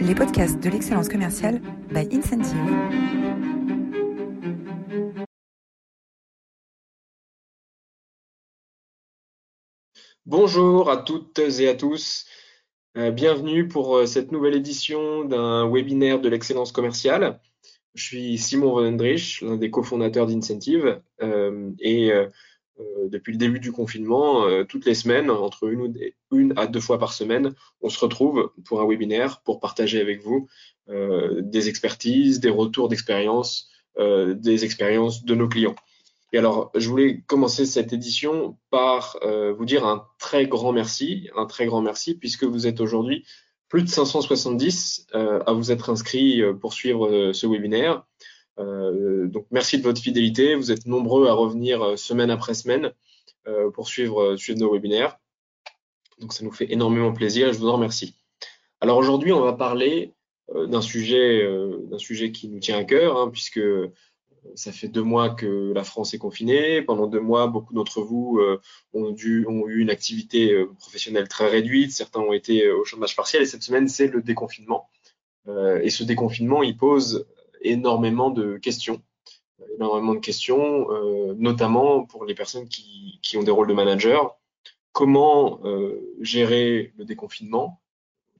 les 0.00 0.14
podcasts 0.14 0.58
de 0.62 0.70
l'excellence 0.70 1.08
commerciale 1.08 1.60
by 1.92 2.08
Incentive. 2.10 2.56
Bonjour 10.24 10.90
à 10.90 10.96
toutes 10.96 11.38
et 11.38 11.68
à 11.68 11.74
tous. 11.74 12.24
Euh, 12.96 13.10
bienvenue 13.10 13.68
pour 13.68 13.96
euh, 13.96 14.06
cette 14.06 14.32
nouvelle 14.32 14.54
édition 14.54 15.24
d'un 15.24 15.70
webinaire 15.70 16.20
de 16.20 16.28
l'excellence 16.28 16.72
commerciale. 16.72 17.38
Je 17.94 18.04
suis 18.04 18.38
Simon 18.38 18.70
Vonendrich, 18.70 19.42
l'un 19.42 19.56
des 19.56 19.70
cofondateurs 19.70 20.26
d'Incentive, 20.26 21.02
euh, 21.22 21.70
et 21.80 22.12
depuis 23.08 23.32
le 23.32 23.38
début 23.38 23.60
du 23.60 23.72
confinement, 23.72 24.44
euh, 24.44 24.64
toutes 24.64 24.86
les 24.86 24.94
semaines, 24.94 25.30
entre 25.30 25.68
une, 25.68 25.92
une, 26.32 26.54
à 26.56 26.66
deux 26.66 26.80
fois 26.80 26.98
par 26.98 27.12
semaine, 27.12 27.54
on 27.80 27.88
se 27.88 27.98
retrouve 27.98 28.52
pour 28.64 28.80
un 28.80 28.86
webinaire 28.86 29.40
pour 29.42 29.60
partager 29.60 30.00
avec 30.00 30.22
vous 30.22 30.48
euh, 30.88 31.40
des 31.42 31.68
expertises, 31.68 32.40
des 32.40 32.50
retours 32.50 32.88
d'expérience, 32.88 33.68
des 33.98 34.64
expériences 34.64 35.24
de 35.24 35.34
nos 35.34 35.46
clients. 35.46 35.74
Et 36.32 36.38
alors, 36.38 36.70
je 36.74 36.88
voulais 36.88 37.22
commencer 37.26 37.66
cette 37.66 37.92
édition 37.92 38.56
par 38.70 39.18
vous 39.58 39.64
dire 39.66 39.84
un 39.84 40.06
très 40.18 40.46
grand 40.46 40.72
merci, 40.72 41.28
un 41.36 41.44
très 41.44 41.66
grand 41.66 41.82
merci, 41.82 42.14
puisque 42.14 42.44
vous 42.44 42.66
êtes 42.66 42.80
aujourd'hui 42.80 43.26
plus 43.68 43.82
de 43.82 43.88
570 43.88 45.08
à 45.12 45.52
vous 45.52 45.70
être 45.70 45.90
inscrits 45.90 46.40
pour 46.62 46.72
suivre 46.72 47.32
ce 47.32 47.46
webinaire. 47.46 48.06
Euh, 48.60 49.26
donc 49.26 49.46
merci 49.50 49.78
de 49.78 49.82
votre 49.82 50.00
fidélité. 50.00 50.54
Vous 50.54 50.70
êtes 50.70 50.86
nombreux 50.86 51.28
à 51.28 51.32
revenir 51.32 51.82
euh, 51.82 51.96
semaine 51.96 52.30
après 52.30 52.54
semaine 52.54 52.92
euh, 53.48 53.70
pour 53.70 53.88
suivre, 53.88 54.36
nos 54.56 54.72
webinaires. 54.72 55.18
Donc 56.18 56.32
ça 56.32 56.44
nous 56.44 56.52
fait 56.52 56.70
énormément 56.70 57.12
plaisir 57.12 57.48
et 57.48 57.52
je 57.52 57.58
vous 57.58 57.68
en 57.68 57.74
remercie. 57.74 58.14
Alors 58.80 58.98
aujourd'hui, 58.98 59.32
on 59.32 59.40
va 59.40 59.52
parler 59.52 60.12
d'un 60.54 60.82
sujet, 60.82 61.48
d'un 61.90 61.98
sujet 61.98 62.32
qui 62.32 62.48
nous 62.48 62.58
tient 62.58 62.76
à 62.76 62.84
cœur, 62.84 63.16
hein, 63.18 63.30
puisque 63.30 63.60
ça 64.54 64.72
fait 64.72 64.88
deux 64.88 65.02
mois 65.02 65.30
que 65.30 65.72
la 65.72 65.84
France 65.84 66.12
est 66.12 66.18
confinée. 66.18 66.82
Pendant 66.82 67.06
deux 67.06 67.20
mois, 67.20 67.46
beaucoup 67.46 67.72
d'entre 67.72 68.02
vous 68.02 68.40
ont, 68.92 69.14
ont 69.14 69.68
eu 69.68 69.80
une 69.80 69.90
activité 69.90 70.66
professionnelle 70.78 71.28
très 71.28 71.48
réduite. 71.48 71.92
Certains 71.92 72.20
ont 72.20 72.32
été 72.32 72.70
au 72.70 72.84
chômage 72.84 73.14
partiel. 73.16 73.42
Et 73.42 73.46
cette 73.46 73.62
semaine, 73.62 73.86
c'est 73.88 74.08
le 74.08 74.22
déconfinement. 74.22 74.88
et 75.46 75.90
ce 75.90 76.02
déconfinement, 76.02 76.62
il 76.62 76.76
pose 76.76 77.26
énormément 77.62 78.30
de 78.30 78.56
questions, 78.56 79.02
énormément 79.74 80.14
de 80.14 80.20
questions, 80.20 80.90
euh, 80.90 81.34
notamment 81.38 82.04
pour 82.04 82.24
les 82.24 82.34
personnes 82.34 82.68
qui, 82.68 83.18
qui, 83.22 83.36
ont 83.36 83.42
des 83.42 83.50
rôles 83.50 83.68
de 83.68 83.74
manager. 83.74 84.36
Comment 84.92 85.60
euh, 85.64 86.14
gérer 86.20 86.92
le 86.96 87.04
déconfinement? 87.04 87.80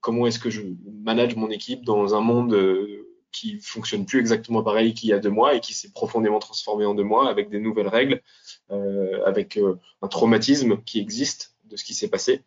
Comment 0.00 0.26
est-ce 0.26 0.38
que 0.38 0.50
je 0.50 0.62
manage 1.02 1.36
mon 1.36 1.50
équipe 1.50 1.84
dans 1.84 2.14
un 2.14 2.20
monde 2.20 2.54
euh, 2.54 3.06
qui 3.32 3.60
fonctionne 3.60 4.06
plus 4.06 4.18
exactement 4.18 4.62
pareil 4.62 4.94
qu'il 4.94 5.10
y 5.10 5.12
a 5.12 5.18
deux 5.18 5.30
mois 5.30 5.54
et 5.54 5.60
qui 5.60 5.72
s'est 5.72 5.92
profondément 5.92 6.40
transformé 6.40 6.84
en 6.84 6.94
deux 6.94 7.04
mois 7.04 7.28
avec 7.28 7.48
des 7.48 7.60
nouvelles 7.60 7.86
règles, 7.86 8.22
avec 9.24 9.56
un 10.02 10.08
traumatisme 10.08 10.82
qui 10.82 10.98
existe 10.98 11.54
de 11.66 11.76
ce 11.76 11.84
qui 11.84 11.94
s'est 11.94 12.08
passé? 12.08 12.42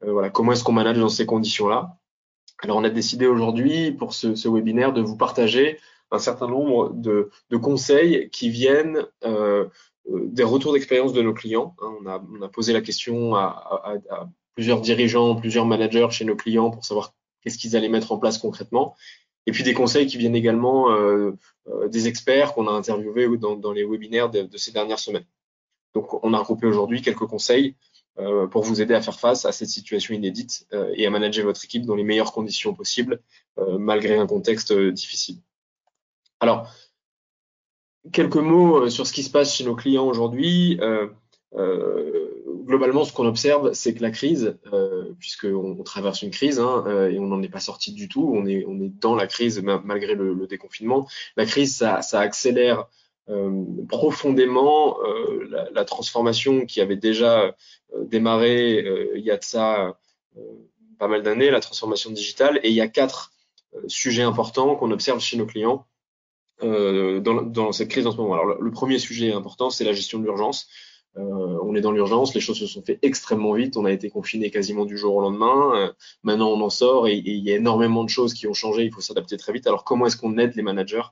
Voilà, 0.00 0.30
comment 0.30 0.52
est-ce 0.52 0.62
qu'on 0.62 0.70
manage 0.70 0.98
dans 0.98 1.08
ces 1.08 1.26
conditions-là? 1.26 1.98
Alors, 2.60 2.76
on 2.76 2.84
a 2.84 2.90
décidé 2.90 3.26
aujourd'hui 3.26 3.92
pour 3.92 4.14
ce, 4.14 4.48
webinaire 4.48 4.92
de 4.92 5.00
vous 5.00 5.16
partager 5.16 5.78
un 6.10 6.18
certain 6.18 6.48
nombre 6.48 6.92
de, 6.94 7.30
de 7.50 7.56
conseils 7.56 8.30
qui 8.30 8.50
viennent 8.50 9.06
euh, 9.24 9.66
euh 10.10 10.26
des 10.26 10.44
retours 10.44 10.72
d'expérience 10.72 11.12
de 11.12 11.22
nos 11.22 11.34
clients. 11.34 11.74
Hein, 11.82 11.94
on, 12.00 12.06
a, 12.06 12.24
on, 12.38 12.42
a, 12.42 12.48
posé 12.48 12.72
la 12.72 12.80
question 12.80 13.34
à, 13.34 13.42
à, 13.42 13.94
à, 14.10 14.28
plusieurs 14.54 14.80
dirigeants, 14.80 15.36
plusieurs 15.36 15.66
managers 15.66 16.08
chez 16.10 16.24
nos 16.24 16.34
clients 16.34 16.70
pour 16.70 16.84
savoir 16.84 17.14
qu'est-ce 17.42 17.58
qu'ils 17.58 17.76
allaient 17.76 17.88
mettre 17.88 18.10
en 18.12 18.18
place 18.18 18.38
concrètement. 18.38 18.96
Et 19.46 19.50
puis 19.50 19.64
des 19.64 19.72
conseils 19.72 20.06
qui 20.06 20.18
viennent 20.18 20.36
également 20.36 20.90
euh, 20.90 21.32
euh, 21.68 21.88
des 21.88 22.06
experts 22.06 22.52
qu'on 22.52 22.68
a 22.68 22.72
interviewés 22.72 23.28
dans, 23.38 23.56
dans 23.56 23.72
les 23.72 23.84
webinaires 23.84 24.28
de, 24.28 24.42
de, 24.42 24.56
ces 24.58 24.72
dernières 24.72 24.98
semaines. 24.98 25.24
Donc 25.94 26.22
on 26.22 26.34
a 26.34 26.38
regroupé 26.38 26.66
aujourd'hui 26.66 27.00
quelques 27.00 27.26
conseils 27.26 27.74
euh, 28.18 28.46
pour 28.46 28.62
vous 28.62 28.82
aider 28.82 28.92
à 28.92 29.00
faire 29.00 29.18
face 29.18 29.46
à 29.46 29.52
cette 29.52 29.68
situation 29.68 30.12
inédite 30.12 30.66
euh, 30.74 30.92
et 30.94 31.06
à 31.06 31.10
manager 31.10 31.46
votre 31.46 31.64
équipe 31.64 31.86
dans 31.86 31.94
les 31.94 32.04
meilleures 32.04 32.32
conditions 32.32 32.74
possibles, 32.74 33.22
malgré 33.78 34.18
un 34.18 34.26
contexte 34.26 34.72
difficile. 34.72 35.38
Alors, 36.40 36.70
quelques 38.12 38.36
mots 38.36 38.84
euh, 38.84 38.90
sur 38.90 39.06
ce 39.06 39.12
qui 39.12 39.22
se 39.22 39.30
passe 39.30 39.54
chez 39.54 39.64
nos 39.64 39.74
clients 39.74 40.06
aujourd'hui. 40.06 40.78
Euh, 40.80 41.08
euh, 41.54 42.28
globalement, 42.66 43.04
ce 43.04 43.12
qu'on 43.12 43.26
observe, 43.26 43.72
c'est 43.72 43.94
que 43.94 44.02
la 44.02 44.10
crise, 44.10 44.58
puisqu'on 45.18 45.76
on 45.78 45.82
traverse 45.82 46.20
une 46.20 46.30
crise 46.30 46.60
hein, 46.60 46.84
et 47.10 47.18
on 47.18 47.26
n'en 47.26 47.42
est 47.42 47.48
pas 47.48 47.60
sorti 47.60 47.92
du 47.92 48.08
tout, 48.08 48.30
on 48.34 48.44
est, 48.46 48.66
dans 49.00 49.14
la 49.14 49.26
crise 49.26 49.62
malgré 49.62 50.14
le, 50.14 50.46
déconfinement. 50.46 51.08
La 51.38 51.46
crise, 51.46 51.74
ça, 51.74 52.20
accélère 52.20 52.86
profondément 53.88 54.98
la, 55.48 55.70
la, 55.70 55.84
transformation 55.86 56.66
qui 56.66 56.82
avait 56.82 56.96
déjà 56.96 57.56
démarré 58.02 58.84
il 59.14 59.24
y 59.24 59.30
a 59.30 59.38
de 59.38 59.44
ça 59.44 59.98
pas 60.98 61.08
mal 61.08 61.22
d'années, 61.22 61.50
la 61.50 61.60
transformation 61.60 62.10
digitale. 62.10 62.60
Et 62.62 62.68
il 62.68 62.74
y 62.74 62.82
a 62.82 62.88
quatre 62.88 63.32
sujets 63.86 64.22
importants 64.22 64.76
qu'on 64.76 64.90
observe 64.90 65.20
chez 65.20 65.38
nos 65.38 65.46
clients 65.46 65.86
euh, 66.62 67.20
dans, 67.20 67.42
dans, 67.42 67.72
cette 67.72 67.88
crise 67.88 68.06
en 68.06 68.12
ce 68.12 68.16
moment. 68.16 68.34
Alors, 68.34 68.60
le, 68.60 68.70
premier 68.70 68.98
sujet 68.98 69.32
important, 69.32 69.70
c'est 69.70 69.84
la 69.84 69.92
gestion 69.92 70.18
de 70.18 70.24
l'urgence. 70.24 70.68
Euh, 71.16 71.58
on 71.62 71.74
est 71.74 71.80
dans 71.80 71.92
l'urgence, 71.92 72.34
les 72.34 72.40
choses 72.40 72.58
se 72.58 72.66
sont 72.66 72.82
fait 72.82 72.98
extrêmement 73.02 73.54
vite, 73.54 73.76
on 73.76 73.84
a 73.84 73.92
été 73.92 74.10
confiné 74.10 74.50
quasiment 74.50 74.84
du 74.84 74.96
jour 74.96 75.16
au 75.16 75.20
lendemain. 75.20 75.72
Euh, 75.76 75.92
maintenant, 76.22 76.50
on 76.50 76.60
en 76.60 76.70
sort 76.70 77.08
et, 77.08 77.16
il 77.16 77.42
y 77.42 77.50
a 77.50 77.56
énormément 77.56 78.04
de 78.04 78.08
choses 78.08 78.34
qui 78.34 78.46
ont 78.46 78.54
changé, 78.54 78.84
il 78.84 78.92
faut 78.92 79.00
s'adapter 79.00 79.36
très 79.36 79.52
vite. 79.52 79.66
Alors, 79.66 79.84
comment 79.84 80.06
est-ce 80.06 80.16
qu'on 80.16 80.38
aide 80.38 80.54
les 80.54 80.62
managers 80.62 81.02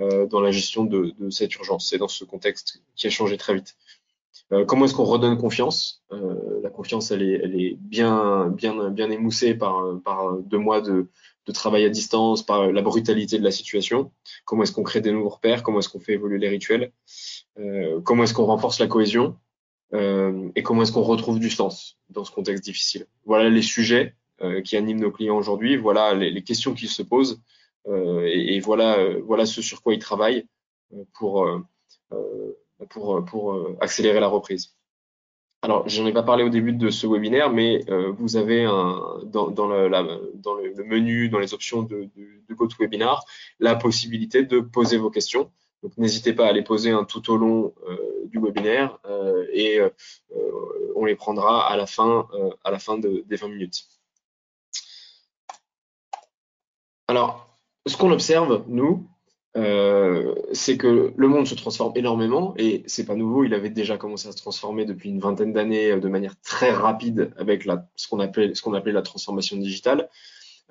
euh, 0.00 0.26
dans 0.26 0.40
la 0.40 0.50
gestion 0.50 0.84
de, 0.84 1.14
de 1.18 1.30
cette 1.30 1.54
urgence? 1.54 1.88
C'est 1.88 1.98
dans 1.98 2.08
ce 2.08 2.24
contexte 2.24 2.82
qui 2.96 3.06
a 3.06 3.10
changé 3.10 3.36
très 3.36 3.54
vite. 3.54 3.76
Euh, 4.52 4.64
comment 4.64 4.84
est-ce 4.84 4.94
qu'on 4.94 5.04
redonne 5.04 5.38
confiance? 5.38 6.04
La 6.62 6.70
confiance, 6.70 7.10
elle 7.10 7.22
est, 7.22 7.40
elle 7.42 7.60
est 7.60 7.76
bien, 7.80 8.48
bien, 8.48 8.90
bien 8.90 9.10
émoussée 9.10 9.54
par, 9.54 10.00
par 10.04 10.36
deux 10.38 10.58
mois 10.58 10.80
de, 10.80 11.08
de 11.46 11.52
travail 11.52 11.84
à 11.84 11.88
distance, 11.88 12.44
par 12.44 12.72
la 12.72 12.82
brutalité 12.82 13.38
de 13.38 13.44
la 13.44 13.50
situation. 13.50 14.10
Comment 14.44 14.64
est-ce 14.64 14.72
qu'on 14.72 14.82
crée 14.82 15.00
des 15.00 15.12
nouveaux 15.12 15.28
repères? 15.30 15.62
Comment 15.62 15.78
est-ce 15.78 15.88
qu'on 15.88 16.00
fait 16.00 16.14
évoluer 16.14 16.38
les 16.38 16.48
rituels? 16.48 16.92
Euh, 17.58 18.00
Comment 18.00 18.24
est-ce 18.24 18.34
qu'on 18.34 18.46
renforce 18.46 18.80
la 18.80 18.88
cohésion? 18.88 19.36
Euh, 19.94 20.50
Et 20.56 20.62
comment 20.62 20.82
est-ce 20.82 20.92
qu'on 20.92 21.02
retrouve 21.02 21.38
du 21.38 21.50
sens 21.50 21.98
dans 22.10 22.24
ce 22.24 22.32
contexte 22.32 22.64
difficile? 22.64 23.06
Voilà 23.24 23.48
les 23.48 23.62
sujets 23.62 24.16
euh, 24.42 24.60
qui 24.60 24.76
animent 24.76 25.00
nos 25.00 25.12
clients 25.12 25.38
aujourd'hui. 25.38 25.76
Voilà 25.76 26.14
les, 26.14 26.30
les, 26.30 26.42
questions 26.42 26.74
qu'ils 26.74 26.90
se 26.90 27.02
posent. 27.02 27.40
Euh, 27.86 28.22
et, 28.26 28.56
et, 28.56 28.60
voilà, 28.60 28.98
euh, 28.98 29.22
voilà 29.24 29.46
ce 29.46 29.62
sur 29.62 29.82
quoi 29.82 29.94
ils 29.94 30.00
travaillent 30.00 30.46
pour, 31.14 31.48
pour, 32.90 33.24
pour 33.24 33.76
accélérer 33.80 34.20
la 34.20 34.28
reprise. 34.28 34.75
Alors, 35.66 35.88
j'en 35.88 36.06
ai 36.06 36.12
pas 36.12 36.22
parlé 36.22 36.44
au 36.44 36.48
début 36.48 36.72
de 36.72 36.90
ce 36.90 37.08
webinaire, 37.08 37.50
mais 37.50 37.82
euh, 37.90 38.12
vous 38.12 38.36
avez 38.36 38.66
dans, 39.24 39.66
le, 39.66 40.84
menu, 40.84 41.28
dans 41.28 41.40
les 41.40 41.54
options 41.54 41.82
de, 41.82 42.08
de, 42.14 42.28
de 42.48 42.54
GoToWebinar, 42.54 43.24
la 43.58 43.74
possibilité 43.74 44.44
de 44.44 44.60
poser 44.60 44.96
vos 44.96 45.10
questions. 45.10 45.50
Donc, 45.82 45.98
n'hésitez 45.98 46.32
pas 46.34 46.46
à 46.46 46.52
les 46.52 46.62
poser 46.62 46.92
un 46.92 47.02
tout 47.02 47.32
au 47.32 47.36
long 47.36 47.74
euh, 47.88 47.96
du 48.26 48.38
webinaire 48.38 48.96
euh, 49.06 49.44
et 49.52 49.80
on 50.94 51.04
les 51.04 51.16
prendra 51.16 51.68
à 51.68 51.76
la 51.76 51.86
fin, 51.86 52.28
à 52.62 52.70
la 52.70 52.78
fin 52.78 52.96
de, 52.96 53.24
des 53.26 53.34
20 53.34 53.48
minutes. 53.48 53.88
Alors, 57.08 57.58
ce 57.86 57.96
qu'on 57.96 58.12
observe, 58.12 58.62
nous, 58.68 59.08
euh, 59.56 60.34
c'est 60.52 60.76
que 60.76 61.14
le 61.16 61.28
monde 61.28 61.46
se 61.46 61.54
transforme 61.54 61.92
énormément 61.96 62.52
et 62.58 62.82
c'est 62.86 63.06
pas 63.06 63.14
nouveau. 63.14 63.44
Il 63.44 63.54
avait 63.54 63.70
déjà 63.70 63.96
commencé 63.96 64.28
à 64.28 64.32
se 64.32 64.36
transformer 64.36 64.84
depuis 64.84 65.08
une 65.08 65.18
vingtaine 65.18 65.52
d'années 65.52 65.92
euh, 65.92 66.00
de 66.00 66.08
manière 66.08 66.38
très 66.42 66.70
rapide 66.70 67.32
avec 67.38 67.66
ce 67.96 68.08
qu'on 68.08 68.20
appelait, 68.20 68.92
la 68.92 69.02
transformation 69.02 69.56
digitale. 69.56 70.10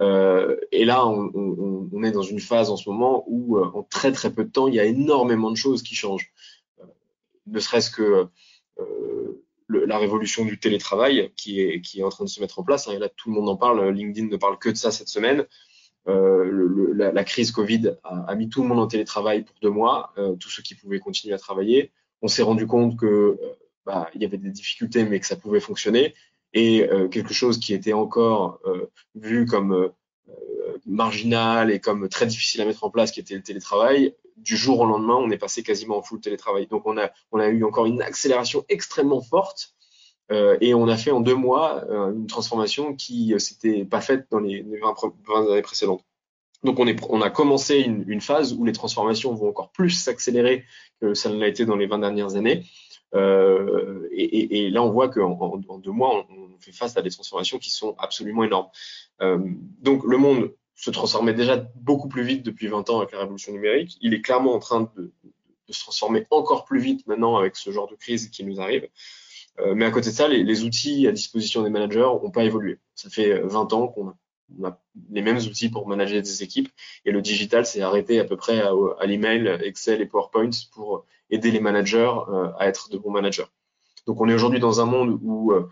Euh, 0.02 0.58
et 0.72 0.86
là, 0.86 1.08
on, 1.08 2.04
est 2.04 2.12
dans 2.12 2.22
une 2.22 2.40
phase 2.40 2.70
en 2.70 2.78
ce 2.78 2.90
moment 2.90 3.24
où, 3.28 3.58
en 3.58 3.84
très 3.84 4.12
très 4.12 4.32
peu 4.32 4.44
de 4.44 4.52
temps, 4.52 4.68
il 4.68 4.76
y 4.76 4.80
a 4.80 4.86
énormément 4.86 5.50
de 5.50 5.58
choses 5.58 5.82
qui 5.82 5.96
changent. 5.96 6.32
Ne 7.48 7.60
serait-ce 7.60 7.90
que 7.90 8.28
la 9.70 9.98
révolution 9.98 10.46
du 10.46 10.60
télétravail 10.60 11.32
qui 11.36 11.62
est, 11.62 11.82
qui 11.82 12.02
est 12.02 12.04
en 12.04 12.10
train 12.10 12.26
de 12.26 12.30
se 12.30 12.40
mettre 12.40 12.60
en 12.60 12.64
place. 12.64 12.88
Hein, 12.88 12.94
et 12.94 13.00
là, 13.00 13.10
tout 13.10 13.30
le 13.30 13.36
monde 13.36 13.50
en 13.50 13.56
parle. 13.56 13.90
LinkedIn 13.90 14.28
ne 14.28 14.38
parle 14.38 14.60
que 14.60 14.70
de 14.70 14.76
ça 14.76 14.92
cette 14.92 15.08
semaine. 15.08 15.46
Euh, 16.08 16.94
la, 16.94 17.24
crise 17.24 17.52
Covid 17.52 17.98
a, 18.04 18.36
mis 18.36 18.50
tout 18.50 18.62
le 18.62 18.68
monde 18.68 18.80
en 18.80 18.88
télétravail 18.88 19.44
pour 19.44 19.56
deux 19.62 19.70
mois, 19.70 20.14
euh, 20.18 20.36
tous 20.36 20.50
ceux 20.50 20.62
qui 20.62 20.76
pouvaient 20.76 21.00
continuer 21.00 21.34
à 21.34 21.40
travailler. 21.40 21.92
On 22.22 22.28
s'est 22.28 22.44
rendu 22.44 22.68
compte 22.68 22.98
que 22.98 23.06
euh, 23.06 23.38
bah, 23.86 24.10
il 24.14 24.22
y 24.22 24.26
avait 24.26 24.38
des 24.38 24.52
difficultés, 24.52 25.04
mais 25.04 25.20
que 25.20 25.26
ça 25.26 25.36
pouvait 25.36 25.60
fonctionner. 25.60 26.14
Et 26.54 26.88
quelque 27.12 27.34
chose 27.34 27.60
qui 27.60 27.74
était 27.74 27.92
encore 27.92 28.62
vu 29.14 29.46
comme 29.46 29.92
marginal 30.86 31.70
et 31.70 31.82
comme 31.82 32.08
très 32.08 32.26
difficile 32.28 32.62
à 32.62 32.66
mettre 32.66 32.86
en 32.86 32.90
place, 32.90 33.12
qui 33.12 33.20
était 33.20 33.36
le 33.36 33.42
télétravail, 33.42 34.16
du 34.38 34.56
jour 34.56 34.80
au 34.80 34.86
lendemain, 34.86 35.16
on 35.16 35.30
est 35.32 35.38
passé 35.38 35.64
quasiment 35.64 35.98
en 35.98 36.02
full 36.02 36.22
télétravail. 36.22 36.68
Donc 36.68 36.86
on 36.86 36.98
a 36.98 37.48
eu 37.50 37.66
encore 37.66 37.88
une 37.88 38.02
accélération 38.02 38.64
extrêmement 38.70 39.22
forte 39.22 39.75
euh, 40.32 40.58
et 40.60 40.74
on 40.74 40.88
a 40.88 40.98
fait 40.98 41.12
en 41.12 41.22
deux 41.22 41.36
mois 41.36 41.84
euh, 41.90 42.12
une 42.12 42.28
transformation 42.28 42.96
qui 42.96 43.34
euh, 43.34 43.40
s'était 43.40 43.86
pas 43.86 44.02
faite 44.02 44.26
dans 44.32 44.40
les, 44.40 44.64
20, 44.64 44.96
20, 45.28 45.52
années 45.52 45.62
précédentes. 45.62 46.04
Donc 46.64 46.80
on, 46.80 47.22
a 47.22 47.30
commencé 47.30 47.82
une, 47.82 48.22
phase 48.22 48.54
où 48.54 48.66
les 48.66 48.72
transformations 48.72 49.36
vont 49.36 49.50
encore 49.50 49.72
plus 49.72 49.92
s'accélérer 49.92 50.66
que 51.00 51.14
ça 51.14 51.30
ne 51.30 51.38
l'a 51.38 51.48
été 51.48 51.64
dans 51.66 51.76
les 51.76 51.86
20 51.86 52.00
dernières 52.00 52.36
années. 52.36 52.64
Et, 53.14 54.70
là, 54.72 54.82
on 54.82 54.90
voit 54.90 55.10
qu'en 55.10 55.62
en, 55.70 55.78
deux 55.78 55.92
mois, 55.92 56.26
on, 56.28 56.58
fait 56.60 56.72
face 56.72 56.98
à 56.98 57.04
des 57.04 57.12
transformations 57.12 57.60
qui 57.60 57.70
sont 57.70 57.94
absolument 58.00 58.44
énormes. 58.44 58.70
Donc 59.20 60.04
le 60.06 60.18
monde 60.18 60.56
se 60.74 60.90
transformait 60.90 61.36
déjà 61.36 61.58
beaucoup 61.76 62.08
plus 62.08 62.24
vite 62.24 62.42
depuis 62.42 62.68
20 62.68 62.90
ans 62.90 62.98
avec 62.98 63.12
la 63.12 63.20
révolution 63.20 63.52
numérique. 63.52 63.98
Il 64.02 64.16
est 64.16 64.22
clairement 64.22 64.56
en 64.56 64.60
train 64.60 64.90
de 64.98 65.14
se 65.70 65.82
transformer 65.82 66.26
encore 66.32 66.66
plus 66.66 66.80
vite 66.80 67.06
maintenant 67.06 67.38
avec 67.38 67.58
ce 67.58 67.70
genre 67.70 67.88
de 67.88 67.96
crise 67.96 68.30
qui 68.30 68.44
nous 68.44 68.60
arrive. 68.60 68.88
Euh, 69.60 69.74
mais 69.76 69.86
à 69.86 69.92
côté 69.92 70.10
de 70.10 70.16
ça, 70.16 70.28
les, 70.28 70.64
outils 70.64 71.08
à 71.08 71.12
disposition 71.12 71.64
des 71.64 71.70
managers 71.70 72.00
n'ont 72.00 72.32
pas 72.32 72.44
évolué. 72.44 72.80
Ça 72.94 73.10
fait 73.10 73.40
20 73.40 73.74
ans 73.74 73.88
qu'on 73.88 74.10
a, 74.64 74.80
les 75.10 75.22
mêmes 75.22 75.38
outils 75.38 75.70
pour 75.70 75.88
manager 75.88 76.22
des 76.22 76.44
équipes 76.44 76.70
et 77.06 77.12
le 77.12 77.22
digital 77.22 77.66
s'est 77.66 77.82
arrêté 77.82 78.20
à 78.20 78.26
peu 78.26 78.38
près 78.38 78.62
à, 78.62 78.72
à 79.00 79.06
l'email, 79.06 79.60
Excel 79.64 80.02
et 80.02 80.06
PowerPoint 80.06 80.50
pour 80.74 81.06
aider 81.30 81.52
les 81.52 81.60
managers 81.60 82.14
euh, 82.30 82.50
à 82.60 82.68
être 82.68 82.90
de 82.90 82.98
bons 82.98 83.12
managers. 83.12 83.46
Donc 84.06 84.22
on 84.22 84.30
est 84.30 84.34
aujourd'hui 84.34 84.60
dans 84.60 84.82
un 84.82 84.86
monde 84.86 85.20
où 85.24 85.52
euh, 85.52 85.70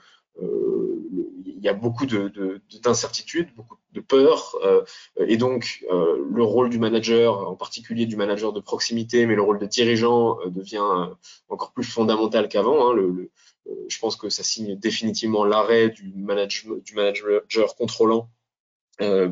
il 1.63 1.67
y 1.67 1.69
a 1.69 1.73
beaucoup 1.73 2.05
d'incertitudes, 2.05 3.45
de, 3.45 3.51
de, 3.51 3.55
beaucoup 3.55 3.77
de 3.93 4.01
peur, 4.01 4.57
euh, 4.65 4.83
et 5.15 5.37
donc 5.37 5.85
euh, 5.89 6.21
le 6.29 6.43
rôle 6.43 6.69
du 6.69 6.77
manager, 6.77 7.47
en 7.47 7.55
particulier 7.55 8.05
du 8.05 8.17
manager 8.17 8.51
de 8.51 8.59
proximité, 8.59 9.25
mais 9.25 9.35
le 9.35 9.41
rôle 9.41 9.59
de 9.59 9.65
dirigeant 9.65 10.39
euh, 10.41 10.49
devient 10.49 11.09
encore 11.47 11.71
plus 11.71 11.85
fondamental 11.85 12.49
qu'avant. 12.49 12.91
Hein, 12.91 12.97
je 13.87 13.99
pense 13.99 14.15
que 14.15 14.29
ça 14.29 14.43
signe 14.43 14.75
définitivement 14.75 15.45
l'arrêt 15.45 15.89
du, 15.89 16.11
du 16.11 16.23
manager 16.23 17.75
contrôlant 17.77 18.29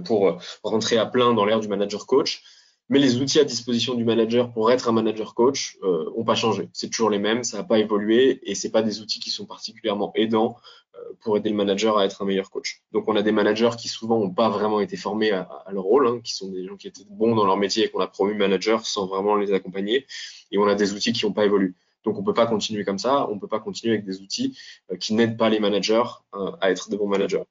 pour 0.06 0.42
rentrer 0.64 0.98
à 0.98 1.06
plein 1.06 1.34
dans 1.34 1.46
l'ère 1.46 1.60
du 1.60 1.68
manager 1.68 2.06
coach 2.06 2.44
mais 2.92 3.00
les 3.00 3.22
outils 3.22 3.40
à 3.40 3.46
disposition 3.46 3.94
du 3.96 4.04
manager 4.04 4.52
pour 4.52 4.70
être 4.70 4.90
un 4.90 4.92
manager 4.92 5.34
coach 5.34 5.78
euh, 5.82 6.12
ont 6.18 6.26
pas 6.26 6.36
changé. 6.36 6.68
C'est 6.74 6.90
toujours 6.90 7.10
les 7.10 7.20
mêmes, 7.20 7.46
ça 7.46 7.58
n'a 7.58 7.64
pas 7.64 7.80
évolué 7.80 8.42
et 8.44 8.54
c'est 8.54 8.70
pas 8.70 8.82
des 8.82 9.00
outils 9.00 9.22
qui 9.22 9.30
sont 9.30 9.46
particulièrement 9.46 10.12
aidants 10.14 10.58
euh, 10.96 11.00
pour 11.22 11.38
aider 11.38 11.50
le 11.50 11.56
manager 11.56 11.98
à 11.98 12.04
être 12.04 12.22
un 12.22 12.26
meilleur 12.26 12.52
coach. 12.52 12.82
Donc 12.92 13.08
on 13.08 13.16
a 13.16 13.22
des 13.22 13.32
managers 13.32 13.70
qui 13.80 13.88
souvent 13.88 14.20
n'ont 14.20 14.30
pas 14.30 14.50
vraiment 14.50 14.82
été 14.82 14.98
formés 14.98 15.32
à, 15.32 15.44
à 15.66 15.72
leur 15.72 15.84
rôle, 15.84 16.06
hein, 16.06 16.20
qui 16.22 16.34
sont 16.34 16.50
des 16.50 16.68
gens 16.68 16.76
qui 16.76 16.90
étaient 16.90 17.06
bons 17.10 17.34
dans 17.34 17.46
leur 17.46 17.56
métier 17.56 17.86
et 17.86 17.90
qu'on 17.90 18.02
a 18.02 18.08
promu 18.08 18.34
manager 18.34 18.86
sans 18.86 19.08
vraiment 19.08 19.38
les 19.38 19.54
accompagner, 19.54 20.06
et 20.52 20.58
on 20.58 20.68
a 20.68 20.76
des 20.76 20.92
outils 20.92 21.14
qui 21.14 21.26
n'ont 21.26 21.32
pas 21.32 21.46
évolué. 21.46 21.74
Donc 22.04 22.18
on 22.18 22.24
peut 22.24 22.34
pas 22.34 22.48
continuer 22.48 22.84
comme 22.84 22.98
ça, 22.98 23.30
on 23.30 23.38
peut 23.38 23.48
pas 23.48 23.60
continuer 23.60 23.94
avec 23.94 24.06
des 24.06 24.22
outils 24.22 24.58
euh, 24.92 24.98
qui 24.98 25.14
n'aident 25.14 25.38
pas 25.38 25.50
les 25.50 25.60
managers 25.60 26.04
euh, 26.36 26.52
à 26.60 26.72
être 26.72 26.90
de 26.90 26.98
bons 26.98 27.08
managers. 27.08 27.44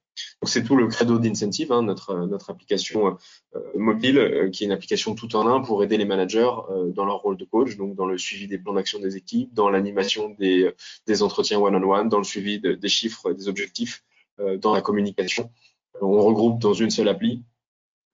Donc 0.42 0.48
c'est 0.48 0.64
tout 0.64 0.76
le 0.76 0.86
credo 0.88 1.18
d'Incentive, 1.18 1.72
hein, 1.72 1.82
notre 1.82 2.50
application 2.50 3.16
euh, 3.54 3.60
mobile, 3.74 4.50
qui 4.52 4.64
est 4.64 4.66
une 4.66 4.72
application 4.72 5.14
tout 5.14 5.34
en 5.36 5.46
un 5.46 5.60
pour 5.60 5.82
aider 5.82 5.96
les 5.96 6.04
managers 6.04 6.50
dans 6.94 7.04
leur 7.04 7.18
rôle 7.22 7.36
de 7.36 7.44
coach, 7.44 7.76
donc 7.76 7.94
dans 7.94 8.06
le 8.06 8.18
suivi 8.18 8.48
des 8.48 8.58
plans 8.58 8.74
d'action 8.74 8.98
des 8.98 9.16
équipes, 9.16 9.54
dans 9.54 9.70
l'animation 9.70 10.30
des 10.38 10.70
des 11.06 11.22
entretiens 11.22 11.58
one-on-one, 11.58 12.08
dans 12.08 12.18
le 12.18 12.24
suivi 12.24 12.60
des 12.60 12.88
chiffres, 12.88 13.32
des 13.32 13.48
objectifs, 13.48 14.04
dans 14.58 14.74
la 14.74 14.82
communication. 14.82 15.50
On 16.02 16.20
regroupe 16.22 16.60
dans 16.60 16.74
une 16.74 16.90
seule 16.90 17.08
appli 17.08 17.44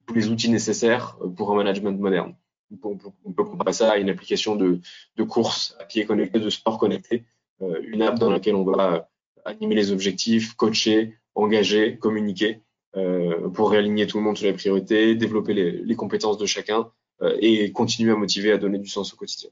tous 0.06 0.14
les 0.14 0.28
outils 0.28 0.50
nécessaires 0.50 1.18
pour 1.36 1.52
un 1.52 1.56
management 1.56 1.98
moderne 1.98 2.36
on, 2.82 2.96
peut 3.32 3.44
comparer 3.44 3.72
ça 3.72 3.92
à 3.92 3.96
une 3.98 4.10
application 4.10 4.56
de, 4.56 4.80
de 5.16 5.22
course 5.22 5.76
à 5.80 5.84
pied 5.84 6.04
connecté, 6.04 6.40
de 6.40 6.50
sport 6.50 6.78
connecté, 6.78 7.24
euh, 7.62 7.80
une 7.86 8.02
app 8.02 8.18
dans 8.18 8.30
laquelle 8.30 8.54
on 8.54 8.64
va 8.64 9.08
animer 9.44 9.74
les 9.74 9.92
objectifs, 9.92 10.54
coacher, 10.54 11.16
engager, 11.34 11.96
communiquer 11.98 12.62
euh, 12.96 13.48
pour 13.50 13.70
réaligner 13.70 14.06
tout 14.06 14.18
le 14.18 14.24
monde 14.24 14.36
sur 14.36 14.46
les 14.46 14.52
priorités, 14.52 15.14
développer 15.14 15.54
les, 15.54 15.94
compétences 15.94 16.38
de 16.38 16.46
chacun 16.46 16.90
euh, 17.22 17.36
et 17.40 17.70
continuer 17.72 18.12
à 18.12 18.16
motiver, 18.16 18.52
à 18.52 18.58
donner 18.58 18.78
du 18.78 18.88
sens 18.88 19.12
au 19.14 19.16
quotidien. 19.16 19.50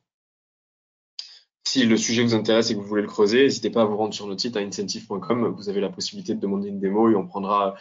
Si 1.75 1.85
le 1.87 1.97
sujet 1.97 2.23
vous 2.23 2.37
intéresse 2.37 2.71
et 2.71 2.76
que 2.76 2.79
vous 2.79 2.87
voulez 2.87 3.03
le 3.03 3.09
creuser, 3.09 3.43
n'hésitez 3.43 3.69
pas 3.69 3.82
à 3.82 3.85
vous 3.85 3.97
rendre 3.97 4.15
sur 4.15 4.29
notre 4.29 4.41
site 4.41 4.56
à 4.56 4.61
incentive.com. 4.61 5.56
Vous 5.56 5.69
avez 5.69 5.81
la 5.81 5.88
possibilité 5.88 6.32
de 6.32 6.38
demander 6.38 6.69
une 6.69 6.79
démo 6.79 7.11
et 7.11 7.17
on 7.17 7.26
prendra 7.26 7.75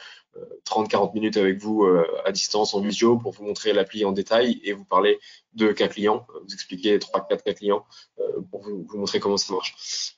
30-40 0.66 1.10
euh, 1.10 1.13
minutes 1.13 1.38
avec 1.38 1.60
vous 1.60 1.84
euh, 1.84 2.04
à 2.25 2.31
distance 2.31 2.74
en 2.74 2.81
visio 2.81 3.19
pour 3.19 3.34
vous 3.34 3.44
montrer 3.44 3.72
l'appli 3.72 4.04
en 4.04 4.12
détail 4.12 4.60
et 4.63 4.74
vous 4.74 4.84
parler 4.84 5.19
de 5.54 5.72
cas 5.72 5.90
clients, 5.90 6.25
vous 6.42 6.51
expliquer 6.56 6.98
3-4 6.98 7.44
cas 7.44 7.54
clients 7.54 7.86
euh, 8.18 8.42
pour 8.50 8.63
vous, 8.63 8.84
montrer 8.95 9.19
comment 9.19 9.38
ça 9.38 9.54
marche. 9.54 10.18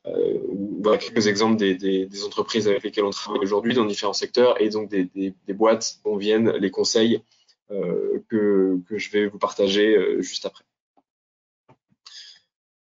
voilà 0.79 0.97
quelques 0.97 1.27
exemples 1.27 1.57
des, 1.57 2.23
entreprises 2.23 2.69
avec 2.69 2.81
lesquelles 2.81 3.03
on 3.03 3.09
travaille 3.09 3.41
aujourd'hui 3.43 3.73
dans 3.73 3.83
différents 3.83 4.13
secteurs 4.13 4.61
et 4.61 4.69
donc 4.69 4.89
des, 4.89 5.03
des 5.13 5.53
boîtes 5.53 5.99
dont 6.05 6.15
viennent 6.15 6.51
les 6.51 6.71
conseils 6.71 7.21
que, 7.69 8.79
que 8.87 8.97
je 8.97 9.11
vais 9.11 9.27
vous 9.27 9.37
partager 9.37 9.97
juste 10.21 10.45
après. 10.45 10.63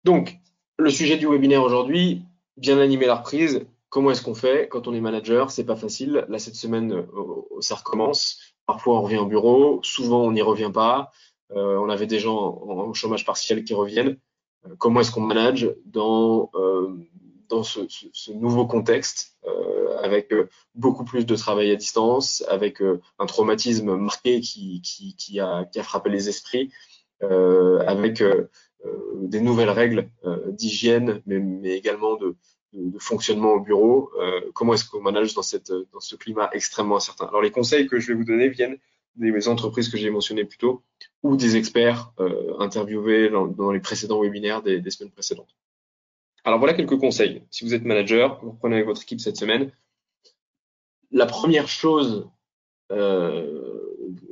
Donc, 0.04 0.38
le 0.78 0.90
sujet 0.90 1.16
du 1.16 1.26
webinaire 1.26 1.62
aujourd'hui, 1.62 2.22
bien 2.56 2.78
animer 2.78 3.06
la 3.06 3.16
reprise. 3.16 3.66
Comment 3.88 4.10
est-ce 4.10 4.22
qu'on 4.22 4.34
fait 4.34 4.68
quand 4.68 4.88
on 4.88 4.94
est 4.94 5.00
manager? 5.00 5.50
C'est 5.50 5.64
pas 5.64 5.76
facile. 5.76 6.26
Là, 6.28 6.38
cette 6.38 6.56
semaine, 6.56 6.92
euh, 6.92 7.60
ça 7.60 7.76
recommence. 7.76 8.38
Parfois, 8.66 8.98
on 8.98 9.02
revient 9.02 9.18
au 9.18 9.26
bureau. 9.26 9.80
Souvent, 9.82 10.22
on 10.22 10.32
n'y 10.32 10.42
revient 10.42 10.70
pas. 10.72 11.10
Euh, 11.52 11.76
on 11.78 11.88
avait 11.88 12.06
des 12.06 12.18
gens 12.18 12.36
en, 12.36 12.92
chômage 12.92 13.24
partiel 13.24 13.64
qui 13.64 13.74
reviennent. 13.74 14.18
Euh, 14.66 14.74
comment 14.78 15.00
est-ce 15.00 15.12
qu'on 15.12 15.20
manage 15.20 15.72
dans, 15.86 16.50
dans 17.48 17.62
ce, 17.62 18.32
nouveau 18.32 18.66
contexte 18.66 19.38
avec 20.02 20.32
beaucoup 20.74 21.04
plus 21.04 21.24
de 21.24 21.36
travail 21.36 21.70
à 21.70 21.76
distance, 21.76 22.44
avec 22.48 22.80
un 22.80 23.26
traumatisme 23.26 23.96
marqué 23.96 24.40
qui, 24.40 24.82
qui, 24.82 25.40
a, 25.40 25.64
qui 25.64 25.78
a 25.78 25.82
frappé 25.82 26.10
les 26.10 26.28
esprits, 26.28 26.70
avec 27.20 28.22
des 29.22 29.40
nouvelles 29.40 29.70
règles 29.70 30.08
euh, 30.24 30.50
d'hygiène, 30.50 31.22
mais, 31.26 31.76
également 31.76 32.16
de, 32.16 32.36
fonctionnement 32.98 33.52
au 33.52 33.60
bureau. 33.60 34.10
Euh, 34.20 34.40
comment 34.54 34.74
est-ce 34.74 34.88
qu'on 34.88 35.00
manage 35.00 35.34
dans, 35.34 35.42
ce 35.42 36.16
climat 36.16 36.50
extrêmement 36.52 36.96
incertain? 36.96 37.26
Alors 37.26 37.40
les 37.40 37.50
conseils 37.50 37.86
que 37.86 37.98
je 37.98 38.08
vais 38.08 38.14
vous 38.14 38.24
donner 38.24 38.48
viennent 38.48 38.76
des 39.16 39.48
entreprises 39.48 39.88
que 39.88 39.96
j'ai 39.96 40.10
mentionnées 40.10 40.44
plus 40.44 40.58
tôt 40.58 40.82
ou 41.22 41.36
des 41.36 41.56
experts 41.56 42.12
euh, 42.20 42.54
interviewés 42.58 43.30
dans, 43.30 43.70
les 43.70 43.80
précédents 43.80 44.20
webinaires 44.20 44.62
des, 44.62 44.90
semaines 44.90 45.12
précédentes. 45.12 45.56
Alors 46.44 46.58
voilà 46.58 46.74
quelques 46.74 46.98
conseils. 46.98 47.42
Si 47.50 47.64
vous 47.64 47.74
êtes 47.74 47.84
manager, 47.84 48.38
vous 48.42 48.52
reprenez 48.52 48.76
avec 48.76 48.86
votre 48.86 49.02
équipe 49.02 49.20
cette 49.20 49.36
semaine. 49.36 49.72
La 51.10 51.26
première 51.26 51.68
chose 51.68 52.28
euh, 52.92 53.85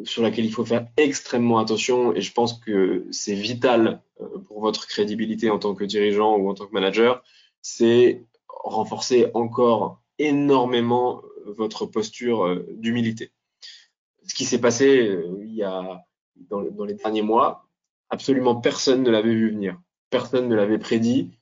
sur 0.05 0.23
laquelle 0.23 0.45
il 0.45 0.53
faut 0.53 0.65
faire 0.65 0.89
extrêmement 0.97 1.59
attention 1.59 2.15
et 2.15 2.21
je 2.21 2.33
pense 2.33 2.55
que 2.55 3.07
c'est 3.11 3.35
vital 3.35 4.03
euh, 4.21 4.39
pour 4.47 4.61
votre 4.61 4.87
crédibilité 4.87 5.51
en 5.51 5.59
tant 5.59 5.75
que 5.75 5.85
dirigeant 5.85 6.37
ou 6.37 6.49
en 6.49 6.55
tant 6.55 6.67
que 6.67 6.73
manager, 6.73 7.23
c'est 7.63 8.25
renforcer 8.49 9.31
encore 9.35 10.03
énormément 10.19 11.23
votre 11.47 11.87
posture 11.87 12.47
euh, 12.47 12.67
d'humilité. 12.77 13.33
Ce 14.27 14.35
qui 14.35 14.45
s'est 14.45 14.61
passé 14.61 15.09
euh, 15.09 15.43
il 15.45 15.55
y 15.55 15.63
a 15.63 16.05
dans, 16.51 16.63
dans, 16.63 16.85
les 16.85 16.95
derniers 16.95 17.23
mois, 17.23 17.69
absolument 18.11 18.57
personne 18.57 19.03
ne 19.03 19.11
l'avait 19.11 19.35
vu 19.35 19.51
venir, 19.51 19.81
personne 20.11 20.49
ne 20.49 20.55
l'avait 20.55 20.79
prédit, 20.79 21.33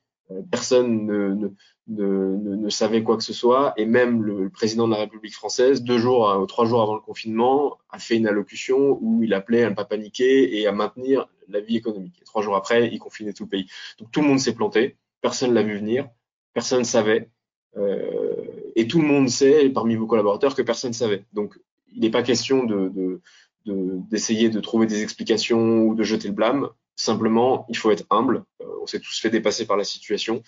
personne 0.51 1.05
ne, 1.05 1.35
ne, 1.35 1.49
ne, 1.87 2.55
ne, 2.55 2.69
savait 2.69 3.03
quoi 3.03 3.17
que 3.17 3.23
ce 3.23 3.33
soit. 3.33 3.73
Et 3.77 3.85
même 3.85 4.23
le, 4.23 4.49
président 4.49 4.87
de 4.87 4.93
la 4.93 4.99
République 4.99 5.33
française, 5.33 5.83
deux 5.83 5.97
jours 5.97 6.37
ou 6.41 6.45
trois 6.45 6.65
jours 6.65 6.81
avant 6.81 6.95
le 6.95 7.01
confinement, 7.01 7.77
a 7.89 7.99
fait 7.99 8.15
une 8.15 8.27
allocution 8.27 8.97
où 9.01 9.23
il 9.23 9.33
appelait 9.33 9.63
à 9.63 9.69
ne 9.69 9.75
pas 9.75 9.85
paniquer 9.85 10.59
et 10.59 10.67
à 10.67 10.71
maintenir 10.71 11.27
la 11.49 11.59
vie 11.59 11.77
économique. 11.77 12.19
Et 12.21 12.25
trois 12.25 12.41
jours 12.41 12.55
après, 12.55 12.89
il 12.91 12.99
confinait 12.99 13.33
tout 13.33 13.43
le 13.43 13.49
pays. 13.49 13.67
Donc 13.99 14.11
tout 14.11 14.21
le 14.21 14.27
monde 14.27 14.39
s'est 14.39 14.55
planté, 14.55 14.97
personne 15.21 15.53
l'a 15.53 15.63
vu 15.63 15.77
venir, 15.77 16.09
personne 16.53 16.79
ne 16.79 16.85
savait. 16.85 17.29
Euh, 17.77 18.35
et 18.75 18.87
tout 18.87 19.01
le 19.01 19.07
monde 19.07 19.29
sait, 19.29 19.69
parmi 19.69 19.95
vos 19.95 20.07
collaborateurs, 20.07 20.55
que 20.55 20.61
personne 20.61 20.91
ne 20.91 20.95
savait. 20.95 21.25
Donc 21.33 21.59
il 21.91 22.01
n'est 22.01 22.11
pas 22.11 22.23
question 22.23 22.63
de, 22.63 22.89
de 22.89 23.21
d'essayer 23.65 24.49
de, 24.49 24.55
de, 24.55 24.59
trouver 24.59 24.87
des 24.87 25.03
explications 25.03 25.83
ou 25.83 25.95
de 25.95 26.03
jeter 26.03 26.27
le 26.27 26.33
blâme. 26.33 26.69
Simplement, 26.95 27.65
il 27.69 27.77
faut 27.77 27.91
être 27.91 28.05
humble. 28.09 28.43
Euh, 28.61 28.65
on 28.81 28.87
s'est 28.87 28.99
tous 28.99 29.19
fait 29.19 29.29
dépasser 29.29 29.65
par 29.65 29.77
la 29.77 29.83
situation. 29.83 30.43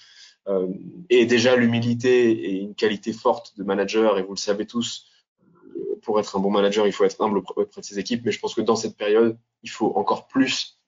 Euh, 0.48 0.68
et 1.10 1.26
déjà, 1.26 1.56
l'humilité 1.56 2.50
est 2.50 2.58
une 2.60 2.76
qualité 2.76 3.14
forte 3.14 3.58
de 3.58 3.64
manager, 3.64 4.20
et 4.20 4.24
vous 4.24 4.34
le 4.34 4.40
savez 4.40 4.68
tous, 4.68 5.08
euh, 5.42 6.00
pour 6.04 6.20
être 6.20 6.36
un 6.38 6.40
bon 6.40 6.52
manager, 6.52 6.86
il 6.86 6.94
faut 6.94 7.04
être 7.04 7.20
humble 7.22 7.40
auprès 7.40 7.82
de 7.82 7.86
ses 7.86 7.98
équipes. 7.98 8.22
Mais 8.26 8.32
je 8.32 8.40
pense 8.40 8.54
que 8.54 8.62
dans 8.62 8.76
cette 8.76 8.96
période, 8.96 9.38
il 9.64 9.70
faut 9.70 9.92
encore 9.96 10.28
plus 10.28 10.80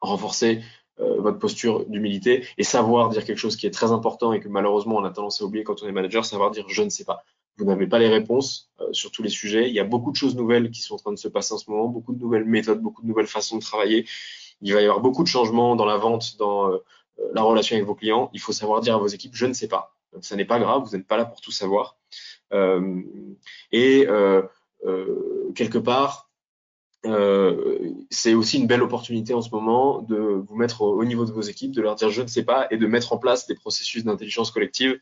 renforcer 0.00 0.62
votre 0.98 1.38
posture 1.38 1.86
d'humilité 1.86 2.46
et 2.58 2.62
savoir 2.62 3.08
dire 3.08 3.24
quelque 3.24 3.38
chose 3.38 3.56
qui 3.56 3.66
est 3.66 3.70
très 3.70 3.90
important 3.90 4.34
et 4.34 4.40
que 4.40 4.48
malheureusement 4.48 4.96
on 4.96 5.04
a 5.04 5.10
tendance 5.10 5.40
à 5.40 5.44
oublier 5.46 5.64
quand 5.64 5.82
on 5.82 5.86
est 5.86 5.92
manager, 5.92 6.26
savoir 6.26 6.50
dire 6.50 6.66
je 6.68 6.82
ne 6.82 6.90
sais 6.90 7.04
pas. 7.04 7.22
Vous 7.56 7.64
n'avez 7.64 7.86
pas 7.86 7.98
les 7.98 8.08
réponses 8.08 8.70
sur 8.92 9.10
tous 9.10 9.22
les 9.22 9.30
sujets. 9.30 9.70
Il 9.70 9.74
y 9.74 9.80
a 9.80 9.84
beaucoup 9.84 10.10
de 10.10 10.16
choses 10.16 10.36
nouvelles 10.36 10.70
qui 10.70 10.82
sont 10.82 10.96
en 10.96 10.98
train 10.98 11.12
de 11.12 11.18
se 11.18 11.28
passer 11.28 11.54
en 11.54 11.58
ce 11.58 11.70
moment, 11.70 11.88
beaucoup 11.88 12.12
de 12.12 12.20
nouvelles 12.20 12.44
méthodes, 12.44 12.82
beaucoup 12.82 13.00
de 13.00 13.06
nouvelles 13.06 13.28
façons 13.28 13.56
de 13.56 13.62
travailler. 13.62 14.06
Il 14.62 14.74
va 14.74 14.80
y 14.80 14.84
avoir 14.84 15.00
beaucoup 15.00 15.22
de 15.22 15.28
changements 15.28 15.76
dans 15.76 15.86
la 15.86 15.96
vente, 15.96 16.36
dans 16.38 16.70
euh, 16.70 16.78
la 17.34 17.42
relation 17.42 17.76
avec 17.76 17.86
vos 17.86 17.94
clients, 17.94 18.30
il 18.32 18.40
faut 18.40 18.52
savoir 18.52 18.80
dire 18.80 18.94
à 18.94 18.98
vos 18.98 19.06
équipes, 19.06 19.34
je 19.34 19.46
ne 19.46 19.52
sais 19.52 19.68
pas. 19.68 19.94
Donc, 20.12 20.24
ça 20.24 20.36
n'est 20.36 20.44
pas 20.44 20.58
grave, 20.58 20.82
vous 20.84 20.96
n'êtes 20.96 21.06
pas 21.06 21.16
là 21.16 21.24
pour 21.24 21.40
tout 21.40 21.52
savoir. 21.52 21.96
Euh, 22.52 23.02
et 23.72 24.06
euh, 24.08 24.42
euh, 24.84 25.52
quelque 25.54 25.78
part, 25.78 26.30
euh, 27.06 27.94
c'est 28.10 28.34
aussi 28.34 28.58
une 28.58 28.66
belle 28.66 28.82
opportunité 28.82 29.32
en 29.32 29.40
ce 29.40 29.50
moment 29.50 30.02
de 30.02 30.16
vous 30.16 30.54
mettre 30.54 30.82
au, 30.82 31.04
niveau 31.04 31.24
de 31.24 31.32
vos 31.32 31.40
équipes, 31.40 31.72
de 31.72 31.80
leur 31.80 31.94
dire 31.94 32.10
je 32.10 32.20
ne 32.20 32.26
sais 32.26 32.42
pas 32.42 32.66
et 32.70 32.76
de 32.76 32.86
mettre 32.86 33.14
en 33.14 33.18
place 33.18 33.46
des 33.46 33.54
processus 33.54 34.04
d'intelligence 34.04 34.50
collective 34.50 35.00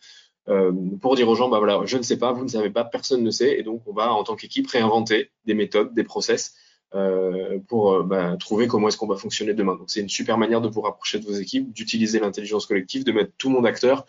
euh, 0.48 0.72
pour 1.00 1.16
dire 1.16 1.28
aux 1.28 1.34
gens 1.34 1.48
bah 1.48 1.60
je 1.86 1.96
ne 1.96 2.02
sais 2.02 2.16
pas, 2.16 2.32
vous 2.32 2.44
ne 2.44 2.48
savez 2.48 2.70
pas, 2.70 2.84
personne 2.84 3.24
ne 3.24 3.30
sait 3.30 3.58
et 3.58 3.64
donc 3.64 3.82
on 3.86 3.92
va 3.92 4.12
en 4.12 4.22
tant 4.22 4.36
qu'équipe 4.36 4.68
réinventer 4.68 5.32
des 5.44 5.54
méthodes, 5.54 5.92
des 5.92 6.04
process 6.04 6.54
euh, 6.94 7.58
pour 7.68 7.92
euh, 7.92 8.02
bah, 8.02 8.36
trouver 8.40 8.66
comment 8.66 8.88
est-ce 8.88 8.96
qu'on 8.96 9.06
va 9.06 9.16
fonctionner 9.16 9.52
demain. 9.52 9.76
Donc 9.76 9.90
c'est 9.90 10.00
une 10.00 10.08
super 10.08 10.38
manière 10.38 10.62
de 10.62 10.68
vous 10.68 10.80
rapprocher 10.80 11.18
de 11.18 11.26
vos 11.26 11.34
équipes, 11.34 11.70
d'utiliser 11.72 12.18
l'intelligence 12.18 12.64
collective, 12.64 13.04
de 13.04 13.12
mettre 13.12 13.32
tout 13.36 13.48
le 13.48 13.56
monde 13.56 13.66
acteur 13.66 14.06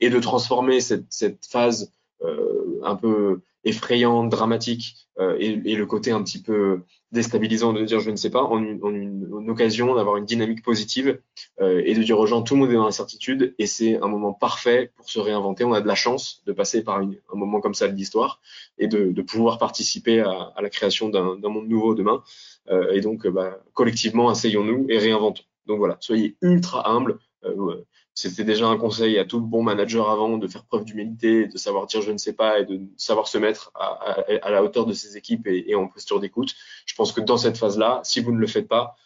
et 0.00 0.08
de 0.08 0.18
transformer 0.18 0.80
cette, 0.80 1.46
phase 1.46 1.92
euh, 2.22 2.80
un 2.84 2.96
peu 2.96 3.40
effrayante, 3.64 4.28
dramatique 4.28 4.96
euh, 5.18 5.36
et, 5.38 5.60
et, 5.64 5.76
le 5.76 5.86
côté 5.86 6.10
un 6.10 6.22
petit 6.22 6.40
peu 6.40 6.80
déstabilisant 7.12 7.72
de 7.72 7.84
dire 7.84 8.00
je 8.00 8.10
ne 8.10 8.16
sais 8.16 8.30
pas, 8.30 8.42
en 8.42 8.62
une, 8.62 8.82
en 8.82 8.94
une, 8.94 9.50
occasion 9.50 9.94
d'avoir 9.94 10.16
une 10.16 10.24
dynamique 10.24 10.62
positive 10.62 11.20
euh, 11.60 11.82
et 11.84 11.94
de 11.94 12.02
dire 12.02 12.18
aux 12.18 12.26
gens 12.26 12.42
tout 12.42 12.54
le 12.54 12.60
monde 12.60 12.70
est 12.70 12.74
dans 12.74 12.84
l'incertitude 12.84 13.54
et 13.58 13.66
c'est 13.66 13.96
un 13.98 14.08
moment 14.08 14.32
parfait 14.32 14.90
pour 14.96 15.10
se 15.10 15.20
réinventer. 15.20 15.64
On 15.64 15.74
a 15.74 15.80
de 15.80 15.86
la 15.86 15.94
chance 15.94 16.42
de 16.46 16.52
passer 16.52 16.82
par 16.82 17.00
une, 17.00 17.16
un 17.32 17.36
moment 17.36 17.60
comme 17.60 17.74
ça 17.74 17.88
de 17.88 17.94
l'histoire 17.94 18.40
et 18.78 18.86
de, 18.86 19.12
de, 19.12 19.22
pouvoir 19.22 19.58
participer 19.58 20.20
à, 20.20 20.52
à 20.56 20.62
la 20.62 20.70
création 20.70 21.08
d'un 21.10 21.36
monde 21.36 21.68
nouveau 21.68 21.94
demain. 21.94 22.22
Euh, 22.70 22.92
et 22.92 23.00
donc, 23.00 23.26
bah, 23.26 23.60
collectivement, 23.74 24.28
asseyons-nous 24.28 24.86
et 24.88 24.98
réinventons. 24.98 25.42
Donc 25.66 25.78
voilà, 25.78 25.96
soyez 26.00 26.36
ultra 26.40 26.90
humbles. 26.90 27.18
Euh, 27.44 27.84
c'était 28.14 28.44
déjà 28.44 28.66
un 28.66 28.76
conseil 28.76 29.18
à 29.18 29.24
tout 29.24 29.40
bon 29.40 29.62
manager 29.62 30.10
avant 30.10 30.36
de 30.36 30.46
faire 30.46 30.64
preuve 30.64 30.84
d'humilité, 30.84 31.46
de 31.46 31.56
savoir 31.56 31.86
dire 31.86 32.02
je 32.02 32.12
ne 32.12 32.18
sais 32.18 32.34
pas 32.34 32.60
et 32.60 32.66
de 32.66 32.80
savoir 32.96 33.26
se 33.26 33.38
mettre 33.38 33.72
à, 33.74 34.50
la 34.50 34.62
hauteur 34.62 34.84
de 34.84 34.92
ses 34.92 35.16
équipes 35.16 35.46
et, 35.46 35.74
en 35.74 35.88
posture 35.88 36.20
d'écoute. 36.20 36.54
Je 36.84 36.94
pense 36.94 37.12
que 37.12 37.20
dans 37.20 37.38
cette 37.38 37.56
phase-là, 37.56 38.00
si 38.04 38.20
vous 38.20 38.32
ne 38.32 38.38
le 38.38 38.46
faites 38.46 38.68
pas 38.68 38.96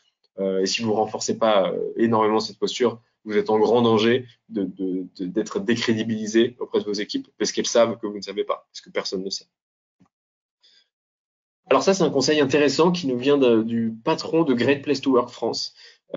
euh, 0.40 0.60
et 0.60 0.66
si 0.66 0.82
vous 0.82 0.92
renforcez 0.92 1.38
pas 1.38 1.70
euh, 1.70 1.92
énormément 1.96 2.40
cette 2.40 2.58
posture, 2.58 3.00
vous 3.24 3.36
êtes 3.36 3.50
en 3.50 3.58
grand 3.58 3.82
danger 3.82 4.26
d'être 4.48 5.60
décrédibilisé 5.60 6.56
auprès 6.60 6.80
de 6.80 6.84
vos 6.84 6.92
équipes 6.92 7.28
parce 7.38 7.52
qu'elles 7.52 7.66
savent 7.66 7.98
que 7.98 8.06
vous 8.06 8.16
ne 8.16 8.22
savez 8.22 8.44
pas, 8.44 8.66
parce 8.70 8.80
que 8.80 8.90
personne 8.90 9.24
ne 9.24 9.30
sait. 9.30 9.46
Alors 11.68 11.82
ça, 11.82 11.94
c'est 11.94 12.04
un 12.04 12.10
conseil 12.10 12.40
intéressant 12.40 12.92
qui 12.92 13.08
nous 13.08 13.18
vient 13.18 13.38
du 13.38 13.92
patron 14.04 14.44
de 14.44 14.54
Great 14.54 14.82
Place 14.82 15.00
to 15.00 15.10
Work 15.12 15.30
France. 15.30 15.74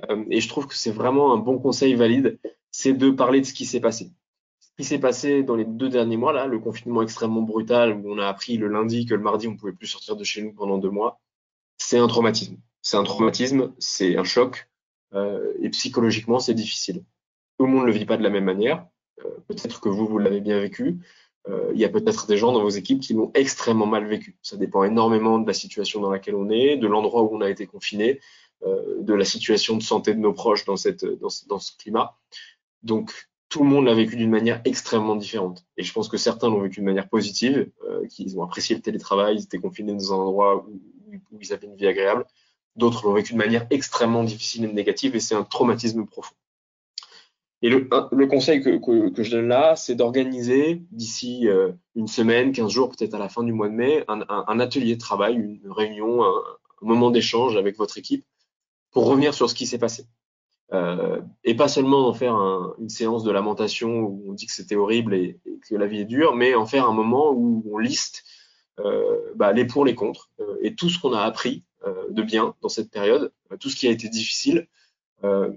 Euh, 0.10 0.24
et 0.29 0.41
je 0.41 0.48
trouve 0.48 0.67
que 0.67 0.75
c'est 0.75 0.91
vraiment 0.91 1.34
un 1.34 1.38
bon 1.38 1.58
conseil 1.58 1.96
valide 1.96 2.39
c'est 2.72 2.94
de 2.94 3.10
parler 3.10 3.42
de 3.42 3.46
ce 3.46 3.54
qui 3.54 3.66
s'est 3.66 3.80
passé. 3.80 4.12
Ce 4.60 4.70
qui 4.78 4.84
s'est 4.84 5.00
passé 5.00 5.44
dans 5.44 5.56
les 5.56 5.66
deux 5.66 5.90
derniers 5.90 6.18
mois, 6.18 6.34
là, 6.34 6.48
le 6.48 6.60
confinement 6.60 7.02
extrêmement 7.02 7.42
brutal, 7.42 7.94
où 7.94 8.14
on 8.14 8.18
a 8.18 8.28
appris 8.28 8.58
le 8.58 8.68
lundi 8.68 9.06
que 9.06 9.14
le 9.14 9.22
mardi, 9.22 9.48
on 9.48 9.56
pouvait 9.56 9.74
plus 9.74 9.88
sortir 9.88 10.16
de 10.16 10.24
chez 10.24 10.42
nous 10.42 10.54
pendant 10.54 10.78
deux 10.78 10.90
mois, 10.90 11.20
c'est 11.78 11.98
un 11.98 12.08
traumatisme. 12.08 12.58
C'est 12.82 12.98
un 12.98 13.04
traumatisme, 13.04 13.74
c'est 13.78 14.16
un 14.18 14.24
choc, 14.24 14.70
euh, 15.14 15.54
et 15.62 15.70
psychologiquement, 15.70 16.40
c'est 16.40 16.54
difficile. 16.54 17.04
Tout 17.58 17.66
le 17.66 17.72
monde 17.72 17.82
ne 17.82 17.88
le 17.88 17.94
vit 17.94 18.06
pas 18.06 18.18
de 18.18 18.24
la 18.24 18.30
même 18.30 18.46
manière. 18.46 18.86
Euh, 19.26 19.30
peut-être 19.48 19.82
que 19.82 19.90
vous, 19.90 20.08
vous 20.08 20.18
l'avez 20.18 20.40
bien 20.40 20.60
vécu. 20.60 21.00
Euh, 21.48 21.72
il 21.74 21.80
y 21.80 21.86
a 21.86 21.90
peut-être 21.90 22.28
des 22.28 22.38
gens 22.38 22.52
dans 22.52 22.62
vos 22.62 22.70
équipes 22.70 23.02
qui 23.02 23.14
l'ont 23.14 23.32
extrêmement 23.34 23.86
mal 23.86 24.06
vécu. 24.06 24.38
Ça 24.42 24.58
dépend 24.58 24.84
énormément 24.84 25.40
de 25.40 25.48
la 25.48 25.54
situation 25.54 26.00
dans 26.00 26.12
laquelle 26.12 26.36
on 26.36 26.50
est, 26.50 26.78
de 26.78 26.88
l'endroit 26.88 27.24
où 27.24 27.36
on 27.36 27.42
a 27.42 27.50
été 27.50 27.66
confiné, 27.66 28.20
de 28.62 29.14
la 29.14 29.24
situation 29.24 29.78
de 29.78 29.82
santé 29.82 30.14
de 30.14 30.20
nos 30.20 30.34
proches 30.34 30.66
dans 30.66 30.76
ce 30.76 31.78
climat. 31.78 32.18
Donc, 32.83 33.29
tout 33.50 33.63
le 33.63 33.69
monde 33.69 33.86
l'a 33.86 33.95
vécu 33.95 34.15
d'une 34.15 34.29
manière 34.29 34.62
extrêmement 34.63 35.15
différente. 35.15 35.65
Et 35.77 35.83
je 35.83 35.91
pense 35.91 36.07
que 36.07 36.17
certains 36.17 36.50
l'ont 36.50 36.62
vécu 36.62 36.81
de 36.81 36.86
manière 36.86 37.09
positive, 37.09 37.69
euh, 37.89 38.05
qu'ils 38.07 38.38
ont 38.38 38.43
apprécié 38.43 38.75
le 38.75 38.81
télétravail, 38.81 39.38
ils 39.38 39.43
étaient 39.43 39.57
confinés 39.57 39.93
dans 39.93 40.13
un 40.13 40.17
endroit 40.17 40.65
où, 40.67 40.79
ils 41.41 41.53
avaient 41.53 41.67
une 41.67 41.75
vie 41.75 41.88
agréable. 41.88 42.25
D'autres 42.75 43.05
l'ont 43.05 43.13
vécu 43.13 43.33
de 43.33 43.38
manière 43.38 43.65
extrêmement 43.71 44.24
difficile 44.24 44.65
et 44.65 44.71
négative, 44.71 45.15
et 45.15 45.19
c'est 45.19 45.36
un 45.36 45.43
traumatisme 45.43 46.05
profond. 46.05 46.36
Et 47.62 47.69
le, 47.69 48.27
conseil 48.27 48.62
que, 48.62 49.24
je 49.24 49.31
donne 49.31 49.48
là, 49.48 49.75
c'est 49.75 49.95
d'organiser 49.95 50.83
d'ici 50.91 51.48
euh, 51.48 51.71
une 51.95 52.07
semaine, 52.07 52.53
15 52.53 52.71
jours, 52.71 52.89
peut-être 52.89 53.15
à 53.15 53.19
la 53.19 53.27
fin 53.27 53.43
du 53.43 53.51
mois 53.51 53.67
de 53.67 53.74
mai, 53.74 54.05
un, 54.07 54.59
atelier 54.59 54.95
de 54.95 55.01
travail, 55.01 55.36
une 55.36 55.71
réunion, 55.71 56.24
un, 56.24 56.41
un 56.81 56.88
moment 56.88 57.12
d'échange 57.12 57.57
avec 57.57 57.77
votre 57.77 57.98
équipe 57.98 58.25
pour 58.91 59.05
revenir 59.05 59.33
sur 59.33 59.50
ce 59.50 59.55
qui 59.55 59.65
s'est 59.65 59.77
passé. 59.77 60.05
Euh, 60.72 61.20
et 61.44 61.56
pas 61.56 61.68
seulement 61.68 62.08
en 62.08 62.14
faire 62.14 62.36
un, 62.36 62.76
une 62.80 62.90
séance 62.90 63.24
de 63.24 63.32
lamentation 63.32 64.02
où 64.02 64.24
on 64.28 64.34
dit 64.34 64.46
que 64.46 64.54
c'était 64.54 64.76
horrible 64.76 65.16
et, 65.16 65.40
que 65.68 65.76
la 65.76 65.88
vie 65.88 66.02
est 66.02 66.06
dure, 66.06 66.36
mais 66.36 66.54
en 66.54 66.66
faire 66.66 66.88
un 66.88 66.94
moment 66.94 67.32
où 67.32 67.64
on 67.72 67.78
liste 67.80 68.24
euh, 68.80 69.34
bah, 69.36 69.52
les 69.52 69.66
pour, 69.66 69.84
les 69.84 69.96
contre 69.96 70.30
euh, 70.40 70.58
et 70.62 70.76
tout 70.76 70.90
ce 70.90 71.00
qu'on 71.00 71.14
a 71.14 71.22
appris 71.22 71.64
euh, 71.86 72.06
de 72.10 72.22
bien 72.22 72.56
dans 72.62 72.70
cette 72.70 72.92
période, 72.92 73.32
euh, 73.52 73.58
tout 73.58 73.70
ce 73.70 73.76
qui 73.76 73.88
a 73.88 73.92
été 73.92 74.10
difficile, 74.10 74.68
euh, 75.24 75.52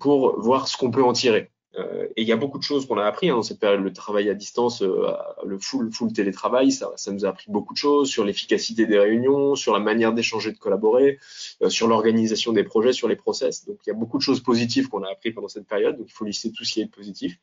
pour 0.00 0.40
voir 0.40 0.68
ce 0.68 0.76
qu'on 0.76 0.90
peut 0.90 1.02
en 1.02 1.12
tirer. 1.12 1.50
Euh, 1.76 2.06
et 2.16 2.22
il 2.22 2.28
y 2.28 2.32
a 2.32 2.36
beaucoup 2.36 2.58
de 2.58 2.62
choses 2.62 2.86
qu'on 2.86 2.98
a 2.98 3.04
appris 3.04 3.30
hein, 3.30 3.36
dans 3.36 3.42
cette 3.42 3.58
période. 3.58 3.80
Le 3.80 3.92
travail 3.92 4.30
à 4.30 4.34
distance, 4.34 4.82
euh, 4.82 5.12
le 5.44 5.58
full, 5.58 5.92
full 5.92 6.12
télétravail, 6.12 6.70
ça, 6.70 6.92
ça, 6.96 7.10
nous 7.12 7.24
a 7.24 7.28
appris 7.28 7.50
beaucoup 7.50 7.72
de 7.72 7.78
choses 7.78 8.08
sur 8.08 8.24
l'efficacité 8.24 8.86
des 8.86 8.98
réunions, 8.98 9.54
sur 9.56 9.72
la 9.72 9.80
manière 9.80 10.12
d'échanger, 10.12 10.52
de 10.52 10.58
collaborer, 10.58 11.18
euh, 11.62 11.68
sur 11.68 11.88
l'organisation 11.88 12.52
des 12.52 12.64
projets, 12.64 12.92
sur 12.92 13.08
les 13.08 13.16
process. 13.16 13.64
Donc 13.64 13.78
il 13.86 13.90
y 13.90 13.92
a 13.92 13.96
beaucoup 13.96 14.18
de 14.18 14.22
choses 14.22 14.40
positives 14.40 14.88
qu'on 14.88 15.02
a 15.02 15.10
appris 15.10 15.32
pendant 15.32 15.48
cette 15.48 15.66
période. 15.66 15.96
Donc 15.98 16.06
il 16.08 16.12
faut 16.12 16.24
lister 16.24 16.52
tout 16.52 16.64
ce 16.64 16.74
qui 16.74 16.80
est 16.80 16.86
positif 16.86 17.38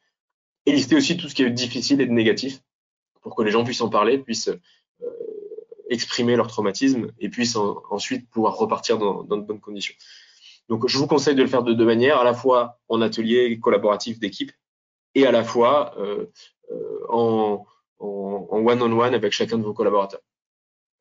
et 0.65 0.71
lister 0.71 0.95
aussi 0.95 1.17
tout 1.17 1.27
ce 1.27 1.35
qui 1.35 1.43
est 1.43 1.50
difficile 1.50 2.00
et 2.01 2.05
de 2.05 2.11
négatif 2.11 2.61
pour 3.21 3.35
que 3.35 3.43
les 3.43 3.51
gens 3.51 3.63
puissent 3.63 3.81
en 3.81 3.89
parler, 3.89 4.17
puissent 4.17 4.50
exprimer 5.89 6.35
leur 6.35 6.47
traumatisme 6.47 7.11
et 7.19 7.29
puissent 7.29 7.57
en, 7.57 7.83
ensuite 7.89 8.29
pouvoir 8.29 8.55
repartir 8.55 8.97
dans, 8.97 9.23
dans 9.23 9.38
de 9.38 9.43
bonnes 9.43 9.59
conditions. 9.59 9.95
Donc, 10.71 10.87
je 10.87 10.97
vous 10.97 11.05
conseille 11.05 11.35
de 11.35 11.41
le 11.41 11.49
faire 11.49 11.63
de 11.63 11.73
deux 11.73 11.83
manières, 11.83 12.17
à 12.17 12.23
la 12.23 12.33
fois 12.33 12.79
en 12.87 13.01
atelier 13.01 13.59
collaboratif 13.59 14.19
d'équipe 14.19 14.53
et 15.15 15.27
à 15.27 15.31
la 15.33 15.43
fois 15.43 15.93
euh, 15.99 16.27
euh 16.71 17.05
en, 17.09 17.65
one-on-one 17.99 19.13
avec 19.13 19.33
chacun 19.33 19.57
de 19.57 19.63
vos 19.63 19.73
collaborateurs. 19.73 20.21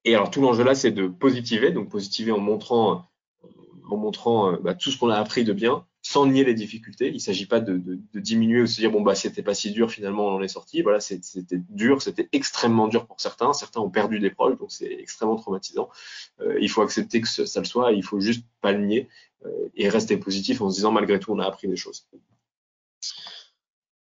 Et 0.05 0.13
alors, 0.17 0.33
tout 0.33 0.41
l'enjeu 0.43 0.65
là, 0.65 0.75
c'est 0.75 0.91
de 0.91 1.07
positiver, 1.07 1.71
donc 1.71 1.89
positiver 1.89 2.33
en 2.33 2.41
montrant, 2.41 3.05
en 3.89 3.97
montrant 3.97 4.53
euh, 4.53 4.57
bah, 4.61 4.75
tout 4.75 4.91
ce 4.91 4.99
qu'on 4.99 5.09
a 5.09 5.17
appris 5.17 5.45
de 5.45 5.53
bien, 5.53 5.87
sans 6.03 6.27
nier 6.27 6.43
les 6.43 6.55
difficultés. 6.55 7.07
Il 7.07 7.15
ne 7.15 7.19
s'agit 7.19 7.47
pas 7.47 7.61
de, 7.61 7.81
diminuer 8.13 8.63
ou 8.63 8.65
de 8.65 8.69
se 8.69 8.81
dire 8.81 8.91
bon 8.91 9.03
bah 9.03 9.15
c'était 9.15 9.43
pas 9.43 9.55
si 9.55 9.71
dur 9.71 9.93
finalement 9.93 10.27
on 10.27 10.35
en 10.35 10.43
est 10.43 10.49
sorti. 10.49 10.83
Voilà, 10.83 10.99
c'était 10.99 11.63
dur, 11.69 12.03
c'était 12.03 12.29
extrêmement 12.33 12.89
dur 12.89 13.07
pour 13.07 13.21
certains. 13.21 13.53
Certains 13.53 13.81
ont 13.81 13.91
perdu 13.91 14.19
des 14.19 14.31
proches, 14.31 14.59
donc 14.59 14.73
c'est 14.73 14.93
extrêmement 14.93 15.37
traumatisant. 15.37 15.89
Il 16.61 16.69
faut 16.69 16.83
accepter 16.83 17.21
que 17.21 17.29
ça 17.29 17.61
le 17.61 17.67
soit, 17.67 17.93
il 17.93 18.03
faut 18.03 18.19
juste 18.19 18.45
pas 18.63 18.73
le 18.73 18.85
nier 18.85 19.09
et 19.75 19.89
rester 19.89 20.17
positif 20.17 20.61
en 20.61 20.71
se 20.71 20.77
disant 20.77 20.93
malgré 20.93 21.19
tout 21.19 21.33
on 21.33 21.39
a 21.39 21.47
appris 21.47 21.69
des 21.69 21.77
choses. 21.77 22.07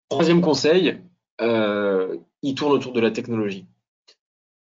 Troisième 0.09 0.41
conseil, 0.41 1.01
euh, 1.41 2.17
il 2.41 2.55
tourne 2.55 2.73
autour 2.73 2.93
de 2.93 2.99
la 2.99 3.11
technologie. 3.11 3.67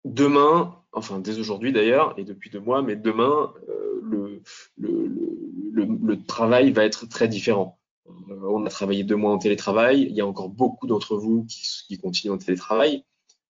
Demain, 0.04 0.76
enfin 0.92 1.20
dès 1.20 1.38
aujourd'hui 1.38 1.72
d'ailleurs 1.72 2.14
et 2.18 2.24
depuis 2.24 2.50
deux 2.50 2.60
mois, 2.60 2.82
mais 2.82 2.96
demain 2.96 3.52
euh, 3.68 4.42
le, 4.76 6.24
travail 6.26 6.70
va 6.72 6.84
être 6.84 7.06
très 7.06 7.28
différent. 7.28 7.78
Euh, 8.08 8.40
on 8.44 8.66
a 8.66 8.68
travaillé 8.68 9.04
deux 9.04 9.16
mois 9.16 9.32
en 9.32 9.38
télétravail. 9.38 10.02
Il 10.02 10.12
y 10.12 10.20
a 10.20 10.26
encore 10.26 10.48
beaucoup 10.48 10.86
d'entre 10.86 11.16
vous 11.16 11.46
qui, 11.46 11.98
continuent 11.98 12.32
en 12.32 12.38
télétravail. 12.38 13.04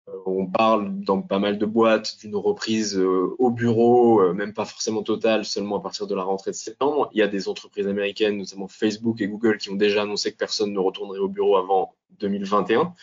Euh, 0.08 0.12
on 0.26 0.46
parle 0.46 1.00
dans 1.00 1.22
pas 1.22 1.38
mal 1.38 1.58
de 1.58 1.66
boîtes 1.66 2.18
d'une 2.20 2.36
reprise 2.36 2.98
au 2.98 3.50
bureau, 3.50 4.32
même 4.34 4.52
pas 4.52 4.64
forcément 4.64 5.02
totale, 5.02 5.44
seulement 5.44 5.78
à 5.78 5.80
partir 5.80 6.06
de 6.06 6.14
la 6.14 6.22
rentrée 6.22 6.50
de 6.50 6.56
septembre. 6.56 7.10
Il 7.12 7.18
y 7.18 7.22
a 7.22 7.28
des 7.28 7.48
entreprises 7.48 7.86
américaines, 7.86 8.38
notamment 8.38 8.68
Facebook 8.68 9.20
et 9.20 9.28
Google, 9.28 9.58
qui 9.58 9.70
ont 9.70 9.76
déjà 9.76 10.02
annoncé 10.02 10.32
que 10.32 10.36
personne 10.38 10.72
ne 10.72 10.78
retournerait 10.78 11.20
au 11.20 11.28
bureau 11.28 11.56
avant 11.56 11.94
2021. 12.20 12.94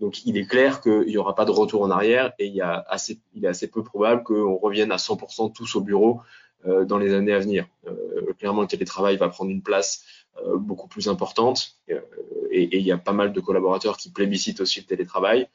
Donc 0.00 0.26
il 0.26 0.36
est 0.36 0.46
clair 0.46 0.80
qu'il 0.80 1.06
n'y 1.06 1.16
aura 1.16 1.34
pas 1.34 1.44
de 1.44 1.50
retour 1.50 1.82
en 1.82 1.90
arrière 1.90 2.32
et 2.38 2.46
il, 2.46 2.54
y 2.54 2.60
a 2.60 2.84
assez, 2.88 3.18
il 3.34 3.44
est 3.44 3.48
assez 3.48 3.68
peu 3.68 3.82
probable 3.82 4.22
qu'on 4.22 4.56
revienne 4.56 4.92
à 4.92 4.96
100% 4.96 5.52
tous 5.52 5.76
au 5.76 5.80
bureau 5.80 6.20
euh, 6.66 6.84
dans 6.84 6.98
les 6.98 7.14
années 7.14 7.32
à 7.32 7.38
venir. 7.38 7.66
Euh, 7.86 8.32
clairement, 8.38 8.62
le 8.62 8.66
télétravail 8.66 9.16
va 9.16 9.28
prendre 9.28 9.50
une 9.50 9.62
place 9.62 10.04
euh, 10.44 10.58
beaucoup 10.58 10.88
plus 10.88 11.08
importante 11.08 11.78
et, 11.88 12.78
il 12.78 12.82
y 12.82 12.92
a 12.92 12.98
pas 12.98 13.12
mal 13.12 13.32
de 13.32 13.40
collaborateurs 13.40 13.96
qui 13.96 14.10
plébiscitent 14.10 14.60
aussi 14.60 14.80
le 14.80 14.86
télétravail. 14.86 15.48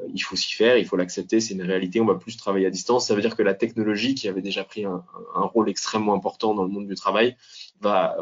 Euh, 0.00 0.06
il 0.12 0.20
faut 0.20 0.36
s'y 0.36 0.52
faire, 0.52 0.76
il 0.76 0.86
faut 0.86 0.96
l'accepter, 0.96 1.40
c'est 1.40 1.54
une 1.54 1.62
réalité, 1.62 2.00
on 2.00 2.06
va 2.06 2.14
plus 2.14 2.36
travailler 2.36 2.66
à 2.66 2.70
distance. 2.70 3.06
Ça 3.06 3.14
veut 3.14 3.20
dire 3.20 3.36
que 3.36 3.42
la 3.42 3.54
technologie, 3.54 4.14
qui 4.14 4.28
avait 4.28 4.42
déjà 4.42 4.64
pris 4.64 4.84
un, 4.84 5.02
rôle 5.34 5.68
extrêmement 5.68 6.14
important 6.14 6.54
dans 6.54 6.64
le 6.64 6.70
monde 6.70 6.86
du 6.86 6.94
travail, 6.94 7.36
va, 7.80 8.16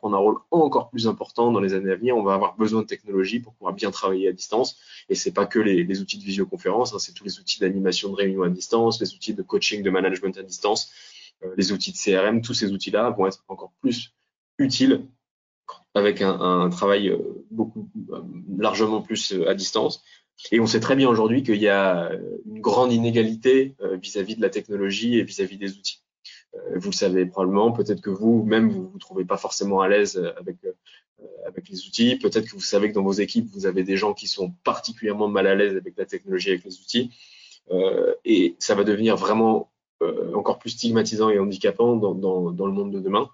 prendre 0.00 0.16
un 0.16 0.20
rôle 0.20 0.38
encore 0.50 0.90
plus 0.90 1.06
important 1.06 1.52
dans 1.52 1.60
les 1.60 1.74
années 1.74 1.92
à 1.92 1.96
venir. 1.96 2.16
On 2.16 2.22
va 2.22 2.34
avoir 2.34 2.56
besoin 2.56 2.82
de 2.82 2.86
technologie 2.86 3.40
pour 3.40 3.54
pouvoir 3.54 3.74
bien 3.74 3.90
travailler 3.90 4.28
à 4.28 4.32
distance. 4.32 4.76
Et 5.08 5.14
c'est 5.14 5.32
pas 5.32 5.46
que 5.46 5.58
les, 5.58 5.84
les, 5.84 6.00
outils 6.00 6.18
de 6.18 6.24
visioconférence, 6.24 6.94
hein, 6.94 6.98
c'est 6.98 7.12
tous 7.12 7.24
les 7.24 7.38
outils 7.38 7.60
d'animation 7.60 8.10
de 8.10 8.16
réunion 8.16 8.42
à 8.42 8.48
distance, 8.48 9.00
les 9.00 9.14
outils 9.14 9.34
de 9.34 9.42
coaching, 9.42 9.82
de 9.82 9.90
management 9.90 10.36
à 10.38 10.42
distance, 10.42 10.90
euh, 11.44 11.54
les 11.56 11.72
outils 11.72 11.92
de 11.92 11.96
CRM, 11.96 12.42
tous 12.42 12.54
ces 12.54 12.72
outils-là 12.72 13.10
vont 13.10 13.26
être 13.26 13.44
encore 13.48 13.72
plus 13.80 14.12
utiles 14.58 15.06
avec 15.94 16.22
un, 16.22 16.40
un 16.40 16.70
travail 16.70 17.08
euh, 17.10 17.18
beaucoup 17.50 17.88
largement 18.58 19.02
plus 19.02 19.34
à 19.46 19.54
distance 19.54 20.02
et 20.50 20.60
on 20.60 20.66
sait 20.66 20.80
très 20.80 20.96
bien 20.96 21.08
aujourd'hui 21.08 21.42
qu'il 21.42 21.60
y 21.60 21.68
a 21.68 22.10
une 22.46 22.60
grande 22.60 22.92
inégalité 22.92 23.74
euh, 23.80 23.96
vis-à-vis 23.96 24.34
-vis 24.34 24.36
de 24.36 24.42
la 24.42 24.50
technologie 24.50 25.18
et 25.18 25.22
vis-à-vis 25.22 25.56
-vis 25.56 25.60
des 25.60 25.76
outils. 25.76 26.02
vous 26.76 26.90
le 26.90 26.94
savez 26.94 27.26
probablement, 27.26 27.72
peut-être 27.72 28.02
que 28.02 28.10
vous-même, 28.10 28.70
vous 28.70 28.88
vous 28.90 28.98
trouvez 28.98 29.24
pas 29.24 29.38
forcément 29.38 29.80
à 29.80 29.88
l'aise 29.88 30.16
avec, 30.36 30.56
les 31.70 31.86
outils. 31.86 32.16
Peut-être 32.16 32.46
que 32.46 32.52
vous 32.52 32.60
savez 32.60 32.88
que 32.90 32.94
dans 32.94 33.02
vos 33.02 33.12
équipes, 33.12 33.48
vous 33.52 33.66
avez 33.66 33.84
des 33.84 33.96
gens 33.96 34.12
qui 34.12 34.26
sont 34.26 34.50
particulièrement 34.64 35.28
mal 35.28 35.46
à 35.46 35.54
l'aise 35.54 35.76
avec 35.76 35.96
la 35.96 36.06
technologie, 36.06 36.50
avec 36.50 36.64
les 36.64 36.78
outils. 36.80 37.10
et 38.24 38.56
ça 38.58 38.74
va 38.74 38.84
devenir 38.84 39.16
vraiment 39.16 39.70
encore 40.34 40.58
plus 40.58 40.70
stigmatisant 40.70 41.30
et 41.30 41.38
handicapant 41.38 41.96
dans 41.96 42.66
le 42.66 42.72
monde 42.72 42.92
de 42.92 43.00
demain. 43.00 43.30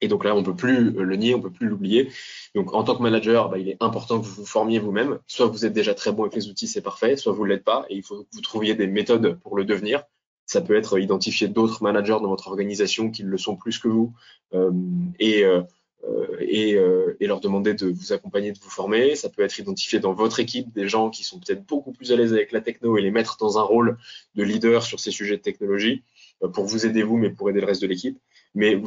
Et 0.00 0.08
donc 0.08 0.24
là, 0.24 0.34
on 0.34 0.42
peut 0.42 0.54
plus 0.54 0.90
le 0.90 1.16
nier, 1.16 1.34
on 1.34 1.40
peut 1.40 1.50
plus 1.50 1.68
l'oublier. 1.68 2.10
Donc 2.54 2.74
en 2.74 2.84
tant 2.84 2.96
que 2.96 3.02
manager, 3.02 3.48
bah, 3.48 3.58
il 3.58 3.68
est 3.68 3.76
important 3.80 4.20
que 4.20 4.26
vous 4.26 4.34
vous 4.34 4.46
formiez 4.46 4.78
vous-même. 4.78 5.18
Soit 5.26 5.46
vous 5.46 5.64
êtes 5.64 5.72
déjà 5.72 5.94
très 5.94 6.12
bon 6.12 6.22
avec 6.24 6.34
les 6.34 6.48
outils, 6.48 6.68
c'est 6.68 6.82
parfait. 6.82 7.16
Soit 7.16 7.32
vous 7.32 7.44
l'êtes 7.44 7.64
pas, 7.64 7.86
et 7.88 7.96
il 7.96 8.02
faut 8.02 8.22
que 8.22 8.28
vous 8.32 8.40
trouviez 8.40 8.74
des 8.74 8.86
méthodes 8.86 9.38
pour 9.40 9.56
le 9.56 9.64
devenir. 9.64 10.04
Ça 10.44 10.60
peut 10.60 10.76
être 10.76 10.98
identifier 10.98 11.48
d'autres 11.48 11.82
managers 11.82 12.18
dans 12.22 12.28
votre 12.28 12.48
organisation 12.48 13.10
qui 13.10 13.22
le 13.22 13.38
sont 13.38 13.56
plus 13.56 13.78
que 13.78 13.88
vous, 13.88 14.14
euh, 14.54 14.70
et, 15.18 15.44
euh, 15.44 15.62
euh, 16.08 17.16
et, 17.18 17.26
leur 17.26 17.40
demander 17.40 17.74
de 17.74 17.88
vous 17.88 18.12
accompagner, 18.12 18.52
de 18.52 18.58
vous 18.58 18.70
former. 18.70 19.16
Ça 19.16 19.28
peut 19.28 19.42
être 19.42 19.58
identifier 19.58 19.98
dans 19.98 20.12
votre 20.12 20.38
équipe 20.38 20.72
des 20.72 20.86
gens 20.88 21.10
qui 21.10 21.24
sont 21.24 21.40
peut-être 21.40 21.66
beaucoup 21.66 21.92
plus 21.92 22.12
à 22.12 22.16
l'aise 22.16 22.32
avec 22.32 22.52
la 22.52 22.60
techno 22.60 22.96
et 22.96 23.02
les 23.02 23.10
mettre 23.10 23.36
dans 23.38 23.58
un 23.58 23.62
rôle 23.62 23.98
de 24.34 24.44
leader 24.44 24.84
sur 24.84 25.00
ces 25.00 25.10
sujets 25.10 25.36
de 25.36 25.42
technologie 25.42 26.04
euh, 26.42 26.48
pour 26.48 26.64
vous 26.66 26.86
aider 26.86 27.02
vous, 27.02 27.16
mais 27.16 27.30
pour 27.30 27.50
aider 27.50 27.60
le 27.60 27.66
reste 27.66 27.82
de 27.82 27.88
l'équipe. 27.88 28.18
Mais 28.56 28.80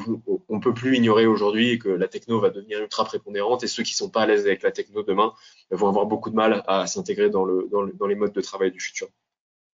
on 0.47 0.59
peut 0.59 0.73
plus 0.73 0.97
ignorer 0.97 1.27
aujourd'hui 1.27 1.77
que 1.77 1.89
la 1.89 2.07
techno 2.07 2.39
va 2.39 2.49
devenir 2.49 2.81
ultra 2.81 3.05
prépondérante 3.05 3.63
et 3.63 3.67
ceux 3.67 3.83
qui 3.83 3.93
sont 3.93 4.09
pas 4.09 4.23
à 4.23 4.25
l'aise 4.25 4.47
avec 4.47 4.63
la 4.63 4.71
techno 4.71 5.03
demain 5.03 5.31
vont 5.69 5.87
avoir 5.87 6.07
beaucoup 6.07 6.31
de 6.31 6.35
mal 6.35 6.63
à 6.65 6.87
s'intégrer 6.87 7.29
dans, 7.29 7.45
dans, 7.67 7.83
le, 7.83 7.93
dans 7.93 8.07
les 8.07 8.15
modes 8.15 8.33
de 8.33 8.41
travail 8.41 8.71
du 8.71 8.79
futur. 8.79 9.09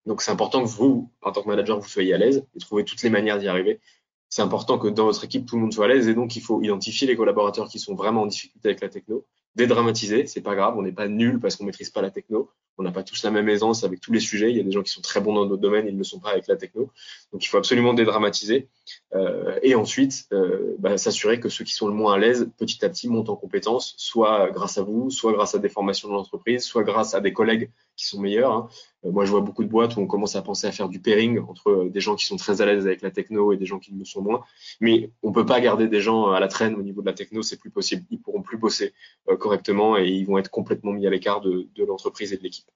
Donc 0.06 0.22
c'est 0.22 0.32
important 0.32 0.62
que 0.62 0.68
vous, 0.68 1.14
en 1.22 1.32
tant 1.32 1.44
que 1.44 1.48
manager, 1.48 1.80
vous 1.80 1.88
soyez 1.88 2.14
à 2.14 2.18
l'aise 2.18 2.46
et 2.56 2.60
trouver 2.60 2.84
toutes 2.84 3.04
les 3.04 3.10
manières 3.10 3.40
d'y 3.40 3.48
arriver. 3.48 3.80
C'est 4.28 4.42
important 4.42 4.78
que 4.78 4.90
dans 4.90 5.06
votre 5.06 5.24
équipe, 5.24 5.46
tout 5.46 5.56
le 5.56 5.62
monde 5.62 5.74
soit 5.74 5.86
à 5.86 5.88
l'aise 5.88 6.10
et 6.10 6.14
donc 6.14 6.36
il 6.36 6.42
faut 6.42 6.62
identifier 6.62 7.08
les 7.08 7.16
collaborateurs 7.16 7.70
qui 7.70 7.80
sont 7.80 7.96
vraiment 7.96 8.24
en 8.24 8.25
difficulté 8.25 8.68
avec 8.68 8.82
la 8.82 8.90
techno, 8.90 9.25
dédramatiser, 9.55 10.27
c'est 10.27 10.41
pas 10.41 10.55
grave, 10.55 10.75
on 10.77 10.81
n'est 10.81 10.91
pas 10.91 11.07
nul 11.07 11.39
parce 11.39 11.55
qu'on 11.55 11.65
maîtrise 11.65 11.89
pas 11.89 12.01
la 12.01 12.12
techno, 12.12 12.51
on 12.77 12.83
n'a 12.83 12.91
pas 12.91 13.03
tous 13.03 13.24
la 13.24 13.31
même 13.31 13.47
aisance 13.47 13.83
avec 13.83 14.01
tous 14.01 14.12
les 14.12 14.19
sujets. 14.19 14.51
Il 14.51 14.57
y 14.57 14.59
a 14.59 14.63
des 14.63 14.71
gens 14.71 14.83
qui 14.83 14.91
sont 14.91 15.01
très 15.01 15.21
bons 15.21 15.33
dans 15.33 15.45
d'autres 15.45 15.62
domaines, 15.62 15.88
ils 15.88 15.93
ne 15.93 15.97
le 15.97 16.03
sont 16.03 16.19
pas 16.19 16.31
avec 16.31 16.47
la 16.47 16.57
techno. 16.57 16.91
Donc 17.31 17.43
il 17.45 17.47
faut 17.47 17.57
absolument 17.57 17.93
dédramatiser. 17.93 18.67
Euh, 19.13 19.57
et 19.63 19.75
ensuite, 19.75 20.27
euh, 20.33 20.75
bah, 20.79 20.97
s'assurer 20.97 21.39
que 21.39 21.50
ceux 21.50 21.63
qui 21.63 21.74
sont 21.74 21.88
le 21.88 21.93
moins 21.93 22.15
à 22.15 22.17
l'aise, 22.17 22.50
petit 22.57 22.83
à 22.83 22.89
petit, 22.89 23.07
montent 23.07 23.29
en 23.29 23.38
compétences, 23.38 23.95
soit 23.97 24.50
grâce 24.51 24.77
à 24.77 24.83
vous, 24.83 25.09
soit 25.09 25.31
grâce 25.31 25.55
à 25.55 25.59
des 25.59 25.69
formations 25.69 26.09
de 26.09 26.13
l'entreprise, 26.13 26.63
soit 26.63 26.83
grâce 26.83 27.13
à 27.13 27.21
des 27.21 27.31
collègues 27.31 27.71
qui 27.96 28.06
sont 28.06 28.20
meilleurs. 28.20 28.52
Hein. 28.52 28.70
Euh, 29.06 29.12
moi, 29.12 29.25
je 29.25 29.32
vois 29.32 29.42
beaucoup 29.42 29.64
de 29.64 29.70
boîtes 29.70 29.98
où 29.98 30.02
on 30.02 30.08
commence 30.08 30.36
à 30.36 30.42
penser 30.42 30.68
à 30.68 30.72
faire 30.72 30.90
du 30.90 31.00
pairing 31.00 31.40
entre 31.40 31.90
des 31.92 32.00
gens 32.00 32.16
qui 32.16 32.25
sont 32.25 32.38
très 32.38 32.62
à 32.62 32.66
l'aise 32.66 32.86
avec 32.86 33.02
la 33.02 33.12
techno 33.12 33.54
et 33.54 33.58
des 33.58 33.66
gens 33.66 33.80
qui 33.80 33.94
ne 33.94 34.00
le 34.00 34.06
sont 34.06 34.22
moins. 34.22 34.44
Mais 34.82 35.12
on 35.24 35.32
peut 35.32 35.46
pas 35.46 35.62
garder 35.62 35.88
des 35.88 36.02
gens 36.02 36.32
à 36.32 36.40
la 36.40 36.48
traîne 36.48 36.75
au 36.75 36.82
niveau 36.82 37.02
de 37.02 37.08
la 37.08 37.14
techno, 37.14 37.42
c'est 37.42 37.58
plus 37.58 37.72
possible. 37.72 38.06
Ils 38.10 38.22
pourront 38.22 38.42
plus 38.42 38.58
bosser 38.58 38.94
correctement 39.40 39.98
et 39.98 40.08
ils 40.08 40.25
vont 40.25 40.38
être 40.38 40.50
complètement 40.50 40.94
mis 40.94 41.08
à 41.08 41.10
l'écart 41.10 41.42
de 41.42 41.84
l'entreprise 41.86 42.34
et 42.34 42.38
de 42.38 42.44
l'équipe. 42.44 42.68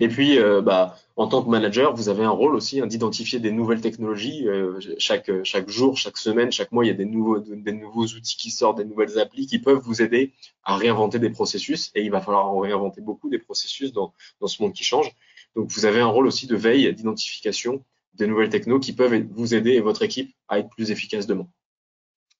Et 0.00 0.08
puis, 0.08 0.38
euh, 0.38 0.60
bah, 0.60 0.96
en 1.16 1.28
tant 1.28 1.42
que 1.42 1.48
manager, 1.48 1.94
vous 1.94 2.08
avez 2.08 2.24
un 2.24 2.30
rôle 2.30 2.54
aussi 2.54 2.80
hein, 2.80 2.86
d'identifier 2.86 3.38
des 3.38 3.52
nouvelles 3.52 3.80
technologies. 3.80 4.46
Euh, 4.48 4.78
chaque, 4.98 5.30
chaque 5.44 5.68
jour, 5.68 5.96
chaque 5.96 6.16
semaine, 6.16 6.52
chaque 6.52 6.72
mois, 6.72 6.84
il 6.84 6.88
y 6.88 6.90
a 6.90 6.94
des 6.94 7.04
nouveaux, 7.04 7.38
des 7.38 7.72
nouveaux 7.72 8.04
outils 8.04 8.36
qui 8.36 8.50
sortent, 8.50 8.78
des 8.78 8.84
nouvelles 8.84 9.18
applis 9.18 9.46
qui 9.46 9.58
peuvent 9.58 9.80
vous 9.82 10.02
aider 10.02 10.32
à 10.64 10.76
réinventer 10.76 11.18
des 11.18 11.30
processus. 11.30 11.90
Et 11.94 12.02
il 12.02 12.10
va 12.10 12.20
falloir 12.20 12.48
en 12.48 12.58
réinventer 12.58 13.00
beaucoup 13.00 13.28
des 13.28 13.38
processus 13.38 13.92
dans, 13.92 14.12
dans 14.40 14.46
ce 14.46 14.62
monde 14.62 14.72
qui 14.72 14.84
change. 14.84 15.10
Donc, 15.54 15.70
vous 15.70 15.86
avez 15.86 16.00
un 16.00 16.06
rôle 16.06 16.26
aussi 16.26 16.46
de 16.46 16.56
veille, 16.56 16.92
d'identification 16.92 17.84
des 18.14 18.26
nouvelles 18.26 18.48
technos 18.48 18.80
qui 18.80 18.92
peuvent 18.92 19.14
vous 19.30 19.54
aider 19.54 19.72
et 19.72 19.80
votre 19.80 20.02
équipe 20.02 20.34
à 20.48 20.58
être 20.58 20.70
plus 20.70 20.90
efficace 20.90 21.26
demain. 21.26 21.46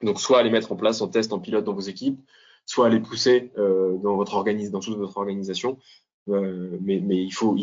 Donc, 0.02 0.20
soit 0.20 0.40
à 0.40 0.42
les 0.42 0.50
mettre 0.50 0.72
en 0.72 0.76
place 0.76 1.00
en 1.00 1.08
test, 1.08 1.32
en 1.32 1.38
pilote 1.38 1.64
dans 1.64 1.72
vos 1.72 1.80
équipes, 1.80 2.20
soit 2.66 2.86
à 2.86 2.88
les 2.88 3.00
pousser 3.00 3.52
euh, 3.56 3.96
dans 3.98 4.16
votre 4.16 4.34
organisme, 4.34 4.72
dans 4.72 4.80
toute 4.80 4.98
votre 4.98 5.16
organisation, 5.16 5.78
euh, 6.28 6.78
mais, 6.80 6.98
il 6.98 7.32
faut, 7.32 7.56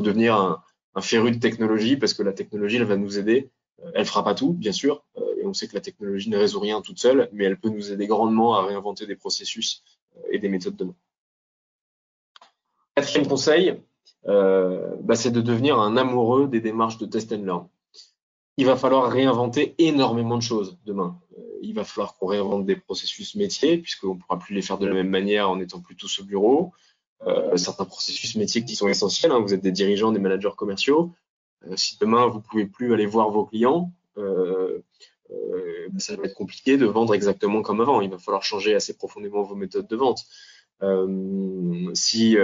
devenir 0.00 0.34
un, 0.34 1.00
féru 1.00 1.30
de 1.30 1.38
technologie 1.38 1.96
parce 1.96 2.14
que 2.14 2.22
la 2.22 2.32
technologie, 2.32 2.76
elle 2.76 2.84
va 2.84 2.96
nous 2.96 3.18
aider. 3.18 3.50
Euh, 3.84 3.90
elle 3.94 4.04
fera 4.04 4.24
pas 4.24 4.34
tout, 4.34 4.52
bien 4.52 4.72
sûr, 4.72 5.04
euh, 5.18 5.22
et 5.40 5.46
on 5.46 5.54
sait 5.54 5.68
que 5.68 5.74
la 5.74 5.80
technologie 5.80 6.30
ne 6.30 6.36
résout 6.36 6.60
rien 6.60 6.80
toute 6.82 6.98
seule, 6.98 7.28
mais 7.32 7.44
elle 7.44 7.58
peut 7.58 7.70
nous 7.70 7.92
aider 7.92 8.06
grandement 8.06 8.54
à 8.54 8.66
réinventer 8.66 9.06
des 9.06 9.16
processus 9.16 9.82
et 10.30 10.38
des 10.38 10.48
méthodes 10.48 10.76
de 10.76 10.84
demain. 10.84 10.94
Quatrième 12.94 13.26
conseil, 13.26 13.80
euh, 14.26 14.96
bah, 15.00 15.16
c'est 15.16 15.30
de 15.30 15.40
devenir 15.40 15.78
un 15.78 15.96
amoureux 15.96 16.48
des 16.48 16.60
démarches 16.60 16.98
de 16.98 17.06
test 17.06 17.32
and 17.32 17.42
learn. 17.44 17.68
Il 18.56 18.66
va 18.66 18.76
falloir 18.76 19.10
réinventer 19.10 19.74
énormément 19.78 20.36
de 20.36 20.42
choses 20.42 20.78
demain. 20.84 21.18
il 21.62 21.74
va 21.74 21.84
falloir 21.84 22.16
qu'on 22.16 22.26
réinvente 22.26 22.66
des 22.66 22.76
processus 22.76 23.34
métiers, 23.34 23.78
puisqu'on 23.78 24.14
ne 24.14 24.20
pourra 24.20 24.38
plus 24.38 24.54
les 24.54 24.62
faire 24.62 24.78
de 24.78 24.86
la 24.86 24.94
même 24.94 25.08
manière 25.08 25.50
en 25.50 25.60
étant 25.60 25.80
plus 25.80 25.94
tous 25.94 26.20
au 26.20 26.24
bureau. 26.24 26.72
Euh, 27.26 27.56
certains 27.56 27.84
processus 27.84 28.34
métiers 28.36 28.64
qui 28.64 28.76
sont 28.76 28.88
essentiels. 28.88 29.32
Hein. 29.32 29.40
Vous 29.40 29.52
êtes 29.52 29.60
des 29.60 29.72
dirigeants, 29.72 30.12
des 30.12 30.18
managers 30.18 30.54
commerciaux. 30.56 31.12
Euh, 31.66 31.76
si 31.76 31.98
demain 31.98 32.26
vous 32.26 32.40
pouvez 32.40 32.66
plus 32.66 32.94
aller 32.94 33.06
voir 33.06 33.30
vos 33.30 33.44
clients, 33.44 33.92
euh, 34.16 34.82
ça 35.98 36.16
va 36.16 36.24
être 36.24 36.34
compliqué 36.34 36.76
de 36.76 36.86
vendre 36.86 37.14
exactement 37.14 37.62
comme 37.62 37.80
avant. 37.80 38.00
Il 38.00 38.10
va 38.10 38.18
falloir 38.18 38.42
changer 38.42 38.74
assez 38.74 38.96
profondément 38.96 39.42
vos 39.42 39.54
méthodes 39.54 39.86
de 39.86 39.96
vente. 39.96 40.24
si, 41.94 42.36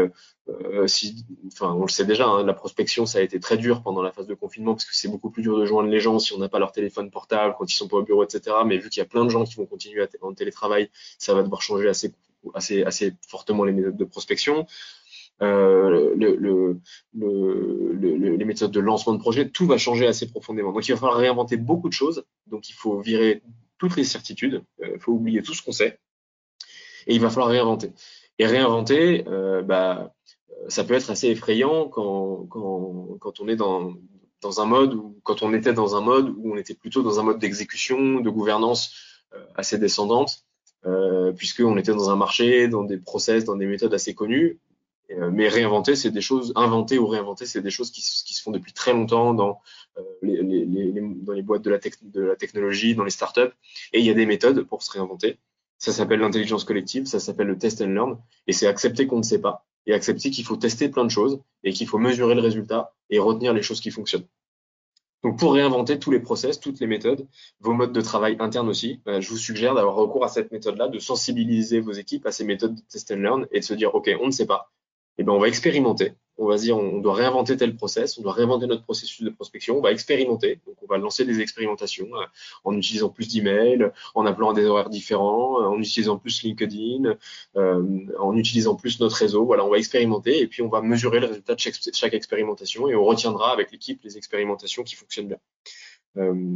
si, 0.86 1.24
enfin, 1.46 1.72
on 1.72 1.82
le 1.82 1.88
sait 1.88 2.04
déjà, 2.04 2.26
hein, 2.26 2.44
la 2.44 2.52
prospection, 2.52 3.06
ça 3.06 3.18
a 3.18 3.22
été 3.22 3.40
très 3.40 3.56
dur 3.56 3.82
pendant 3.82 4.02
la 4.02 4.12
phase 4.12 4.26
de 4.26 4.34
confinement 4.34 4.74
parce 4.74 4.84
que 4.84 4.94
c'est 4.94 5.08
beaucoup 5.08 5.30
plus 5.30 5.42
dur 5.42 5.58
de 5.58 5.64
joindre 5.64 5.88
les 5.88 6.00
gens 6.00 6.18
si 6.18 6.34
on 6.34 6.38
n'a 6.38 6.48
pas 6.48 6.58
leur 6.58 6.70
téléphone 6.70 7.10
portable, 7.10 7.54
quand 7.58 7.72
ils 7.72 7.74
sont 7.74 7.88
pas 7.88 7.96
au 7.96 8.02
bureau, 8.02 8.22
etc. 8.22 8.56
Mais 8.66 8.76
vu 8.76 8.90
qu'il 8.90 9.00
y 9.00 9.04
a 9.04 9.08
plein 9.08 9.24
de 9.24 9.30
gens 9.30 9.44
qui 9.44 9.54
vont 9.56 9.66
continuer 9.66 10.02
à 10.02 10.08
en 10.20 10.34
télétravail, 10.34 10.90
ça 11.18 11.34
va 11.34 11.42
devoir 11.42 11.62
changer 11.62 11.88
assez 11.88 12.12
assez, 12.54 13.14
fortement 13.28 13.64
les 13.64 13.72
méthodes 13.72 13.96
de 13.96 14.04
prospection. 14.04 14.66
Euh, 15.42 16.14
le, 16.16 16.34
le, 16.36 16.80
le, 17.14 18.36
les 18.36 18.44
méthodes 18.44 18.70
de 18.70 18.80
lancement 18.80 19.12
de 19.12 19.18
projet, 19.18 19.50
tout 19.50 19.66
va 19.66 19.76
changer 19.76 20.06
assez 20.06 20.26
profondément. 20.26 20.72
Donc 20.72 20.88
il 20.88 20.92
va 20.92 20.98
falloir 20.98 21.18
réinventer 21.18 21.56
beaucoup 21.56 21.88
de 21.88 21.94
choses. 21.94 22.24
Donc 22.46 22.70
il 22.70 22.72
faut 22.72 23.00
virer 23.00 23.42
toutes 23.78 23.96
les 23.96 24.04
certitudes, 24.04 24.62
il 24.80 24.86
euh, 24.86 24.98
faut 24.98 25.12
oublier 25.12 25.42
tout 25.42 25.52
ce 25.52 25.62
qu'on 25.62 25.72
sait, 25.72 25.98
et 27.06 27.14
il 27.14 27.20
va 27.20 27.28
falloir 27.28 27.50
réinventer. 27.50 27.92
Et 28.38 28.46
réinventer, 28.46 29.24
euh, 29.28 29.62
bah, 29.62 30.14
ça 30.68 30.84
peut 30.84 30.94
être 30.94 31.10
assez 31.10 31.28
effrayant 31.28 31.88
quand, 31.88 32.48
on 32.54 33.48
est 33.48 33.56
dans, 33.56 33.94
un 34.58 34.64
mode 34.64 34.98
quand 35.22 35.42
on 35.42 35.52
était 35.52 35.74
dans 35.74 35.96
un 35.96 36.00
mode 36.00 36.30
où 36.30 36.54
on 36.54 36.56
était 36.56 36.74
plutôt 36.74 37.02
dans 37.02 37.20
un 37.20 37.22
mode 37.22 37.38
d'exécution, 37.38 38.20
de 38.20 38.30
gouvernance 38.30 38.94
assez 39.54 39.76
descendante 39.76 40.45
euh, 40.86 41.32
puisqu'on 41.32 41.76
était 41.76 41.92
dans 41.92 42.10
un 42.10 42.16
marché, 42.16 42.68
dans 42.68 42.84
des 42.84 42.98
process, 42.98 43.44
dans 43.44 43.56
des 43.56 43.66
méthodes 43.66 43.94
assez 43.94 44.14
connues. 44.14 44.58
Euh, 45.12 45.30
mais 45.32 45.48
réinventer, 45.48 45.94
c'est 45.94 46.10
des 46.10 46.20
choses, 46.20 46.52
inventer 46.56 46.98
ou 46.98 47.06
réinventer, 47.06 47.46
c'est 47.46 47.62
des 47.62 47.70
choses 47.70 47.90
qui, 47.92 48.02
se 48.02 48.42
font 48.42 48.50
depuis 48.50 48.72
très 48.72 48.92
longtemps 48.92 49.34
dans, 49.34 49.60
euh, 49.98 50.02
les, 50.22 50.92
dans 51.22 51.32
les 51.32 51.42
boîtes 51.42 51.62
de 51.62 51.70
la, 51.70 51.78
de 51.78 52.20
la 52.20 52.36
technologie, 52.36 52.94
dans 52.94 53.04
les 53.04 53.10
startups. 53.10 53.52
Et 53.92 54.00
il 54.00 54.04
y 54.04 54.10
a 54.10 54.14
des 54.14 54.26
méthodes 54.26 54.62
pour 54.62 54.82
se 54.82 54.90
réinventer. 54.90 55.38
Ça 55.78 55.92
s'appelle 55.92 56.20
l'intelligence 56.20 56.64
collective, 56.64 57.06
ça 57.06 57.20
s'appelle 57.20 57.46
le 57.46 57.58
test 57.58 57.80
and 57.82 57.88
learn. 57.88 58.18
Et 58.46 58.52
c'est 58.52 58.66
accepter 58.66 59.06
qu'on 59.06 59.18
ne 59.18 59.22
sait 59.22 59.40
pas 59.40 59.66
et 59.86 59.94
accepter 59.94 60.30
qu'il 60.30 60.44
faut 60.44 60.56
tester 60.56 60.88
plein 60.88 61.04
de 61.04 61.10
choses 61.10 61.40
et 61.62 61.72
qu'il 61.72 61.86
faut 61.86 61.98
mesurer 61.98 62.34
le 62.34 62.40
résultat 62.40 62.92
et 63.10 63.18
retenir 63.18 63.54
les 63.54 63.62
choses 63.62 63.80
qui 63.80 63.90
fonctionnent. 63.90 64.26
Donc 65.22 65.38
pour 65.38 65.54
réinventer 65.54 65.98
tous 65.98 66.10
les 66.10 66.20
process, 66.20 66.60
toutes 66.60 66.78
les 66.80 66.86
méthodes, 66.86 67.26
vos 67.60 67.72
modes 67.72 67.92
de 67.92 68.00
travail 68.00 68.36
internes 68.38 68.68
aussi, 68.68 69.00
euh, 69.08 69.20
je 69.20 69.28
vous 69.30 69.36
suggère 69.36 69.74
d'avoir 69.74 69.94
recours 69.96 70.24
à 70.24 70.28
cette 70.28 70.52
méthode-là, 70.52 70.88
de 70.88 70.98
sensibiliser 70.98 71.80
vos 71.80 71.92
équipes 71.92 72.26
à 72.26 72.32
ces 72.32 72.44
méthodes 72.44 72.74
de 72.74 72.80
test 72.82 73.10
and 73.10 73.16
learn 73.16 73.46
et 73.50 73.60
de 73.60 73.64
se 73.64 73.74
dire, 73.74 73.94
OK, 73.94 74.10
on 74.20 74.26
ne 74.26 74.30
sait 74.30 74.46
pas, 74.46 74.70
eh 75.18 75.24
ben, 75.24 75.32
on 75.32 75.38
va 75.38 75.48
expérimenter. 75.48 76.12
On 76.38 76.46
va 76.46 76.56
dire, 76.56 76.76
on 76.76 76.98
doit 76.98 77.14
réinventer 77.14 77.56
tel 77.56 77.76
process, 77.76 78.18
on 78.18 78.22
doit 78.22 78.32
réinventer 78.32 78.66
notre 78.66 78.84
processus 78.84 79.22
de 79.22 79.30
prospection, 79.30 79.78
on 79.78 79.80
va 79.80 79.92
expérimenter. 79.92 80.60
Donc, 80.66 80.76
on 80.82 80.86
va 80.86 80.98
lancer 80.98 81.24
des 81.24 81.40
expérimentations 81.40 82.08
euh, 82.14 82.24
en 82.64 82.76
utilisant 82.76 83.08
plus 83.08 83.28
d'emails, 83.32 83.90
en 84.14 84.26
appelant 84.26 84.50
à 84.50 84.54
des 84.54 84.64
horaires 84.64 84.90
différents, 84.90 85.62
euh, 85.62 85.66
en 85.66 85.78
utilisant 85.80 86.18
plus 86.18 86.42
LinkedIn, 86.42 87.16
euh, 87.56 87.82
en 88.18 88.36
utilisant 88.36 88.74
plus 88.74 89.00
notre 89.00 89.16
réseau. 89.16 89.46
Voilà, 89.46 89.64
on 89.64 89.70
va 89.70 89.78
expérimenter 89.78 90.40
et 90.40 90.46
puis 90.46 90.62
on 90.62 90.68
va 90.68 90.82
mesurer 90.82 91.20
le 91.20 91.26
résultat 91.26 91.54
de 91.54 91.60
chaque, 91.60 92.14
expérimentation 92.14 92.88
et 92.88 92.94
on 92.94 93.04
retiendra 93.04 93.52
avec 93.52 93.72
l'équipe 93.72 94.00
les 94.04 94.16
expérimentations 94.16 94.82
qui 94.82 94.94
fonctionnent 94.94 95.28
bien. 95.28 95.38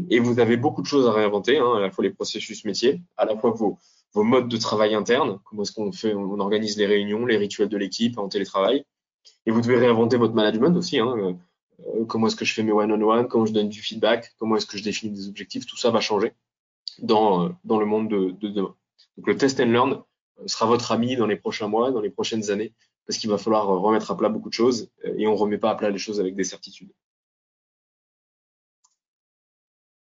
Et 0.08 0.20
vous 0.20 0.40
avez 0.40 0.56
beaucoup 0.56 0.80
de 0.80 0.86
choses 0.86 1.06
à 1.06 1.12
réinventer, 1.12 1.58
hein, 1.58 1.74
à 1.76 1.80
la 1.80 1.90
fois 1.90 2.02
les 2.02 2.10
processus 2.10 2.64
métiers, 2.64 3.02
à 3.18 3.26
la 3.26 3.36
fois 3.36 3.50
vos, 3.50 3.76
vos 4.12 4.22
modes 4.22 4.48
de 4.48 4.56
travail 4.56 4.94
internes, 4.94 5.38
comment 5.44 5.62
est-ce 5.62 5.72
qu'on 5.72 5.92
fait, 5.92 6.14
on 6.14 6.40
organise 6.40 6.78
les 6.78 6.86
réunions, 6.86 7.26
les 7.26 7.36
rituels 7.36 7.68
de 7.68 7.76
l'équipe 7.76 8.18
en 8.18 8.28
télétravail. 8.28 8.84
Et 9.46 9.50
vous 9.50 9.60
devez 9.60 9.76
réinventer 9.76 10.16
votre 10.16 10.34
management 10.34 10.76
aussi. 10.76 10.98
Hein, 10.98 11.14
euh, 11.16 11.32
euh, 11.86 12.04
comment 12.04 12.26
est-ce 12.26 12.36
que 12.36 12.44
je 12.44 12.54
fais 12.54 12.62
mes 12.62 12.72
one-on-one, 12.72 13.28
comment 13.28 13.46
je 13.46 13.52
donne 13.52 13.68
du 13.68 13.80
feedback, 13.80 14.34
comment 14.38 14.56
est-ce 14.56 14.66
que 14.66 14.78
je 14.78 14.84
définis 14.84 15.12
des 15.12 15.28
objectifs, 15.28 15.66
tout 15.66 15.76
ça 15.76 15.90
va 15.90 16.00
changer 16.00 16.32
dans, 16.98 17.46
euh, 17.46 17.48
dans 17.64 17.78
le 17.78 17.86
monde 17.86 18.08
de, 18.08 18.30
de 18.30 18.48
demain. 18.48 18.74
Donc 19.16 19.26
le 19.26 19.36
test 19.36 19.60
and 19.60 19.66
learn 19.66 20.02
sera 20.46 20.66
votre 20.66 20.92
ami 20.92 21.16
dans 21.16 21.26
les 21.26 21.36
prochains 21.36 21.68
mois, 21.68 21.90
dans 21.90 22.00
les 22.00 22.10
prochaines 22.10 22.50
années, 22.50 22.72
parce 23.06 23.18
qu'il 23.18 23.30
va 23.30 23.38
falloir 23.38 23.66
remettre 23.66 24.10
à 24.10 24.16
plat 24.16 24.28
beaucoup 24.28 24.48
de 24.48 24.54
choses 24.54 24.90
et 25.02 25.26
on 25.26 25.34
remet 25.34 25.58
pas 25.58 25.70
à 25.70 25.74
plat 25.74 25.90
les 25.90 25.98
choses 25.98 26.20
avec 26.20 26.34
des 26.34 26.44
certitudes. 26.44 26.92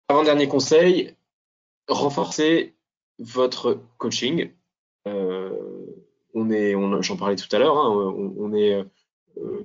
Avant-dernier 0.08 0.48
conseil, 0.48 1.16
renforcer 1.88 2.76
votre 3.20 3.82
coaching. 3.98 4.52
On 5.06 6.50
est, 6.50 6.76
j'en 7.02 7.16
parlais 7.16 7.38
tout 7.38 7.54
à 7.56 7.60
l'heure, 7.60 7.78
hein, 7.78 8.14
on, 8.38 8.54
est 8.54 8.84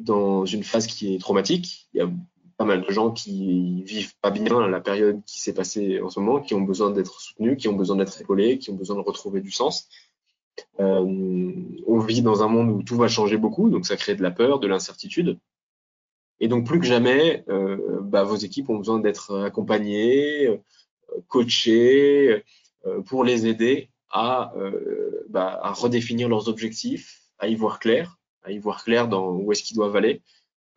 dans 0.01 0.45
une 0.45 0.65
phase 0.65 0.87
qui 0.87 1.15
est 1.15 1.19
traumatique. 1.19 1.89
Il 1.95 1.99
y 1.99 2.01
a 2.01 2.11
pas 2.57 2.67
mal 2.67 2.85
de 2.85 2.91
gens 2.91 3.11
qui 3.11 3.83
vivent 3.85 4.15
pas 4.21 4.31
bien 4.31 4.67
la 4.69 4.81
période 4.81 5.23
qui 5.25 5.41
s'est 5.41 5.55
passée 5.55 6.01
en 6.03 6.11
ce 6.11 6.21
moment, 6.21 6.41
qui 6.41 6.55
ont 6.55 6.61
besoin 6.61 6.91
d'être 6.91 7.21
soutenus, 7.21 7.57
qui 7.57 7.69
ont 7.69 7.75
besoin 7.75 7.97
d'être 7.97 8.21
épaulés, 8.21 8.59
qui 8.59 8.71
ont 8.71 8.75
besoin 8.75 8.97
de 8.97 9.01
retrouver 9.01 9.41
du 9.41 9.51
sens. 9.51 9.89
Euh, 10.79 11.55
on 11.87 11.99
vit 12.01 12.23
dans 12.23 12.43
un 12.43 12.49
monde 12.49 12.71
où 12.71 12.83
tout 12.83 12.97
va 12.97 13.09
changer 13.09 13.37
beaucoup, 13.37 13.71
donc 13.71 13.87
ça 13.87 13.97
crée 13.97 14.15
de 14.15 14.23
la 14.23 14.31
peur, 14.31 14.61
de 14.61 14.67
l'incertitude. 14.67 15.39
Et 16.39 16.49
donc 16.49 16.67
plus 16.67 16.79
que 16.79 16.87
jamais, 16.87 17.45
euh, 17.49 18.01
bah, 18.03 18.25
vos 18.25 18.37
équipes 18.37 18.69
ont 18.71 18.77
besoin 18.77 18.99
d'être 18.99 19.39
accompagnées, 19.41 20.47
euh, 20.47 20.59
coachées, 21.29 22.45
pour 23.07 23.25
les 23.25 23.47
aider 23.47 23.91
bah, 24.15 25.61
à 25.63 25.73
redéfinir 25.73 26.29
leurs 26.29 26.49
objectifs, 26.49 27.23
à 27.39 27.49
y 27.49 27.55
voir 27.55 27.79
clair, 27.79 28.20
à 28.43 28.53
y 28.53 28.59
voir 28.59 28.85
clair 28.85 29.09
dans 29.09 29.33
où 29.33 29.53
est-ce 29.53 29.63
qu'ils 29.63 29.77
doivent 29.77 29.97
aller, 29.97 30.23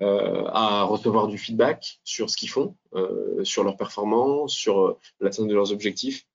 euh, 0.02 0.46
à 0.48 0.84
recevoir 0.84 1.28
du 1.28 1.38
feedback 1.38 2.00
sur 2.04 2.30
ce 2.30 2.36
qu'ils 2.36 2.50
font, 2.50 2.76
euh, 2.94 3.44
sur 3.44 3.64
leur 3.64 3.78
performance, 3.78 4.54
sur 4.54 4.98
l'atteinte 5.20 5.48
de 5.48 5.54
leurs 5.54 5.72
objectifs. 5.72 6.26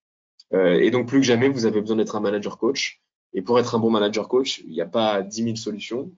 Euh, 0.55 0.79
et 0.81 0.91
donc 0.91 1.09
plus 1.09 1.21
que 1.21 1.27
jamais, 1.27 1.49
vous 1.49 1.67
avez 1.67 1.81
besoin 1.81 1.97
d'être 1.97 2.17
un 2.17 2.21
manager 2.21 2.57
coach. 2.57 3.03
Et 3.35 3.43
pour 3.43 3.59
être 3.59 3.75
un 3.75 3.79
bon 3.79 3.91
manager 3.91 4.29
coach, 4.29 4.61
il 4.61 4.73
n'y 4.73 4.81
a 4.81 4.87
pas 4.87 5.23
10 5.23 5.43
000 5.43 5.57
solutions. 5.57 6.11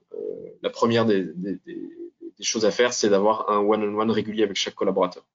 la 0.61 0.69
première 0.69 1.05
des, 1.05 1.25
des, 1.35 1.59
des, 1.65 2.43
choses 2.43 2.65
à 2.65 2.71
faire, 2.71 2.93
c'est 2.93 3.09
d'avoir 3.09 3.49
un 3.49 3.59
one-on-one 3.59 4.11
régulier 4.11 4.43
avec 4.43 4.55
chaque 4.55 4.75
collaborateur. 4.75 5.25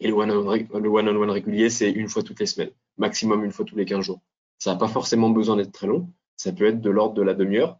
Et 0.00 0.08
le 0.08 0.14
one-on-one 0.14 1.30
régulier, 1.30 1.70
c'est 1.70 1.90
une 1.90 2.08
fois 2.08 2.22
toutes 2.22 2.40
les 2.40 2.46
semaines, 2.46 2.70
maximum 2.96 3.44
une 3.44 3.52
fois 3.52 3.64
tous 3.64 3.76
les 3.76 3.84
15 3.84 4.04
jours. 4.04 4.20
Ça 4.58 4.72
n'a 4.72 4.78
pas 4.78 4.88
forcément 4.88 5.30
besoin 5.30 5.56
d'être 5.56 5.72
très 5.72 5.86
long. 5.86 6.08
Ça 6.36 6.52
peut 6.52 6.66
être 6.66 6.80
de 6.80 6.90
l'ordre 6.90 7.14
de 7.14 7.22
la 7.22 7.34
demi-heure. 7.34 7.78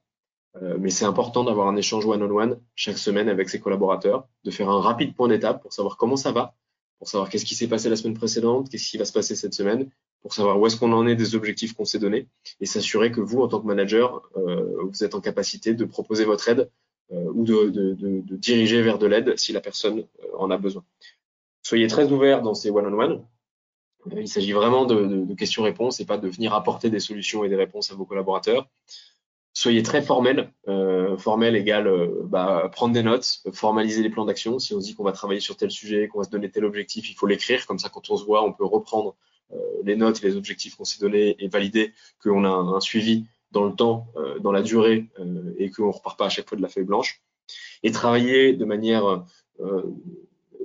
Euh, 0.61 0.77
mais 0.79 0.91
c'est 0.91 1.05
important 1.05 1.45
d'avoir 1.45 1.69
un 1.69 1.77
échange 1.77 2.05
one-on-one 2.05 2.61
chaque 2.75 2.99
semaine 2.99 3.29
avec 3.29 3.49
ses 3.49 3.61
collaborateurs, 3.61 4.29
de 4.45 4.51
faire 4.51 4.69
un 4.69 4.81
rapide 4.81 5.15
point 5.15 5.29
d'étape 5.29 5.63
pour 5.63 5.73
savoir 5.73 5.97
comment 5.97 6.17
ça 6.17 6.33
va, 6.33 6.55
pour 6.99 7.09
savoir 7.09 7.31
qu'est-ce 7.31 7.45
qui 7.45 7.55
s'est 7.55 7.69
passé 7.69 7.89
la 7.89 7.97
semaine 7.97 8.15
précédente, 8.15 8.69
qu'est-ce 8.69 8.91
qui 8.91 8.99
va 8.99 9.05
se 9.05 9.13
passer 9.13 9.35
cette 9.35 9.55
semaine, 9.55 9.91
pour 10.21 10.35
savoir 10.35 10.61
où 10.61 10.67
est-ce 10.67 10.77
qu'on 10.77 10.93
en 10.93 11.07
est 11.07 11.17
des 11.17 11.35
objectifs 11.35 11.73
qu'on 11.73 11.85
s'est 11.85 11.99
donnés, 11.99 12.29
et 12.61 12.67
s'assurer 12.67 13.11
que 13.11 13.21
vous, 13.21 13.41
en 13.41 13.49
tant 13.49 13.61
que 13.61 13.67
manager, 13.67 14.23
euh, 14.37 14.85
vous 14.85 15.03
êtes 15.03 15.15
en 15.15 15.21
capacité 15.21 15.75
de 15.75 15.85
proposer 15.85 16.25
votre 16.25 16.49
aide 16.49 16.71
euh, 17.13 17.31
ou 17.35 17.45
de, 17.45 17.69
de, 17.69 17.95
de, 17.95 18.21
de, 18.21 18.37
diriger 18.37 18.81
vers 18.81 18.99
de 18.99 19.07
l'aide 19.07 19.39
si 19.39 19.53
la 19.53 19.61
personne 19.61 20.01
euh, 20.01 20.27
en 20.39 20.51
a 20.51 20.57
besoin. 20.57 20.85
Soyez 21.63 21.87
très 21.87 22.11
ouvert 22.11 22.41
dans 22.41 22.55
ces 22.55 22.71
one-on-one. 22.71 23.23
Euh, 24.07 24.21
il 24.21 24.29
s'agit 24.29 24.53
vraiment 24.53 24.87
de, 24.87 25.35
questions-réponses 25.35 26.01
et 26.01 26.07
pas 26.07 26.17
de 26.17 26.29
venir 26.29 26.55
apporter 26.55 26.89
des 26.89 27.01
solutions 27.01 27.45
et 27.45 27.51
des 27.51 27.57
réponses 27.57 27.91
à 27.93 27.97
vos 27.97 28.07
collaborateurs 28.07 28.69
soyez 29.63 29.83
très 29.83 30.03
formel. 30.03 30.53
Euh, 30.69 31.17
formel 31.17 31.57
égale 31.57 31.87
euh, 31.87 32.23
bah, 32.25 32.69
prendre 32.73 32.93
des 32.93 33.03
notes, 33.03 33.43
formaliser 33.53 34.03
les 34.03 34.11
plans 34.11 34.25
d'action. 34.25 34.59
Si 34.59 34.75
on 34.75 34.81
se 34.81 34.87
dit 34.87 34.95
qu'on 34.95 35.05
va 35.05 35.13
travailler 35.13 35.41
sur 35.41 35.57
tel 35.57 35.71
sujet, 35.71 36.09
qu'on 36.09 36.19
va 36.19 36.25
se 36.25 36.31
donner 36.31 36.51
tel 36.51 36.65
objectif, 36.65 37.09
il 37.11 37.15
faut 37.15 37.27
l'écrire. 37.27 37.67
Comme 37.67 37.79
ça, 37.79 37.89
quand 37.89 38.11
on 38.11 38.17
se 38.17 38.25
voit, 38.25 38.45
on 38.45 38.53
peut 38.53 38.65
reprendre 38.65 39.15
euh, 39.53 39.59
les 39.85 39.97
notes, 39.97 40.23
les 40.23 40.37
objectifs 40.37 40.77
qu'on 40.77 40.85
s'est 40.85 41.01
donnés 41.01 41.37
et 41.39 41.49
valider 41.49 41.93
qu'on 42.23 42.45
a 42.45 42.49
un, 42.49 42.81
suivi 42.81 43.27
dans 43.51 43.65
le 43.65 43.75
temps, 43.75 44.09
euh, 44.17 44.39
dans 44.39 44.53
la 44.53 44.63
durée 44.63 45.07
euh, 45.19 45.55
et 45.59 45.71
qu'on 45.71 45.91
repart 45.91 46.19
pas 46.19 46.27
à 46.27 46.29
chaque 46.29 46.49
fois 46.49 46.57
de 46.57 46.63
la 46.63 46.69
feuille 46.69 46.85
blanche. 46.85 47.23
Et 47.83 47.91
travailler 47.91 48.55
de 48.55 48.65
manière 48.65 49.25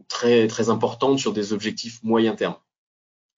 très 0.07 0.47
très 0.47 0.69
importante 0.69 1.19
sur 1.19 1.33
des 1.33 1.51
objectifs 1.51 2.01
moyen 2.03 2.35
terme. 2.35 2.55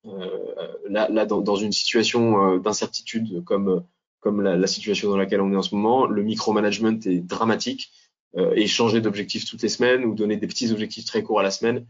là, 0.04 1.08
là 1.10 1.26
dans, 1.26 1.42
dans, 1.42 1.56
une 1.56 1.72
situation 1.72 2.58
d'incertitude 2.58 3.44
comme 3.46 3.84
comme 4.20 4.42
la, 4.42 4.68
situation 4.68 5.10
dans 5.10 5.18
laquelle 5.18 5.42
on 5.42 5.52
est 5.52 5.56
en 5.56 5.62
ce 5.62 5.76
moment, 5.76 6.06
le 6.06 6.24
micromanagement 6.24 7.00
est 7.06 7.22
dramatique 7.22 7.92
euh, 8.38 8.54
et 8.56 8.68
changer 8.68 9.02
d'objectif 9.02 9.46
toutes 9.46 9.62
les 9.62 9.70
semaines 9.70 10.06
ou 10.06 10.14
donner 10.14 10.38
des 10.38 10.48
petits 10.48 10.72
objectifs 10.72 11.06
très 11.06 11.24
courts 11.24 11.40
à 11.40 11.44
la 11.44 11.52
semaine 11.52 11.86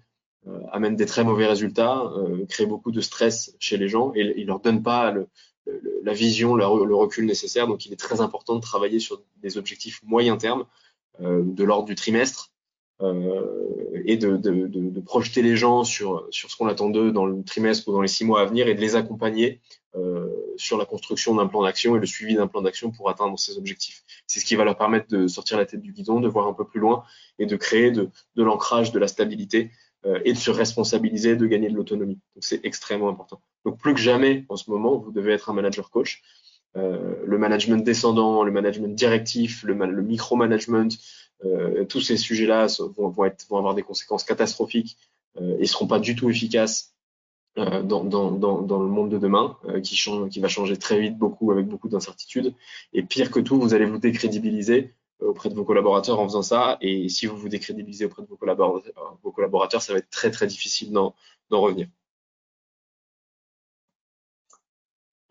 euh, 0.48 0.60
amène 0.72 0.96
des 0.96 1.06
très 1.06 1.24
mauvais 1.24 1.48
résultats, 1.48 2.04
euh, 2.16 2.46
crée 2.48 2.66
beaucoup 2.66 2.92
de 2.92 3.02
stress 3.02 3.56
chez 3.60 3.78
les 3.78 3.90
gens 3.90 4.14
et 4.16 4.34
il 4.38 4.48
leur 4.48 4.60
donne 4.60 4.84
pas 4.84 5.14
la 6.04 6.14
vision, 6.14 6.56
le, 6.56 6.64
le, 6.86 6.96
recul 6.96 7.26
nécessaire. 7.26 7.68
Donc, 7.68 7.86
il 7.86 7.94
est 7.94 8.00
très 8.00 8.22
important 8.22 8.56
de 8.56 8.62
travailler 8.62 9.00
sur 9.00 9.22
des 9.38 9.58
objectifs 9.58 10.02
moyen 10.04 10.38
terme 10.38 10.66
de 11.20 11.64
l'ordre 11.64 11.86
du 11.86 11.96
trimestre 11.96 12.52
et 13.02 14.18
de, 14.18 15.00
projeter 15.00 15.42
les 15.42 15.56
gens 15.56 15.84
sur, 15.84 16.28
ce 16.32 16.56
qu'on 16.58 16.68
attend 16.68 16.90
d'eux 16.90 17.12
dans 17.12 17.26
le 17.26 17.44
trimestre 17.44 17.88
ou 17.88 17.94
dans 17.94 18.02
les 18.02 18.08
six 18.08 18.26
mois 18.26 18.42
à 18.42 18.46
venir 18.46 18.68
et 18.68 18.76
de 18.76 18.82
les 18.82 18.96
accompagner 18.96 19.62
euh, 19.96 20.28
sur 20.58 20.78
la 20.78 20.86
construction 20.86 21.34
d'un 21.34 21.48
plan 21.48 21.64
d'action 21.64 21.96
et 21.96 22.00
le 22.00 22.06
suivi 22.06 22.36
d'un 22.36 22.46
plan 22.46 22.62
d'action 22.62 22.92
pour 22.92 23.10
atteindre 23.10 23.40
ces 23.40 23.58
objectifs. 23.58 24.04
C'est 24.28 24.40
ce 24.40 24.46
qui 24.46 24.56
va 24.56 24.64
leur 24.64 24.78
permettre 24.78 25.08
de 25.08 25.28
sortir 25.28 25.58
la 25.58 25.66
tête 25.66 25.82
du 25.82 25.94
guidon, 25.94 26.20
de 26.20 26.28
voir 26.28 26.48
un 26.48 26.54
peu 26.54 26.64
plus 26.64 26.80
loin 26.80 27.04
et 27.40 27.48
de 27.48 27.56
créer 27.56 27.90
de, 27.90 28.12
l'ancrage, 28.36 28.92
de 28.92 29.00
la 29.00 29.08
stabilité 29.08 29.72
euh, 30.06 30.20
et 30.26 30.34
de 30.34 30.38
se 30.38 30.52
responsabiliser, 30.52 31.36
de 31.36 31.48
gagner 31.48 31.70
de 31.70 31.76
l'autonomie. 31.76 32.20
Donc 32.36 32.44
c'est 32.44 32.64
extrêmement 32.66 33.10
important. 33.10 33.42
Donc 33.66 33.80
plus 33.80 33.96
que 33.96 34.00
jamais 34.00 34.46
en 34.50 34.58
ce 34.58 34.70
moment, 34.70 34.98
vous 34.98 35.12
devez 35.12 35.34
être 35.34 35.50
un 35.50 35.54
manager 35.54 35.90
coach. 35.90 36.22
Euh, 36.78 37.16
le 37.26 37.38
management 37.40 37.84
descendant, 37.84 38.44
le 38.44 38.52
management 38.52 38.94
directif, 38.94 39.64
le, 39.64 39.74
le 39.74 40.02
micromanagement, 40.04 40.88
euh, 40.88 40.88
tous 41.88 42.02
ces 42.02 42.18
sujets-là 42.18 42.68
vont, 42.98 43.14
avoir 43.58 43.76
des 43.76 43.84
conséquences 43.84 44.24
catastrophiques 44.24 44.98
euh, 45.38 45.58
et 45.60 45.66
seront 45.66 45.88
pas 45.88 46.00
du 46.00 46.16
tout 46.16 46.30
efficaces 46.30 46.96
euh, 47.58 47.84
dans, 47.84 48.04
le 48.04 48.88
monde 48.88 49.10
de 49.10 49.18
demain, 49.18 49.58
euh, 49.66 49.82
qui, 49.82 50.40
va 50.40 50.48
changer 50.48 50.78
très 50.78 51.00
vite, 51.00 51.18
beaucoup 51.18 51.52
avec 51.52 51.68
beaucoup 51.68 51.90
d'incertitudes. 51.90 52.54
Et 52.94 53.04
pire 53.04 53.32
que 53.32 53.40
tout, 53.40 53.60
vous 53.60 53.74
allez 53.74 53.86
vous 53.86 54.00
décrédibiliser 54.00 54.94
auprès 55.20 55.50
de 55.50 55.56
vos 55.56 55.66
collaborateurs 55.66 56.20
en 56.20 56.26
faisant 56.26 56.42
ça. 56.42 56.78
Et 56.82 57.10
si 57.10 57.26
vous 57.26 57.38
vous 57.38 57.50
décrédibilisez 57.50 58.06
auprès 58.06 58.24
de 58.24 58.28
vos 58.28 58.38
collaborateurs, 59.32 59.82
ça 59.82 59.94
va 59.94 60.00
être 60.00 60.10
très 60.10 60.32
très 60.32 60.48
difficile 60.48 60.92
d'en 60.92 61.14
revenir. 61.52 61.88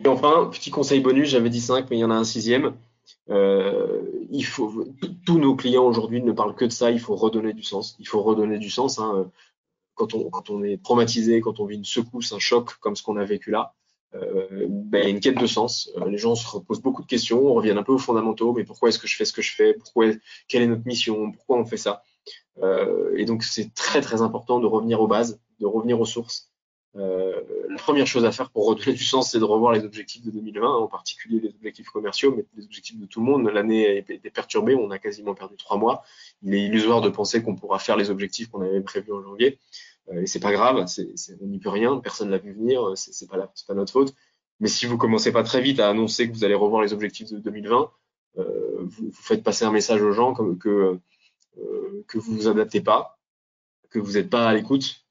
Et 0.05 0.09
enfin, 0.09 0.49
petit 0.53 0.71
conseil 0.71 1.01
bonus, 1.01 1.29
j'avais 1.29 1.51
dit 1.51 1.61
5, 1.61 1.91
mais 1.91 1.97
il 1.97 2.01
y 2.01 2.05
en 2.05 2.11
a 2.11 2.15
un 2.15 2.25
sixième. 2.25 2.77
Euh, 3.31 4.03
il 4.31 4.45
faut, 4.45 4.85
tous 5.27 5.39
nos 5.39 5.55
clients 5.57 5.85
aujourd'hui 5.85 6.23
ne 6.23 6.33
parlent 6.33 6.55
que 6.55 6.65
de 6.65 6.73
ça. 6.73 6.91
Il 6.91 7.01
faut 7.01 7.17
redonner 7.17 7.53
du 7.53 7.63
sens. 7.63 7.97
Il 7.99 8.09
faut 8.09 8.23
redonner 8.23 8.59
du 8.59 8.71
sens. 8.71 8.99
Hein. 8.99 9.31
Quand, 9.95 10.15
on, 10.15 10.63
est 10.63 10.83
traumatisé, 10.83 11.41
quand 11.41 11.59
on 11.59 11.67
vit 11.67 11.77
une 11.77 11.85
secousse, 11.85 12.33
un 12.33 12.39
choc 12.39 12.77
comme 12.81 12.95
ce 12.95 13.03
qu'on 13.03 13.17
a 13.17 13.25
vécu 13.25 13.51
là, 13.51 13.75
euh, 14.15 14.67
ben, 14.69 15.09
une 15.09 15.21
quête 15.21 15.39
de 15.39 15.47
sens. 15.47 15.91
Euh, 15.97 16.09
les 16.09 16.19
gens 16.19 16.35
se 16.35 16.59
posent 16.59 16.81
beaucoup 16.81 17.03
de 17.03 17.07
questions, 17.07 17.45
on 17.45 17.55
revient 17.55 17.73
un 17.73 17.83
peu 17.83 17.93
aux 17.93 17.99
fondamentaux. 17.99 18.53
Mais 18.53 18.65
pourquoi 18.65 18.89
est-ce 18.89 18.99
que 18.99 19.09
je 19.09 19.17
fais 19.17 19.25
ce 19.25 19.33
que 19.33 19.43
je 19.43 19.55
fais? 19.55 19.75
Pourquoi 19.75 20.07
Quelle 20.47 20.63
est 20.63 20.67
notre 20.67 20.87
mission? 20.87 21.33
Pourquoi 21.33 21.59
on 21.59 21.65
fait 21.65 21.77
ça? 21.77 22.03
Euh, 22.63 23.15
Et 23.17 23.25
donc 23.25 23.43
c'est 23.43 23.75
très 23.75 24.01
très 24.01 24.23
important 24.23 24.61
de 24.61 24.67
revenir 24.67 25.01
aux 25.01 25.09
bases, 25.09 25.41
de 25.61 25.67
revenir 25.67 26.01
aux 26.01 26.07
sources 26.07 26.51
euh, 26.97 27.41
la 27.69 27.77
première 27.77 28.07
chose 28.07 28.25
à 28.25 28.33
faire 28.33 28.51
pour 28.51 28.67
redonner 28.67 28.93
du 28.93 29.05
sens, 29.05 29.31
c'est 29.31 29.39
de 29.39 29.45
revoir 29.45 29.73
les 29.73 29.85
objectifs 29.85 30.25
de 30.25 30.31
2020, 30.31 30.69
en 30.69 30.87
particulier 30.87 31.41
les 31.41 31.51
objectifs 31.51 31.89
commerciaux, 31.91 32.35
mais 32.37 32.45
les 32.57 32.65
objectifs 32.65 32.99
de 32.99 33.07
tout 33.07 33.21
le 33.21 33.27
monde. 33.27 33.49
L'année 33.49 33.99
été 33.99 34.31
perturbée, 34.31 34.75
on 34.75 34.91
a 34.91 34.99
quasiment 34.99 35.35
perdu 35.35 35.57
trois 35.57 35.77
mois. 35.77 36.03
Il 36.43 36.55
est 36.55 36.65
illusoire 36.65 37.01
de 37.01 37.09
penser 37.09 37.43
qu'on 37.43 37.55
pourra 37.55 37.79
faire 37.79 37.97
les 37.97 38.11
objectifs 38.11 38.49
qu'on 38.49 38.63
avait 38.63 38.81
prévus 38.81 39.13
en 39.13 39.23
janvier. 39.23 39.59
Euh, 40.11 40.23
et 40.23 40.27
c'est 40.27 40.41
pas 40.41 40.53
grave, 40.53 40.85
on 41.41 41.47
n'y 41.47 41.59
peut 41.59 41.69
rien, 41.69 41.99
personne 41.99 42.31
l'a 42.31 42.39
vu 42.39 42.53
venir, 42.53 42.93
c'est, 42.97 43.13
c'est 43.13 43.29
pas, 43.29 43.53
pas 43.67 43.75
notre 43.75 43.93
faute. 43.93 44.15
Mais 44.61 44.69
si 44.69 44.87
vous 44.87 44.99
commencez 44.99 45.31
pas 45.31 45.43
très 45.43 45.61
vite 45.61 45.79
à 45.81 45.89
annoncer 45.89 46.29
que 46.29 46.35
vous 46.35 46.45
allez 46.45 46.55
revoir 46.55 46.83
les 46.83 46.93
objectifs 46.93 47.31
de 47.31 47.39
2020, 47.39 47.91
euh, 48.39 48.79
vous, 48.81 49.11
faites 49.13 49.43
passer 49.43 49.65
un 49.65 49.73
message 49.73 50.03
aux 50.03 50.13
gens 50.13 50.35
que 50.35 50.99
euh, 51.59 52.05
que 52.07 52.19
vous 52.19 52.35
vous 52.35 52.49
adaptez 52.49 52.81
pas, 52.81 53.19
que 53.91 53.99
vous 53.99 54.13
n'êtes 54.13 54.31
pas 54.31 54.49
à 54.49 54.55
l'écoute 54.55 55.05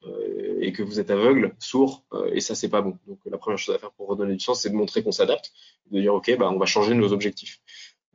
et 0.60 0.72
que 0.72 0.82
vous 0.82 1.00
êtes 1.00 1.10
aveugle, 1.10 1.54
sourd, 1.58 2.04
euh, 2.12 2.30
et 2.32 2.40
ça 2.40 2.54
c'est 2.54 2.68
pas 2.68 2.82
bon. 2.82 2.98
Donc 3.06 3.18
la 3.26 3.38
première 3.38 3.58
chose 3.58 3.74
à 3.74 3.78
faire 3.78 3.92
pour 3.92 4.08
redonner 4.08 4.34
du 4.34 4.40
sens, 4.40 4.62
c'est 4.62 4.70
de 4.70 4.74
montrer 4.74 5.02
qu'on 5.02 5.12
s'adapte, 5.12 5.52
de 5.90 6.00
dire 6.00 6.14
ok, 6.14 6.36
bah 6.38 6.50
on 6.52 6.58
va 6.58 6.66
changer 6.66 6.94
nos 6.94 7.12
objectifs. 7.12 7.60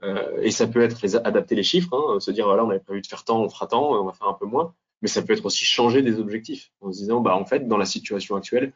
Euh, 0.04 0.42
et 0.42 0.52
ça 0.52 0.68
peut 0.68 0.82
être 0.82 1.04
adapter 1.26 1.56
les 1.56 1.64
chiffres, 1.64 1.94
hein, 1.94 2.20
se 2.20 2.32
dire 2.32 2.46
voilà 2.46 2.66
on 2.66 2.70
avait 2.70 2.80
prévu 2.80 3.02
de 3.02 3.08
faire 3.08 3.24
tant, 3.24 3.42
on 3.42 3.50
fera 3.50 3.68
tant, 3.68 3.94
on 3.94 4.06
va 4.06 4.14
faire 4.14 4.28
un 4.28 4.34
peu 4.34 4.46
moins. 4.46 4.74
Mais 5.02 5.08
ça 5.08 5.22
peut 5.22 5.34
être 5.34 5.46
aussi 5.46 5.66
changer 5.66 6.02
des 6.02 6.20
objectifs 6.20 6.72
en 6.82 6.92
se 6.92 7.00
disant 7.00 7.22
bah 7.22 7.36
en 7.36 7.46
fait 7.46 7.68
dans 7.68 7.78
la 7.78 7.86
situation 7.86 8.36
actuelle, 8.36 8.74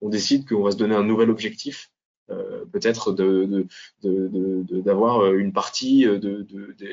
on 0.00 0.08
décide 0.08 0.48
qu'on 0.48 0.62
va 0.62 0.70
se 0.70 0.76
donner 0.76 0.94
un 0.94 1.04
nouvel 1.04 1.30
objectif 1.30 1.90
euh, 2.30 2.64
peut-être 2.72 3.12
d'avoir 3.12 5.30
de, 5.30 5.36
une 5.36 5.52
partie 5.52 6.06
de, 6.06 6.46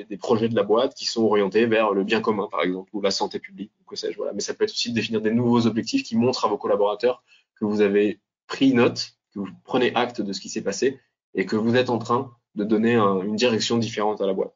des 0.10 0.18
projets 0.18 0.50
de 0.50 0.56
la 0.56 0.64
boîte 0.64 0.94
qui 0.94 1.06
sont 1.06 1.24
orientés 1.24 1.66
vers 1.66 1.94
le 1.94 2.04
bien 2.04 2.22
commun, 2.22 2.48
par 2.52 2.64
exemple, 2.64 2.90
ou 2.94 3.02
la 3.02 3.12
santé 3.12 3.40
publique, 3.40 3.72
ou 3.82 3.90
que 3.90 3.96
sais-je. 3.96 4.18
Voilà. 4.18 4.34
Mais 4.34 4.42
ça 4.42 4.54
peut 4.54 4.66
être 4.66 4.72
aussi 4.72 4.90
de 4.90 4.96
définir 4.96 5.22
des 5.22 5.32
nouveaux 5.32 5.68
objectifs 5.68 6.04
qui 6.04 6.18
montrent 6.18 6.46
à 6.46 6.50
vos 6.50 6.58
collaborateurs 6.58 7.24
que 7.56 7.66
vous 7.66 7.82
avez 7.82 8.20
pris 8.48 8.74
note, 8.74 9.14
que 9.34 9.40
vous 9.40 9.48
prenez 9.64 9.96
acte 9.96 10.22
de 10.22 10.34
ce 10.34 10.42
qui 10.42 10.50
s'est 10.50 10.64
passé 10.64 11.00
et 11.34 11.46
que 11.46 11.56
vous 11.56 11.76
êtes 11.76 11.90
en 11.90 11.98
train 11.98 12.32
de 12.56 12.66
donner 12.66 12.96
un, 12.96 13.22
une 13.22 13.36
direction 13.36 13.78
différente 13.78 14.22
à 14.22 14.26
la 14.26 14.34
boîte. 14.34 14.54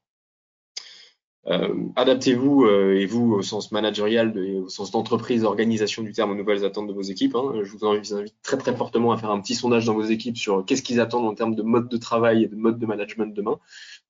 Adaptez-vous 1.46 2.68
et 2.68 3.06
vous 3.06 3.34
au 3.34 3.42
sens 3.42 3.72
managérial 3.72 4.38
au 4.64 4.70
sens 4.70 4.92
d'entreprise, 4.92 5.44
organisation 5.44 6.02
du 6.02 6.12
terme 6.12 6.32
aux 6.32 6.36
nouvelles 6.36 6.66
attentes 6.66 6.88
de 6.88 6.94
vos 6.94 7.04
équipes. 7.04 7.36
Hein. 7.36 7.62
Je 7.64 7.72
vous 7.72 7.86
invite 7.86 8.36
très 8.42 8.58
très 8.58 8.76
fortement 8.76 9.12
à 9.12 9.18
faire 9.18 9.30
un 9.32 9.40
petit 9.42 9.56
sondage 9.56 9.86
dans 9.86 9.94
vos 9.94 10.04
équipes 10.04 10.38
sur 10.38 10.66
qu'est-ce 10.66 10.82
qu'ils 10.82 11.00
attendent 11.00 11.28
en 11.28 11.36
termes 11.36 11.56
de 11.56 11.62
mode 11.62 11.88
de 11.88 11.98
travail 11.98 12.44
et 12.44 12.48
de 12.48 12.56
mode 12.56 12.80
de 12.80 12.86
management 12.86 13.36
demain. 13.36 13.60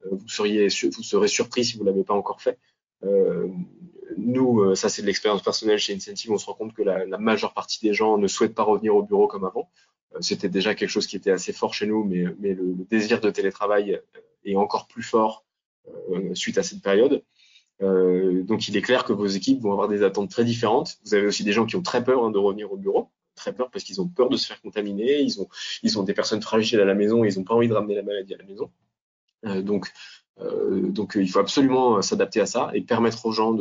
vous 0.09 0.27
seriez 0.29 0.67
vous 0.67 1.03
serez 1.03 1.27
surpris 1.27 1.65
si 1.65 1.77
vous 1.77 1.83
l'avez 1.83 2.03
pas 2.03 2.13
encore 2.13 2.41
fait. 2.41 2.57
nous, 4.17 4.75
ça 4.75 4.87
c'est 4.87 5.01
de 5.01 5.07
l'expérience 5.07 5.41
personnelle 5.41 5.79
chez 5.79 5.93
Incentive, 5.93 6.31
on 6.31 6.37
se 6.37 6.45
rend 6.45 6.53
compte 6.53 6.73
que 6.73 6.83
la, 6.83 7.05
la 7.05 7.17
majeure 7.17 7.53
partie 7.53 7.85
des 7.85 7.93
gens 7.93 8.17
ne 8.17 8.27
souhaitent 8.27 8.55
pas 8.55 8.63
revenir 8.63 8.95
au 8.95 9.03
bureau 9.03 9.27
comme 9.27 9.43
avant. 9.43 9.69
C'était 10.21 10.49
déjà 10.49 10.75
quelque 10.75 10.89
chose 10.89 11.07
qui 11.07 11.15
était 11.15 11.31
assez 11.31 11.53
fort 11.53 11.73
chez 11.73 11.87
nous, 11.87 12.03
mais, 12.03 12.25
mais 12.39 12.53
le, 12.53 12.75
désir 12.89 13.19
de 13.19 13.29
télétravail 13.29 13.99
est 14.45 14.55
encore 14.55 14.87
plus 14.87 15.03
fort 15.03 15.44
euh, 15.44 15.44
suite 16.33 16.57
à 16.57 16.63
cette 16.63 16.81
période. 16.81 17.23
Euh, 17.81 18.43
donc, 18.43 18.67
il 18.67 18.77
est 18.77 18.81
clair 18.81 19.03
que 19.03 19.13
vos 19.13 19.27
équipes 19.27 19.61
vont 19.61 19.71
avoir 19.71 19.87
des 19.87 20.03
attentes 20.03 20.29
très 20.29 20.43
différentes. 20.43 20.97
Vous 21.05 21.13
avez 21.13 21.27
aussi 21.27 21.43
des 21.43 21.51
gens 21.51 21.65
qui 21.65 21.75
ont 21.75 21.81
très 21.81 22.03
peur 22.03 22.23
hein, 22.23 22.31
de 22.31 22.37
revenir 22.37 22.71
au 22.71 22.77
bureau, 22.77 23.09
très 23.35 23.53
peur 23.53 23.69
parce 23.69 23.83
qu'ils 23.83 24.01
ont 24.01 24.07
peur 24.07 24.29
de 24.29 24.37
se 24.37 24.47
faire 24.47 24.61
contaminer. 24.61 25.21
Ils 25.21 25.41
ont, 25.41 25.49
ils 25.83 25.99
ont 25.99 26.03
des 26.03 26.13
personnes 26.13 26.41
fragiles 26.41 26.79
à 26.79 26.85
la 26.85 26.95
maison 26.95 27.23
et 27.23 27.29
ils 27.29 27.37
n'ont 27.37 27.43
pas 27.43 27.55
envie 27.55 27.67
de 27.67 27.73
ramener 27.73 27.95
la 27.95 28.03
maladie 28.03 28.33
à 28.33 28.37
la 28.37 28.45
maison. 28.45 28.71
Euh, 29.45 29.61
donc, 29.61 29.91
euh, 30.39 30.89
donc, 30.89 31.13
il 31.19 31.29
faut 31.29 31.39
absolument 31.39 32.01
s'adapter 32.01 32.39
à 32.39 32.45
ça 32.45 32.71
et 32.73 32.81
permettre 32.81 33.25
aux 33.25 33.31
gens 33.31 33.53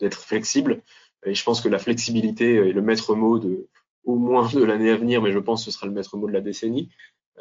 d'être 0.00 0.20
flexibles. 0.20 0.82
Et 1.24 1.34
je 1.34 1.44
pense 1.44 1.60
que 1.60 1.68
la 1.68 1.78
flexibilité 1.78 2.54
est 2.54 2.72
le 2.72 2.82
maître 2.82 3.14
mot 3.14 3.38
de, 3.38 3.68
au 4.04 4.16
moins 4.16 4.48
de 4.52 4.62
l'année 4.62 4.90
à 4.90 4.96
venir, 4.96 5.20
mais 5.20 5.32
je 5.32 5.38
pense 5.38 5.64
que 5.64 5.70
ce 5.70 5.76
sera 5.76 5.86
le 5.86 5.92
maître 5.92 6.16
mot 6.16 6.26
de 6.26 6.32
la 6.32 6.40
décennie. 6.40 6.88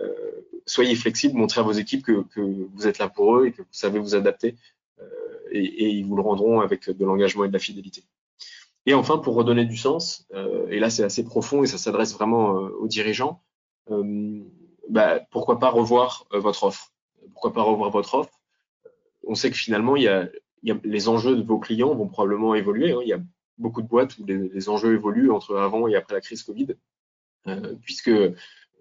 Euh, 0.01 0.41
soyez 0.65 0.95
flexibles, 0.95 1.37
montrez 1.37 1.61
à 1.61 1.63
vos 1.63 1.71
équipes 1.71 2.03
que, 2.03 2.25
vous 2.35 2.87
êtes 2.87 2.97
là 2.97 3.07
pour 3.07 3.37
eux 3.37 3.47
et 3.47 3.51
que 3.51 3.61
vous 3.61 3.67
savez 3.71 3.99
vous 3.99 4.15
adapter, 4.15 4.55
euh, 4.99 5.09
et, 5.51 5.89
ils 5.89 6.05
vous 6.05 6.15
le 6.15 6.21
rendront 6.21 6.59
avec 6.61 6.89
de 6.89 7.05
l'engagement 7.05 7.45
et 7.45 7.47
de 7.47 7.53
la 7.53 7.59
fidélité. 7.59 8.03
Et 8.85 8.93
enfin, 8.93 9.17
pour 9.17 9.35
redonner 9.35 9.65
du 9.65 9.77
sens, 9.77 10.27
euh, 10.33 10.67
et 10.69 10.79
là 10.79 10.89
c'est 10.89 11.03
assez 11.03 11.23
profond 11.23 11.63
et 11.63 11.67
ça 11.67 11.77
s'adresse 11.77 12.13
vraiment 12.13 12.51
aux 12.51 12.87
dirigeants, 12.87 13.41
bah, 14.89 15.19
pourquoi 15.31 15.59
pas 15.59 15.69
revoir 15.69 16.27
votre 16.31 16.63
offre? 16.63 16.91
Pourquoi 17.33 17.53
pas 17.53 17.63
revoir 17.63 17.89
votre 17.89 18.13
offre? 18.15 18.39
On 19.27 19.35
sait 19.35 19.49
que 19.49 19.57
finalement, 19.57 19.95
les 19.95 21.09
enjeux 21.09 21.35
de 21.35 21.41
vos 21.41 21.59
clients 21.59 21.95
vont 21.95 22.07
probablement 22.07 22.53
évoluer. 22.53 22.91
Hein. 22.91 22.99
Il 23.01 23.07
y 23.07 23.13
a 23.13 23.19
beaucoup 23.57 23.81
de 23.81 23.87
boîtes 23.87 24.17
où 24.19 24.25
les, 24.25 24.69
enjeux 24.69 24.93
évoluent 24.93 25.31
entre 25.31 25.55
avant 25.55 25.87
et 25.87 25.95
après 25.95 26.13
la 26.13 26.21
crise 26.21 26.43
Covid, 26.43 26.75
puisque 27.81 28.11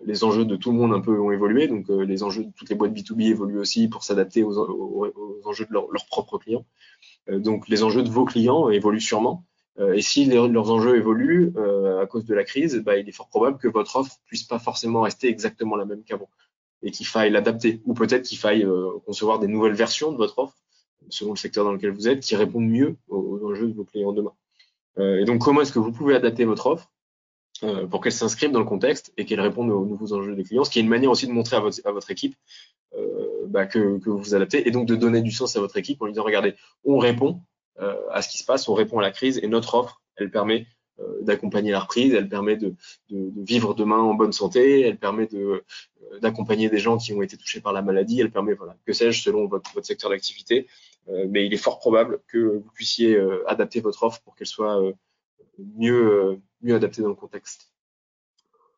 les 0.05 0.25
enjeux 0.25 0.45
de 0.45 0.57
tout 0.57 0.71
le 0.71 0.79
monde 0.79 0.93
un 0.93 1.01
peu 1.01 1.19
ont 1.19 1.31
évolué. 1.31 1.69
Donc 1.69 1.91
euh, 1.91 2.05
les 2.05 2.23
enjeux 2.23 2.45
de 2.45 2.53
toutes 2.57 2.69
les 2.69 2.77
boîtes 2.77 2.93
B2B 2.93 3.31
évoluent 3.31 3.59
aussi 3.59 3.89
pour 3.89 4.05
s'adapter 4.05 4.43
aux, 4.43 4.59
enjeux 5.45 5.67
de 5.67 5.73
leurs 5.73 6.07
propres 6.07 6.39
clients. 6.39 6.67
Euh, 7.29 7.39
donc 7.39 7.69
les 7.69 7.83
enjeux 7.83 8.03
de 8.03 8.11
vos 8.11 8.25
clients 8.25 8.69
évoluent 8.71 9.01
sûrement. 9.01 9.45
et 9.79 10.03
si 10.03 10.27
leurs 10.27 10.71
enjeux 10.71 10.97
évoluent 10.97 11.53
à 12.03 12.07
cause 12.07 12.25
de 12.25 12.35
la 12.35 12.45
crise, 12.45 12.77
bah, 12.85 12.97
il 12.97 13.09
est 13.09 13.13
fort 13.13 13.29
probable 13.29 13.59
que 13.59 13.69
votre 13.69 13.97
offre 13.97 14.17
puisse 14.27 14.45
pas 14.45 14.61
forcément 14.61 15.01
rester 15.03 15.29
exactement 15.29 15.77
la 15.77 15.85
même 15.85 16.05
qu'avant 16.05 16.31
et 16.83 16.91
qu'il 16.91 17.07
faille 17.07 17.31
l'adapter. 17.31 17.81
Ou 17.85 17.95
peut-être 17.95 18.23
qu'il 18.23 18.39
faille 18.39 18.65
concevoir 19.05 19.41
des 19.41 19.49
nouvelles 19.49 19.75
versions 19.75 20.13
de 20.13 20.17
votre 20.17 20.39
offre 20.39 20.55
selon 21.09 21.33
le 21.33 21.37
secteur 21.37 21.65
dans 21.65 21.73
lequel 21.73 21.91
vous 21.91 22.09
êtes, 22.09 22.21
qui 22.21 22.37
répondent 22.37 22.69
mieux 22.69 22.97
aux 23.09 23.41
enjeux 23.51 23.69
de 23.69 23.75
vos 23.75 23.85
clients 23.85 24.13
demain. 24.13 24.33
Euh, 24.99 25.21
et 25.21 25.25
donc, 25.25 25.41
comment 25.41 25.61
est-ce 25.61 25.73
que 25.73 25.79
vous 25.79 25.93
pouvez 25.93 26.15
adapter 26.15 26.45
votre 26.45 26.67
offre 26.67 26.91
euh, 27.63 27.87
pour 27.87 28.01
qu'elle 28.01 28.13
s'inscrive 28.13 28.51
dans 28.51 28.59
le 28.59 28.65
contexte 28.65 29.13
et 29.17 29.25
qu'elle 29.25 29.41
réponde 29.41 29.71
aux 29.71 29.85
nouveaux 29.85 30.13
enjeux 30.13 30.35
des 30.35 30.45
clients, 30.45 30.65
ce 30.65 30.71
qui 30.71 30.79
est 30.79 30.83
une 30.83 30.89
manière 30.89 31.11
aussi 31.11 31.27
de 31.27 31.33
montrer 31.33 31.57
à 31.57 31.61
votre, 31.61 32.11
équipe 32.11 32.37
euh, 32.97 33.47
bah, 33.47 33.67
que, 33.67 33.99
que, 33.99 34.11
vous 34.11 34.19
vous 34.19 34.35
adaptez 34.35 34.67
et 34.67 34.71
donc 34.71 34.87
de 34.87 34.97
donner 34.97 35.23
du 35.23 35.31
sens 35.31 35.57
à 35.57 35.61
votre 35.61 35.77
équipe 35.77 36.03
en 36.03 36.07
lui 36.07 36.13
disant 36.13 36.25
regardez, 36.25 36.55
on 36.85 36.99
répond 36.99 37.41
à 38.13 38.23
ce 38.23 38.29
qui 38.29 38.39
se 38.39 38.45
passe, 38.45 38.69
on 38.69 38.75
répond 38.75 39.01
à 39.01 39.03
la 39.03 39.11
crise 39.11 39.41
et 39.43 39.49
notre 39.49 39.75
offre, 39.75 40.01
elle 40.15 40.31
permet 40.31 40.69
d'accompagner 41.23 41.73
la 41.73 41.81
reprise, 41.81 42.15
elle 42.15 42.29
permet 42.29 42.57
de, 42.57 42.69
de, 43.11 43.31
de, 43.31 43.43
vivre 43.45 43.75
demain 43.75 43.99
en 43.99 44.15
bonne 44.15 44.33
santé, 44.33 44.83
elle 44.83 44.97
permet 44.97 45.27
de 45.27 45.65
d'accompagner 46.23 46.69
des 46.69 46.79
gens 46.79 46.97
qui 46.97 47.13
ont 47.13 47.21
été 47.21 47.37
touchés 47.37 47.61
par 47.61 47.73
la 47.73 47.83
maladie, 47.83 48.21
elle 48.21 48.31
permet 48.31 48.55
voilà 48.55 48.77
que 48.87 48.93
sais-je 48.93 49.25
selon 49.25 49.49
votre, 49.49 49.75
votre 49.75 49.87
secteur 49.89 50.11
d'activité 50.11 50.69
euh, 51.09 51.27
mais 51.29 51.47
il 51.47 51.53
est 51.53 51.59
fort 51.59 51.79
probable 51.79 52.21
que 52.29 52.39
vous 52.39 52.71
puissiez 52.75 53.15
euh, 53.15 53.49
adapter 53.49 53.81
votre 53.81 54.03
offre 54.05 54.21
pour 54.23 54.35
qu'elle 54.35 54.47
soit 54.47 54.81
euh, 54.81 54.93
mieux, 55.77 56.41
mieux 56.63 56.75
adaptée 56.75 57.03
dans 57.03 57.09
le 57.09 57.15
contexte. 57.15 57.71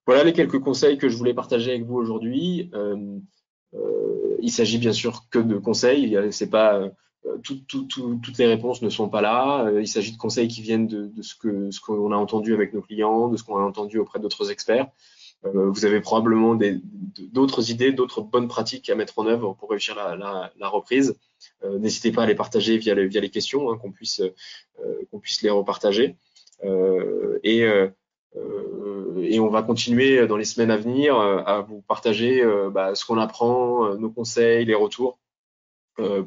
Voilà 0.06 0.24
les 0.24 0.32
quelques 0.32 0.60
conseils 0.60 0.98
que 0.98 1.08
je 1.08 1.16
voulais 1.16 1.34
partager 1.34 1.70
avec 1.70 1.84
vous 1.84 1.96
aujourd'hui. 1.96 2.70
Euh, 2.74 3.18
euh, 3.74 4.36
il 4.40 4.52
s'agit 4.52 4.78
bien 4.78 4.92
sûr 4.92 5.24
que 5.30 5.38
de 5.38 5.58
conseils. 5.58 6.16
C'est 6.30 6.50
pas 6.50 6.78
euh, 6.78 6.90
tout, 7.42 7.60
tout, 7.66 7.84
tout, 7.84 8.20
toutes 8.22 8.38
les 8.38 8.46
réponses 8.46 8.82
ne 8.82 8.88
sont 8.88 9.08
pas 9.08 9.20
là. 9.20 9.68
Il 9.80 9.88
s'agit 9.88 10.12
de 10.12 10.18
conseils 10.18 10.48
qui 10.48 10.62
viennent 10.62 10.86
de, 10.86 11.10
ce 11.22 11.34
que 11.34 11.70
ce 11.70 11.80
qu'on 11.80 12.12
a 12.12 12.16
entendu 12.16 12.54
avec 12.54 12.72
nos 12.72 12.82
clients, 12.82 13.28
de 13.28 13.36
ce 13.36 13.42
qu'on 13.42 13.56
a 13.56 13.64
entendu 13.64 13.98
auprès 13.98 14.20
d'autres 14.20 14.50
experts. 14.50 14.88
Euh, 15.44 15.70
vous 15.70 15.84
avez 15.84 16.00
probablement 16.00 16.58
d'autres 17.32 17.70
idées, 17.70 17.92
d'autres 17.92 18.22
bonnes 18.22 18.48
pratiques 18.48 18.88
à 18.90 18.94
mettre 18.94 19.18
en 19.18 19.26
œuvre 19.26 19.54
pour 19.54 19.70
réussir 19.70 19.94
la, 19.94 20.68
reprise. 20.68 21.18
Euh, 21.64 21.78
n'hésitez 21.78 22.12
pas 22.12 22.22
à 22.22 22.26
les 22.26 22.34
partager 22.34 22.78
via 22.78 22.94
les, 22.94 23.30
questions, 23.30 23.70
hein, 23.70 23.78
qu'on 23.78 23.92
puisse, 23.92 24.20
euh, 24.20 25.04
qu'on 25.10 25.18
puisse 25.18 25.42
les 25.42 25.50
repartager. 25.50 26.16
Et, 26.62 27.66
et 29.18 29.40
on 29.40 29.48
va 29.48 29.62
continuer 29.62 30.26
dans 30.26 30.36
les 30.36 30.44
semaines 30.44 30.70
à 30.70 30.76
venir 30.76 31.16
à 31.16 31.60
vous 31.60 31.82
partager 31.82 32.42
bah, 32.72 32.94
ce 32.94 33.04
qu'on 33.04 33.18
apprend, 33.18 33.94
nos 33.96 34.10
conseils, 34.10 34.64
les 34.64 34.74
retours. 34.74 35.18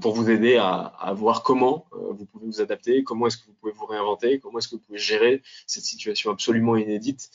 pour 0.01 0.13
vous 0.13 0.29
aider 0.29 0.57
à, 0.57 1.13
voir 1.15 1.43
comment 1.43 1.85
vous 1.91 2.25
pouvez 2.25 2.45
vous 2.45 2.61
adapter, 2.61 3.03
comment 3.03 3.27
est-ce 3.27 3.37
que 3.37 3.47
vous 3.47 3.55
pouvez 3.59 3.73
vous 3.73 3.85
réinventer, 3.85 4.39
comment 4.39 4.59
est-ce 4.59 4.67
que 4.67 4.75
vous 4.75 4.81
pouvez 4.81 4.99
gérer 4.99 5.41
cette 5.67 5.83
situation 5.83 6.31
absolument 6.31 6.75
inédite 6.75 7.29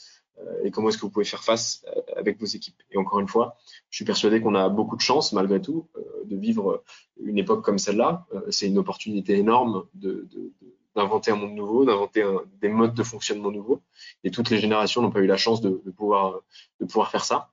et 0.62 0.70
comment 0.70 0.88
est-ce 0.88 0.98
que 0.98 1.02
vous 1.02 1.10
pouvez 1.10 1.24
faire 1.24 1.44
face 1.44 1.84
euh, 1.86 2.00
avec 2.16 2.38
vos 2.40 2.46
équipes. 2.46 2.80
Et 2.90 2.98
encore 2.98 3.20
une 3.20 3.28
fois, 3.28 3.56
je 3.90 3.96
suis 3.96 4.04
persuadé 4.04 4.40
qu'on 4.40 4.54
a 4.54 4.68
beaucoup 4.68 4.96
de 4.96 5.00
chance, 5.00 5.32
malgré 5.32 5.60
tout, 5.60 5.88
euh, 5.96 6.00
de 6.24 6.36
vivre 6.36 6.82
une 7.22 7.38
époque 7.38 7.64
comme 7.64 7.78
celle-là. 7.78 8.26
Euh, 8.34 8.40
c'est 8.50 8.66
une 8.66 8.78
opportunité 8.78 9.36
énorme 9.36 9.84
de, 9.94 10.28
d'inventer 10.96 11.30
un 11.30 11.36
monde 11.36 11.54
nouveau, 11.54 11.84
d'inventer 11.84 12.24
des 12.60 12.68
modes 12.68 12.94
de 12.94 13.02
fonctionnement 13.02 13.50
nouveaux. 13.50 13.82
Et 14.22 14.30
toutes 14.30 14.50
les 14.50 14.58
générations 14.58 15.02
n'ont 15.02 15.10
pas 15.10 15.20
eu 15.20 15.26
la 15.26 15.36
chance 15.36 15.60
de, 15.60 15.70
pouvoir, 15.96 16.40
de 16.80 16.86
pouvoir 16.86 17.10
faire 17.10 17.24
ça. 17.24 17.50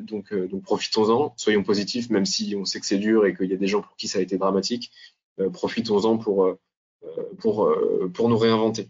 donc, 0.00 0.34
donc 0.34 0.62
profitons-en, 0.62 1.34
soyons 1.36 1.62
positifs, 1.62 2.10
même 2.10 2.26
si 2.26 2.54
on 2.56 2.64
sait 2.64 2.80
que 2.80 2.86
c'est 2.86 2.98
dur 2.98 3.26
et 3.26 3.34
qu'il 3.36 3.50
y 3.50 3.54
a 3.54 3.56
des 3.56 3.66
gens 3.66 3.82
pour 3.82 3.96
qui 3.96 4.08
ça 4.08 4.18
a 4.18 4.22
été 4.22 4.36
dramatique. 4.36 4.90
profitons-en 5.52 6.18
pour, 6.18 6.56
pour, 7.38 7.72
pour 8.14 8.28
nous 8.28 8.38
réinventer. 8.38 8.88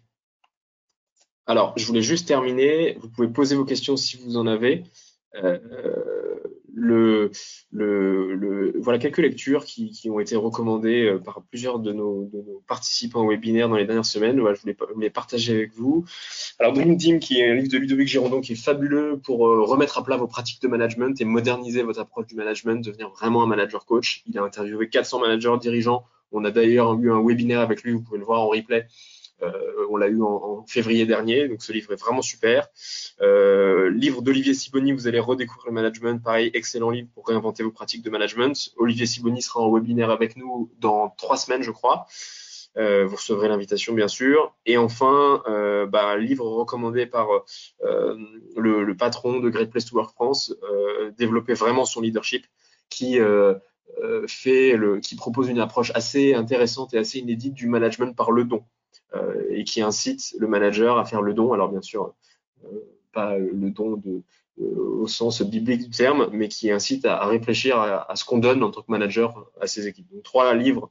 Alors, 1.47 1.75
je 1.77 1.85
voulais 1.87 2.03
juste 2.03 2.29
terminer. 2.29 2.97
Vous 3.01 3.09
pouvez 3.09 3.29
poser 3.29 3.57
vos 3.57 3.65
questions 3.65 3.97
si 3.97 4.17
vous 4.17 4.37
en 4.37 4.47
avez. 4.47 4.85
Le, 6.75 7.31
le, 7.71 8.35
le, 8.35 8.73
voilà 8.79 8.99
quelques 8.99 9.19
lectures 9.19 9.67
qui, 9.67 9.91
qui, 9.91 10.09
ont 10.09 10.21
été 10.21 10.37
recommandées 10.37 11.05
euh, 11.07 11.19
par 11.19 11.43
plusieurs 11.43 11.79
de 11.79 11.93
nos, 11.93 12.31
de 12.33 12.39
nos, 12.39 12.63
participants 12.67 13.27
au 13.27 13.29
webinaire 13.29 13.69
dans 13.69 13.77
les 13.77 13.85
dernières 13.85 14.07
semaines. 14.07 14.41
Voilà, 14.41 14.55
je 14.55 14.63
voulais 14.63 14.77
les 14.99 15.11
partager 15.11 15.55
avec 15.55 15.75
vous. 15.75 16.07
Alors, 16.59 16.73
Dream 16.73 16.97
Team, 16.97 17.21
qui 17.21 17.41
est 17.41 17.51
un 17.51 17.55
livre 17.55 17.69
de 17.69 17.77
Ludovic 17.77 18.09
Girondon, 18.09 18.41
qui 18.41 18.53
est 18.53 18.63
fabuleux 18.63 19.21
pour 19.23 19.47
euh, 19.47 19.63
remettre 19.63 19.99
à 19.99 20.05
plat 20.05 20.17
vos 20.17 20.27
pratiques 20.27 20.63
de 20.63 20.69
management 20.69 21.21
et 21.21 21.25
moderniser 21.27 21.83
votre 21.83 22.01
approche 22.01 22.27
du 22.27 22.37
management, 22.37 22.83
devenir 22.83 23.11
vraiment 23.11 23.43
un 23.43 23.47
manager 23.47 23.85
coach. 23.85 24.23
Il 24.27 24.39
a 24.39 24.43
interviewé 24.43 24.89
400 24.89 25.21
managers 25.21 25.57
dirigeants. 25.61 26.05
On 26.33 26.45
a 26.47 26.51
d'ailleurs 26.51 26.95
eu 26.99 27.13
un 27.13 27.23
webinaire 27.23 27.61
avec 27.61 27.83
lui, 27.83 27.93
vous 27.93 28.01
pouvez 28.01 28.19
le 28.19 28.25
voir 28.25 28.41
en 28.41 28.49
replay 28.49 28.87
on 29.91 29.97
l'a 29.97 30.09
eu 30.09 30.23
en, 30.23 30.65
février 30.67 31.07
dernier, 31.07 31.49
donc 31.49 31.63
ce 31.63 31.73
livre 31.73 31.93
est 31.93 32.01
vraiment 32.01 32.23
super. 32.23 32.69
Euh, 33.21 33.91
livre 33.91 34.23
d'Olivier 34.23 34.55
Siboni, 34.55 34.93
vous 34.93 35.09
allez 35.09 35.21
redécouvrir 35.21 35.67
le 35.67 35.73
management, 35.73 36.23
pareil, 36.23 36.51
excellent 36.55 36.91
livre 36.91 37.09
pour 37.15 37.27
réinventer 37.27 37.63
vos 37.63 37.71
pratiques 37.71 38.03
de 38.03 38.11
management. 38.11 38.71
Olivier 38.77 39.07
Siboni 39.07 39.43
sera 39.43 39.61
en 39.61 39.73
webinaire 39.73 40.11
avec 40.11 40.37
nous 40.37 40.71
dans 40.79 41.11
trois 41.11 41.37
semaines, 41.37 41.63
je 41.63 41.71
crois. 41.71 42.07
Euh, 42.79 43.05
vous 43.07 43.17
recevrez 43.17 43.49
l'invitation 43.49 43.93
bien 43.93 44.09
sûr. 44.09 44.55
Et 44.65 44.79
enfin, 44.79 45.43
euh, 45.47 45.87
bah, 45.87 46.17
livre 46.17 46.47
recommandé 46.47 47.07
par 47.07 47.29
euh, 47.85 48.17
le, 48.57 48.97
patron 48.97 49.41
de 49.41 49.51
Great 49.51 49.71
Place 49.71 49.85
to 49.85 49.97
Work 49.97 50.13
France, 50.15 50.55
euh, 50.63 51.11
développer 51.19 51.55
vraiment 51.55 51.85
son 51.85 52.01
leadership, 52.01 52.47
qui 52.89 53.19
propose 55.17 55.49
une 55.49 55.61
approche 55.61 55.93
assez 55.95 56.35
intéressante 56.35 56.95
et 56.95 56.99
assez 56.99 57.19
inédite 57.19 57.55
du 57.55 57.67
management 57.69 58.17
par 58.17 58.31
le 58.31 58.45
don. 58.45 58.65
Euh, 59.15 59.45
et 59.51 59.65
qui 59.65 59.83
incite 59.83 60.35
le 60.39 60.47
manager 60.47 60.99
à 60.99 61.05
faire 61.05 61.21
le 61.21 61.35
don. 61.35 61.53
Alors 61.53 61.69
bien 61.69 61.83
sûr, 61.83 62.15
euh, 62.65 62.69
pas 63.13 63.37
le 63.37 63.71
don 63.71 63.97
de, 63.99 64.23
au 64.59 65.07
sens 65.07 65.43
biblique 65.43 65.83
du 65.85 65.91
terme, 65.91 66.31
mais 66.33 66.49
qui 66.49 66.71
incite 66.71 67.05
à, 67.05 67.27
réfléchir 67.27 67.79
à, 67.79 68.17
ce 68.17 68.25
qu'on 68.25 68.39
donne 68.39 68.63
en 68.63 68.71
tant 68.71 68.81
que 68.81 68.91
manager 68.91 69.51
à 69.61 69.67
ses 69.67 69.87
équipes. 69.87 70.11
Donc 70.11 70.23
trois 70.23 70.55
livres 70.55 70.91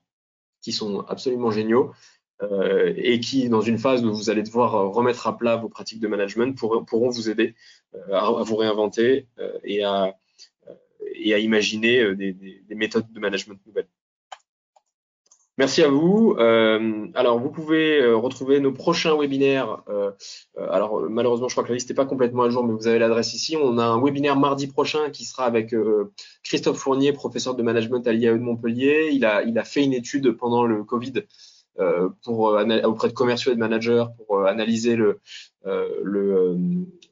qui 0.61 0.71
sont 0.71 0.99
absolument 1.07 1.49
géniaux 1.49 1.93
euh, 2.43 2.93
et 2.95 3.19
qui, 3.19 3.49
dans 3.49 3.61
une 3.61 3.79
phase 3.79 4.05
où 4.05 4.13
vous 4.13 4.29
allez 4.29 4.43
devoir 4.43 4.91
remettre 4.91 5.25
à 5.25 5.35
plat 5.35 5.55
vos 5.55 5.69
pratiques 5.69 5.99
de 5.99 6.07
management, 6.07 6.55
pourront 6.55 7.09
vous 7.09 7.29
aider 7.29 7.55
à, 8.11 8.29
vous 8.43 8.55
réinventer 8.55 9.27
et, 9.63 9.83
à, 9.83 10.15
imaginer 11.15 12.15
des 12.15 12.75
méthodes 12.75 13.11
de 13.11 13.19
management 13.19 13.59
nouvelles. 13.65 13.87
Merci 15.61 15.83
à 15.83 15.89
vous. 15.89 16.35
Euh, 16.39 17.05
alors, 17.13 17.39
vous 17.39 17.51
pouvez 17.51 18.01
euh, 18.01 18.17
retrouver 18.17 18.59
nos 18.59 18.71
prochains 18.71 19.15
webinaires. 19.15 19.83
Euh, 19.89 20.09
alors, 20.57 21.07
malheureusement, 21.07 21.49
je 21.49 21.53
crois 21.53 21.63
que 21.63 21.69
la 21.69 21.75
liste 21.75 21.87
n'est 21.87 21.95
pas 21.95 22.07
complètement 22.07 22.41
à 22.41 22.49
jour, 22.49 22.65
mais 22.65 22.73
vous 22.73 22.87
avez 22.87 22.97
l'adresse 22.97 23.35
ici. 23.35 23.55
On 23.55 23.77
a 23.77 23.83
un 23.83 24.01
webinaire 24.03 24.35
mardi 24.37 24.65
prochain 24.65 25.11
qui 25.11 25.23
sera 25.23 25.45
avec 25.45 25.75
Christophe 26.43 26.79
Fournier, 26.79 27.13
professeur 27.13 27.53
de 27.53 27.61
management 27.61 28.07
à 28.07 28.11
l'IAE 28.11 28.33
de 28.33 28.39
Montpellier. 28.39 29.11
Il 29.13 29.23
a, 29.23 29.43
il 29.43 29.59
a 29.59 29.63
fait 29.63 29.83
une 29.83 29.93
étude 29.93 30.31
pendant 30.31 30.65
le 30.65 30.83
Covid 30.83 31.13
pour, 32.23 32.57
auprès 32.83 33.07
de 33.09 33.13
commerciaux 33.13 33.51
et 33.51 33.55
de 33.55 33.59
managers 33.59 34.05
pour 34.17 34.43
analyser 34.43 34.95
le, 34.95 35.19
le, 35.63 36.57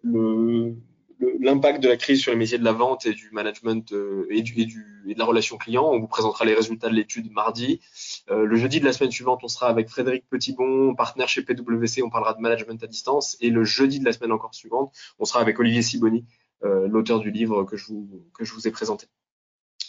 le 0.02 0.74
l'impact 1.20 1.82
de 1.82 1.88
la 1.88 1.98
crise 1.98 2.22
sur 2.22 2.32
les 2.32 2.38
métiers 2.38 2.58
de 2.58 2.64
la 2.64 2.72
vente 2.72 3.06
et 3.06 3.14
du 3.14 3.30
management 3.32 3.92
euh, 3.94 4.28
et, 4.30 4.42
du, 4.42 4.60
et, 4.60 4.66
du, 4.66 5.04
et, 5.08 5.14
de 5.14 5.20
la 5.20 5.26
relation 5.26 5.58
client. 5.58 5.86
On 5.86 6.00
vous 6.00 6.08
présentera 6.08 6.46
les 6.46 6.54
résultats 6.54 6.90
de 6.90 6.96
l'étude 6.96 7.32
mardi. 7.32 7.82
Euh, 8.30 8.46
le 8.46 8.56
jeudi 8.56 8.80
de 8.80 8.86
la 8.86 8.94
semaine 8.94 9.12
suivante, 9.12 9.42
on 9.44 9.48
sera 9.48 9.68
avec 9.68 9.90
Frédéric 9.90 10.26
Petitbon, 10.30 10.96
partenaire 10.96 11.28
chez 11.28 11.42
PwC. 11.42 12.04
On 12.04 12.10
parlera 12.10 12.34
de 12.34 12.42
management 12.42 12.82
à 12.84 12.88
distance. 12.88 13.38
Et 13.42 13.50
le 13.50 13.64
jeudi 13.64 14.00
de 14.00 14.06
la 14.06 14.14
semaine 14.14 14.32
encore 14.32 14.54
suivante, 14.54 14.94
on 15.20 15.26
sera 15.26 15.42
avec 15.42 15.60
Olivier 15.60 15.82
Siboni, 15.82 16.26
euh, 16.64 16.88
l'auteur 16.88 17.20
du 17.20 17.32
livre 17.32 17.64
que 17.64 17.78
je, 17.78 17.88
vous, 17.88 18.26
que 18.34 18.46
je 18.46 18.54
vous 18.54 18.68
ai 18.68 18.72
présenté. 18.72 19.08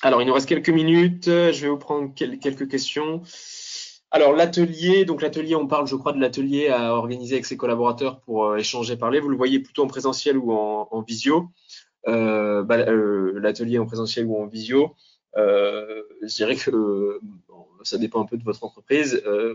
Alors, 0.02 0.22
il 0.22 0.26
nous 0.26 0.34
reste 0.34 0.48
quelques 0.48 0.70
minutes. 0.70 1.26
Je 1.26 1.60
vais 1.60 1.68
vous 1.68 1.76
prendre 1.76 2.14
quelques 2.14 2.68
questions. 2.68 3.22
Alors 4.12 4.32
l'atelier, 4.32 5.04
donc 5.04 5.22
l'atelier, 5.22 5.54
on 5.54 5.68
parle, 5.68 5.86
je 5.86 5.94
crois, 5.94 6.12
de 6.12 6.20
l'atelier 6.20 6.68
à 6.68 6.94
organiser 6.94 7.34
avec 7.34 7.46
ses 7.46 7.56
collaborateurs 7.56 8.20
pour 8.20 8.46
euh, 8.46 8.56
échanger, 8.56 8.96
parler. 8.96 9.20
Vous 9.20 9.28
le 9.28 9.36
voyez 9.36 9.60
plutôt 9.60 9.84
en 9.84 9.86
présentiel 9.86 10.36
ou 10.36 10.52
en, 10.52 11.00
visio. 11.02 11.48
Euh, 12.08 12.64
bah, 12.64 12.78
euh, 12.78 13.38
l'atelier 13.38 13.78
en 13.78 13.86
présentiel 13.86 14.26
ou 14.26 14.36
en 14.36 14.46
visio. 14.46 14.96
je 15.36 16.34
dirais 16.34 16.56
que 16.56 17.20
ça 17.82 17.98
dépend 17.98 18.20
un 18.20 18.24
peu 18.24 18.36
de 18.36 18.44
votre 18.44 18.64
entreprise. 18.64 19.22
Euh, 19.26 19.54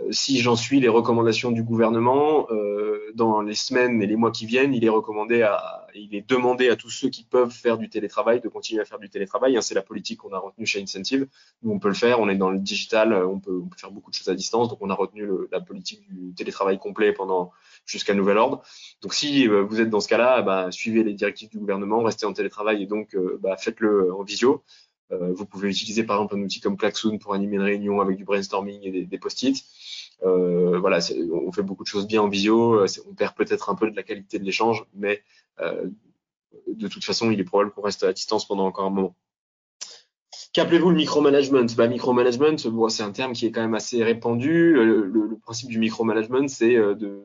euh, 0.00 0.10
si 0.10 0.40
j'en 0.40 0.56
suis 0.56 0.80
les 0.80 0.88
recommandations 0.88 1.50
du 1.50 1.62
gouvernement, 1.62 2.46
euh, 2.50 3.12
dans 3.14 3.40
les 3.40 3.54
semaines 3.54 4.02
et 4.02 4.06
les 4.06 4.16
mois 4.16 4.30
qui 4.30 4.46
viennent, 4.46 4.74
il 4.74 4.84
est 4.84 4.90
recommandé 4.90 5.42
à, 5.42 5.86
il 5.94 6.14
est 6.14 6.28
demandé 6.28 6.68
à 6.68 6.76
tous 6.76 6.90
ceux 6.90 7.08
qui 7.08 7.24
peuvent 7.24 7.50
faire 7.50 7.78
du 7.78 7.88
télétravail 7.88 8.40
de 8.40 8.48
continuer 8.48 8.82
à 8.82 8.84
faire 8.84 8.98
du 8.98 9.08
télétravail. 9.08 9.56
Hein, 9.56 9.60
c'est 9.60 9.74
la 9.74 9.82
politique 9.82 10.20
qu'on 10.20 10.32
a 10.32 10.38
retenue 10.38 10.66
chez 10.66 10.82
Incentive. 10.82 11.26
Nous, 11.62 11.72
on 11.72 11.78
peut 11.78 11.88
le 11.88 11.94
faire. 11.94 12.20
On 12.20 12.28
est 12.28 12.36
dans 12.36 12.50
le 12.50 12.58
digital. 12.58 13.12
On 13.12 13.38
peut, 13.38 13.62
faire 13.76 13.90
beaucoup 13.90 14.10
de 14.10 14.16
choses 14.16 14.28
à 14.28 14.34
distance. 14.34 14.68
Donc, 14.68 14.78
on 14.80 14.90
a 14.90 14.94
retenu 14.94 15.26
la 15.52 15.60
politique 15.60 16.02
du 16.08 16.34
télétravail 16.34 16.78
complet 16.78 17.12
pendant 17.12 17.52
jusqu'à 17.84 18.14
nouvel 18.14 18.38
ordre. 18.38 18.62
Donc, 19.02 19.14
si 19.14 19.46
vous 19.46 19.80
êtes 19.80 19.90
dans 19.90 20.00
ce 20.00 20.08
cas-là, 20.08 20.42
bah, 20.42 20.70
suivez 20.70 21.02
les 21.02 21.14
directives 21.14 21.48
du 21.48 21.58
gouvernement, 21.58 22.02
restez 22.02 22.26
en 22.26 22.32
télétravail 22.32 22.82
et 22.82 22.86
donc 22.86 23.16
bah, 23.40 23.56
faites-le 23.56 24.14
en 24.14 24.22
visio. 24.22 24.62
Euh, 25.12 25.32
vous 25.32 25.46
pouvez 25.46 25.68
utiliser 25.68 26.04
par 26.04 26.16
exemple 26.16 26.36
un 26.36 26.42
outil 26.42 26.60
comme 26.60 26.76
Klaxoon 26.76 27.18
pour 27.18 27.34
animer 27.34 27.56
une 27.56 27.62
réunion 27.62 28.00
avec 28.00 28.16
du 28.16 28.24
brainstorming 28.24 28.80
et 28.82 29.04
des, 29.04 29.18
post-it. 29.18 29.64
Euh, 30.24 30.78
voilà, 30.78 30.98
on 31.32 31.52
fait 31.52 31.62
beaucoup 31.62 31.84
de 31.84 31.88
choses 31.88 32.06
bien 32.06 32.22
en 32.22 32.28
visio. 32.28 32.80
Euh, 32.80 32.86
on 33.08 33.14
perd 33.14 33.34
peut-être 33.34 33.70
un 33.70 33.74
peu 33.74 33.90
de 33.90 33.96
la 33.96 34.02
qualité 34.02 34.38
de 34.38 34.44
l'échange, 34.44 34.84
mais 34.94 35.22
de 36.68 36.88
toute 36.88 37.04
façon, 37.04 37.30
il 37.30 37.40
est 37.40 37.44
probable 37.44 37.70
qu'on 37.70 37.82
reste 37.82 38.02
à 38.02 38.12
distance 38.12 38.46
pendant 38.46 38.66
encore 38.66 38.86
un 38.86 38.90
moment. 38.90 39.16
Qu'appelez-vous 40.52 40.90
le 40.90 40.96
micromanagement? 40.96 41.66
Bah, 41.76 41.86
Micromanagement, 41.86 42.56
bon, 42.70 42.88
c'est 42.88 43.02
un 43.02 43.12
terme 43.12 43.34
qui 43.34 43.46
est 43.46 43.52
quand 43.52 43.60
même 43.60 43.74
assez 43.74 44.02
répandu. 44.02 44.74
Le, 44.74 45.38
principe 45.42 45.68
du 45.68 45.78
micromanagement, 45.78 46.48
c'est 46.48 46.74
de, 46.74 47.22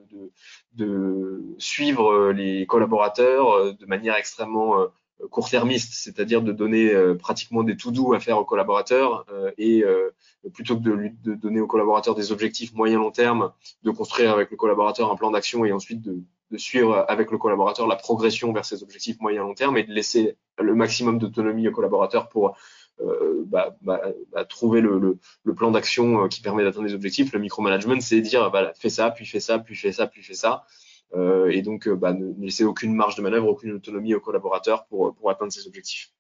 suivre 1.58 2.32
les 2.32 2.66
collaborateurs 2.68 3.74
de 3.74 3.86
manière 3.86 4.16
extrêmement 4.16 4.86
court-termiste, 5.30 5.94
c'est-à-dire 5.94 6.42
de 6.42 6.52
donner 6.52 6.92
euh, 6.94 7.16
pratiquement 7.16 7.64
des 7.64 7.78
tout 7.78 7.92
doux 7.92 8.14
à 8.14 8.20
faire 8.20 8.38
aux 8.38 8.46
collaborateurs 8.46 9.26
euh, 9.32 9.52
et 9.58 9.84
euh, 9.84 10.10
plutôt 10.54 10.78
que 10.78 10.82
de, 10.82 11.36
donner 11.36 11.60
aux 11.60 11.68
collaborateurs 11.68 12.16
des 12.16 12.32
objectifs 12.32 12.74
moyen-long 12.74 13.12
terme, 13.12 13.52
de 13.84 13.92
construire 13.92 14.32
avec 14.32 14.52
le 14.52 14.58
collaborateur 14.58 15.12
un 15.12 15.16
plan 15.16 15.32
d'action 15.32 15.66
et 15.66 15.72
ensuite 15.72 16.02
de, 16.02 16.24
suivre 16.58 17.06
avec 17.08 17.32
le 17.32 17.38
collaborateur 17.38 17.88
la 17.88 17.96
progression 17.96 18.52
vers 18.52 18.66
ces 18.66 18.84
objectifs 18.84 19.22
moyen-long 19.22 19.54
terme 19.54 19.78
et 19.78 19.84
de 19.84 19.94
laisser 19.94 20.36
le 20.60 20.76
maximum 20.76 21.18
d'autonomie 21.18 21.70
au 21.70 21.72
collaborateur 21.72 22.28
pour 22.28 22.58
bah, 23.46 23.78
bah, 23.82 24.02
bah, 24.34 24.44
trouver 24.44 24.82
le, 24.82 25.18
le, 25.44 25.56
plan 25.56 25.72
d'action 25.72 26.28
qui 26.28 26.42
permet 26.42 26.66
d'atteindre 26.66 26.88
les 26.88 26.94
objectifs. 26.94 27.32
Le 27.32 27.40
micromanagement, 27.40 28.02
c'est 28.02 28.20
dire 28.20 28.52
fais 28.78 28.90
ça, 28.90 29.12
puis 29.12 29.26
fais 29.26 29.40
ça, 29.40 29.60
puis 29.60 29.78
fais 29.78 29.94
ça, 29.94 30.08
puis 30.08 30.24
fais 30.24 30.34
ça. 30.34 30.66
Euh, 31.14 31.50
et 31.50 31.62
donc 31.62 31.88
euh, 31.88 31.96
bah, 31.96 32.14
ne 32.14 32.34
laisser 32.40 32.64
aucune 32.64 32.94
marge 32.94 33.16
de 33.16 33.22
manœuvre, 33.22 33.48
aucune 33.48 33.74
autonomie 33.74 34.14
aux 34.14 34.20
collaborateurs 34.20 34.86
pour, 34.86 35.16
atteindre 35.30 35.52
ces 35.52 35.68
objectifs. 35.68 36.12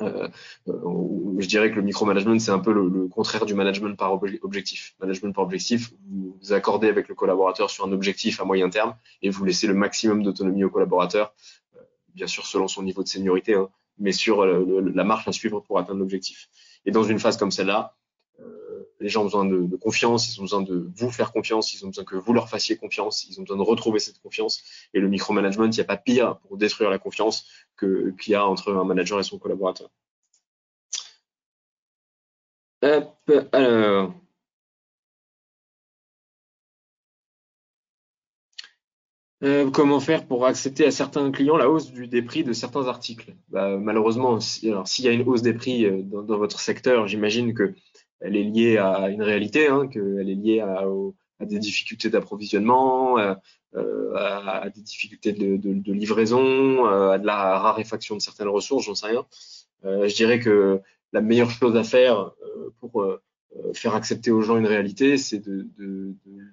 Euh, 0.00 0.28
je 0.66 1.46
dirais 1.46 1.70
que 1.70 1.76
le 1.76 1.82
micromanagement, 1.82 2.38
c'est 2.38 2.50
un 2.50 2.58
peu 2.58 2.72
le, 2.72 3.06
contraire 3.08 3.44
du 3.44 3.54
management 3.54 3.96
par 3.96 4.12
objectif. 4.12 4.94
Management 5.00 5.34
par 5.34 5.44
objectif, 5.44 5.92
vous 6.08 6.38
vous 6.40 6.52
accordez 6.54 6.88
avec 6.88 7.08
le 7.08 7.14
collaborateur 7.14 7.68
sur 7.68 7.84
un 7.84 7.92
objectif 7.92 8.40
à 8.40 8.44
moyen 8.44 8.70
terme 8.70 8.96
et 9.20 9.28
vous 9.28 9.44
laissez 9.44 9.66
le 9.66 9.74
maximum 9.74 10.22
d'autonomie 10.22 10.64
au 10.64 10.70
collaborateur, 10.70 11.34
bien 12.14 12.26
sûr 12.26 12.46
selon 12.46 12.66
son 12.66 12.82
niveau 12.82 13.02
de 13.02 13.08
seniorité, 13.08 13.54
hein, 13.54 13.68
mais 13.98 14.12
sur 14.12 14.46
la 14.46 15.04
marche 15.04 15.28
à 15.28 15.32
suivre 15.32 15.60
pour 15.60 15.78
atteindre 15.78 15.98
l'objectif. 15.98 16.48
Et 16.86 16.92
dans 16.92 17.02
une 17.02 17.18
phase 17.18 17.36
comme 17.36 17.50
celle-là, 17.50 17.94
les 19.00 19.08
gens 19.08 19.22
ont 19.22 19.24
besoin 19.24 19.44
de, 19.46 19.76
confiance, 19.76 20.34
ils 20.34 20.38
ont 20.40 20.44
besoin 20.44 20.62
de 20.62 20.90
vous 20.94 21.10
faire 21.10 21.32
confiance, 21.32 21.74
ils 21.74 21.84
ont 21.84 21.88
besoin 21.88 22.04
que 22.04 22.16
vous 22.16 22.32
leur 22.32 22.48
fassiez 22.48 22.76
confiance, 22.76 23.24
ils 23.28 23.38
ont 23.40 23.42
besoin 23.42 23.56
de 23.56 23.62
retrouver 23.62 23.98
cette 23.98 24.20
confiance. 24.20 24.62
Et 24.94 25.00
le 25.00 25.08
micromanagement, 25.08 25.64
il 25.64 25.70
n'y 25.70 25.80
a 25.80 25.84
pas 25.84 25.96
pire 25.96 26.38
pour 26.40 26.56
détruire 26.58 26.90
la 26.90 26.98
confiance 26.98 27.46
qu'il 27.78 28.14
y 28.28 28.34
a 28.34 28.46
entre 28.46 28.72
un 28.72 28.84
manager 28.84 29.18
et 29.18 29.22
son 29.22 29.38
collaborateur. 29.38 29.90
Euh, 39.42 39.70
comment 39.70 40.00
faire 40.00 40.26
pour 40.26 40.44
accepter 40.44 40.84
à 40.84 40.90
certains 40.90 41.30
clients 41.30 41.56
la 41.56 41.70
hausse 41.70 41.92
des 41.92 42.20
prix 42.20 42.44
de 42.44 42.52
certains 42.52 42.86
articles? 42.88 43.34
Bah, 43.48 43.78
Malheureusement, 43.78 44.38
s'il 44.40 44.68
y 44.68 45.08
a 45.08 45.12
une 45.12 45.26
hausse 45.26 45.40
des 45.40 45.54
prix 45.54 45.86
euh, 45.86 46.02
dans 46.02 46.36
votre 46.36 46.60
secteur, 46.60 47.06
j'imagine 47.06 47.54
que 47.54 47.74
elle 48.20 48.36
est 48.36 48.44
liée 48.44 48.78
à 48.78 49.08
une 49.08 49.22
réalité, 49.22 49.68
hein, 49.68 49.86
qu'elle 49.88 50.28
est 50.28 50.34
liée 50.34 50.60
à, 50.60 50.84
des 51.44 51.58
difficultés 51.58 52.10
d'approvisionnement, 52.10 53.18
euh, 53.18 53.34
à, 54.14 54.62
à, 54.62 54.70
des 54.70 54.82
difficultés 54.82 55.32
de, 55.32 55.92
livraison, 55.92 56.86
euh, 56.86 57.12
à 57.12 57.18
de 57.18 57.26
la 57.26 57.58
raréfaction 57.58 58.16
de 58.16 58.20
certaines 58.20 58.48
ressources, 58.48 58.84
j'en 58.84 58.94
sais 58.94 59.06
rien. 59.06 59.26
Euh, 59.84 60.08
je 60.08 60.14
dirais 60.14 60.40
que 60.40 60.80
la 61.12 61.20
meilleure 61.20 61.50
chose 61.50 61.76
à 61.76 61.84
faire 61.84 62.18
euh, 62.18 62.74
pour 62.80 63.02
euh, 63.02 63.22
faire 63.74 63.94
accepter 63.94 64.30
aux 64.30 64.42
gens 64.42 64.56
une 64.56 64.66
réalité, 64.66 65.16
c'est 65.16 65.40
de, 65.40 65.66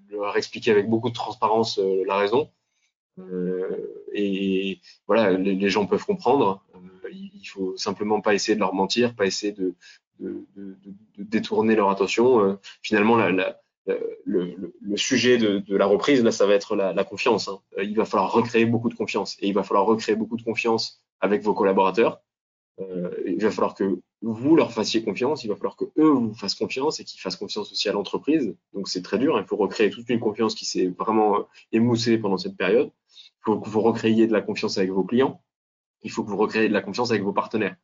leur 0.09 0.35
expliquer 0.37 0.71
avec 0.71 0.89
beaucoup 0.89 1.09
de 1.09 1.13
transparence 1.13 1.79
la 1.79 2.17
raison. 2.17 2.49
et 4.13 4.79
voilà, 5.05 5.31
les, 5.31 5.69
gens 5.69 5.85
peuvent 5.85 6.05
comprendre. 6.05 6.63
il 7.11 7.45
faut 7.45 7.77
simplement 7.77 8.19
pas 8.21 8.33
essayer 8.33 8.55
de 8.55 8.59
leur 8.59 8.73
mentir, 8.73 9.15
pas 9.15 9.27
essayer 9.27 9.53
de, 9.53 9.75
de, 10.19 10.45
détourner 11.17 11.75
leur 11.75 11.89
attention. 11.89 12.41
Euh, 12.41 12.59
finalement, 12.81 13.15
la, 13.17 13.59
le, 14.25 14.95
sujet 14.95 15.37
de, 15.37 15.75
la 15.75 15.85
reprise, 15.85 16.23
là, 16.23 16.31
ça 16.31 16.45
va 16.45 16.53
être 16.53 16.75
la, 16.75 17.03
confiance. 17.03 17.47
Hein. 17.47 17.59
Euh, 17.77 17.83
il 17.83 17.95
va 17.95 18.05
falloir 18.05 18.31
recréer 18.31 18.65
beaucoup 18.65 18.89
de 18.89 18.95
confiance 18.95 19.37
et 19.39 19.47
il 19.47 19.53
va 19.53 19.63
falloir 19.63 19.85
recréer 19.85 20.15
beaucoup 20.15 20.37
de 20.37 20.43
confiance 20.43 21.01
avec 21.19 21.43
vos 21.43 21.53
collaborateurs. 21.53 22.21
Euh, 22.79 23.09
il 23.25 23.41
va 23.41 23.49
falloir 23.49 23.73
que 23.73 23.99
vous 24.21 24.55
leur 24.55 24.71
fassiez 24.71 25.03
confiance, 25.03 25.43
il 25.43 25.47
va 25.47 25.55
falloir 25.55 25.75
que 25.75 25.85
eux 25.97 26.09
vous 26.09 26.33
fassent 26.33 26.55
confiance 26.55 26.99
et 26.99 27.03
qu'ils 27.03 27.19
fassent 27.19 27.35
confiance 27.35 27.71
aussi 27.71 27.89
à 27.89 27.91
l'entreprise. 27.91 28.55
Donc 28.73 28.87
c'est 28.87 29.01
très 29.01 29.17
dur, 29.17 29.35
hein. 29.35 29.41
il 29.43 29.47
faut 29.47 29.55
recréer 29.55 29.89
toute 29.89 30.09
une 30.09 30.19
confiance 30.19 30.53
qui 30.53 30.65
s'est 30.65 30.87
vraiment 30.87 31.47
émoussée 31.71 32.19
pendant 32.19 32.37
cette 32.37 32.55
période. 32.55 32.91
Il 33.09 33.43
faut 33.45 33.59
que 33.59 33.69
vous 33.69 33.81
recréiez 33.81 34.27
de 34.27 34.33
la 34.33 34.41
confiance 34.41 34.77
avec 34.77 34.91
vos 34.91 35.03
clients. 35.03 35.41
Il 36.03 36.11
faut 36.11 36.23
que 36.23 36.29
vous 36.29 36.37
recréiez 36.37 36.67
de 36.67 36.73
la 36.73 36.81
confiance 36.81 37.09
avec 37.09 37.23
vos 37.23 37.33
partenaires. 37.33 37.75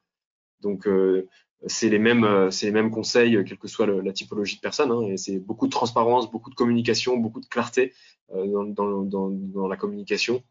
Donc 0.62 0.88
euh, 0.88 1.28
c'est 1.68 1.90
les 1.90 2.00
mêmes, 2.00 2.24
euh, 2.24 2.52
c'est 2.52 2.66
les 2.66 2.72
mêmes 2.72 2.92
conseils, 2.92 3.44
quelle 3.46 3.58
que 3.58 3.68
soit 3.68 3.88
la 3.88 4.14
typologie 4.14 4.56
de 4.56 4.62
personne. 4.62 4.92
Hein, 4.92 5.02
et 5.04 5.18
c'est 5.18 5.40
beaucoup 5.40 5.68
de 5.68 5.72
transparence, 5.72 6.32
beaucoup 6.32 6.50
de 6.50 6.56
communication, 6.56 7.18
beaucoup 7.18 7.42
de 7.42 7.46
clarté 7.46 7.94
euh, 8.34 8.46
dans, 8.48 8.64
dans, 8.64 9.02
dans, 9.04 9.30
dans, 9.30 9.68
la 9.68 9.78
communication 9.78 10.44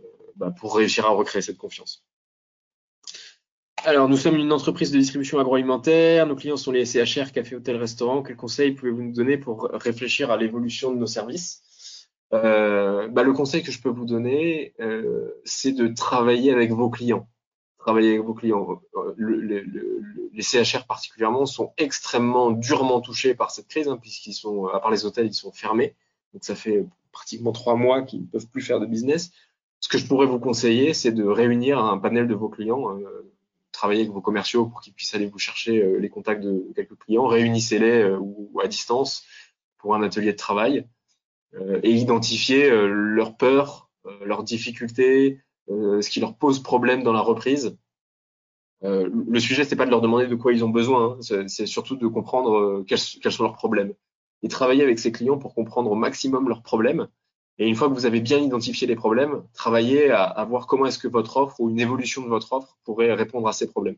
euh, 0.00 0.04
bah, 0.36 0.50
pour 0.50 0.76
réussir 0.76 1.06
à 1.06 1.10
recréer 1.10 1.42
cette 1.42 1.58
confiance. 1.58 2.04
Alors, 3.84 4.08
nous 4.08 4.16
sommes 4.16 4.36
une 4.36 4.52
entreprise 4.52 4.90
de 4.90 4.98
distribution 4.98 5.38
agroalimentaire. 5.38 6.26
Nos 6.26 6.34
clients 6.34 6.56
sont 6.56 6.72
les 6.72 6.84
CHR, 6.84 7.30
café, 7.32 7.54
hôtel, 7.54 7.76
restaurant. 7.76 8.22
Quels 8.22 8.36
conseils 8.36 8.72
pouvez-vous 8.72 9.02
nous 9.02 9.12
donner 9.12 9.38
pour 9.38 9.70
réfléchir 9.72 10.30
à 10.30 10.36
l'évolution 10.36 10.92
de 10.92 10.98
nos 10.98 11.06
services? 11.06 11.62
Euh, 12.32 13.08
bah, 13.08 13.22
Le 13.22 13.32
conseil 13.32 13.62
que 13.62 13.70
je 13.70 13.80
peux 13.80 13.88
vous 13.88 14.04
donner, 14.04 14.74
euh, 14.80 15.30
c'est 15.44 15.72
de 15.72 15.88
travailler 15.88 16.52
avec 16.52 16.72
vos 16.72 16.90
clients 16.90 17.28
travailler 17.78 18.10
avec 18.10 18.22
vos 18.22 18.34
clients. 18.34 18.80
Euh, 18.96 19.14
le, 19.16 19.40
le, 19.40 19.60
le, 19.60 20.30
les 20.32 20.42
CHR 20.42 20.86
particulièrement 20.86 21.46
sont 21.46 21.72
extrêmement 21.78 22.50
durement 22.50 23.00
touchés 23.00 23.34
par 23.34 23.50
cette 23.50 23.68
crise, 23.68 23.88
hein, 23.88 23.96
puisqu'ils 23.96 24.34
sont, 24.34 24.66
à 24.66 24.80
part 24.80 24.90
les 24.90 25.04
hôtels, 25.04 25.26
ils 25.26 25.34
sont 25.34 25.52
fermés. 25.52 25.94
Donc 26.32 26.44
ça 26.44 26.54
fait 26.54 26.84
pratiquement 27.12 27.52
trois 27.52 27.76
mois 27.76 28.02
qu'ils 28.02 28.20
ne 28.22 28.26
peuvent 28.26 28.48
plus 28.48 28.62
faire 28.62 28.80
de 28.80 28.86
business. 28.86 29.30
Ce 29.80 29.88
que 29.88 29.96
je 29.96 30.06
pourrais 30.06 30.26
vous 30.26 30.40
conseiller, 30.40 30.92
c'est 30.92 31.12
de 31.12 31.24
réunir 31.24 31.78
un 31.78 31.98
panel 31.98 32.26
de 32.28 32.34
vos 32.34 32.48
clients, 32.48 32.98
euh, 32.98 33.32
travaillez 33.72 34.02
avec 34.02 34.12
vos 34.12 34.20
commerciaux 34.20 34.66
pour 34.66 34.80
qu'ils 34.80 34.92
puissent 34.92 35.14
aller 35.14 35.26
vous 35.26 35.38
chercher 35.38 35.98
les 36.00 36.08
contacts 36.08 36.42
de 36.42 36.72
quelques 36.74 36.98
clients, 36.98 37.26
réunissez-les 37.26 38.16
ou 38.18 38.60
à 38.60 38.66
distance 38.66 39.24
pour 39.78 39.94
un 39.94 40.02
atelier 40.02 40.32
de 40.32 40.36
travail 40.36 40.84
et 41.84 41.90
identifiez 41.92 42.70
leurs 42.70 43.36
peurs, 43.36 43.88
leurs 44.24 44.42
difficultés, 44.42 45.40
ce 45.68 46.08
qui 46.08 46.20
leur 46.20 46.34
pose 46.34 46.60
problème 46.62 47.02
dans 47.02 47.12
la 47.12 47.20
reprise. 47.20 47.76
le 48.82 49.40
sujet, 49.40 49.64
c'est 49.64 49.76
pas 49.76 49.86
de 49.86 49.90
leur 49.90 50.00
demander 50.00 50.26
de 50.26 50.34
quoi 50.34 50.52
ils 50.52 50.64
ont 50.64 50.70
besoin, 50.70 51.18
hein. 51.20 51.46
c'est 51.48 51.66
surtout 51.66 51.96
de 51.96 52.06
comprendre 52.06 52.84
quels, 52.86 52.98
quels, 53.22 53.32
sont 53.32 53.44
leurs 53.44 53.56
problèmes. 53.56 53.92
Et 54.42 54.48
travailler 54.48 54.82
avec 54.82 54.98
ces 54.98 55.12
clients 55.12 55.38
pour 55.38 55.54
comprendre 55.54 55.90
au 55.90 55.96
maximum 55.96 56.48
leurs 56.48 56.62
problèmes 56.62 57.08
et 57.58 57.66
une 57.66 57.74
fois 57.74 57.88
que 57.88 57.94
vous 57.94 58.06
avez 58.06 58.20
bien 58.20 58.38
identifié 58.38 58.86
les 58.86 58.94
problèmes, 58.94 59.42
travaillez 59.52 60.10
à, 60.10 60.44
voir 60.44 60.66
comment 60.66 60.86
est-ce 60.86 60.98
que 60.98 61.08
votre 61.08 61.36
offre 61.36 61.60
ou 61.60 61.70
une 61.70 61.80
évolution 61.80 62.22
de 62.22 62.28
votre 62.28 62.52
offre 62.52 62.78
pourrait 62.84 63.12
répondre 63.14 63.48
à 63.48 63.52
ces 63.52 63.68
problèmes. 63.68 63.96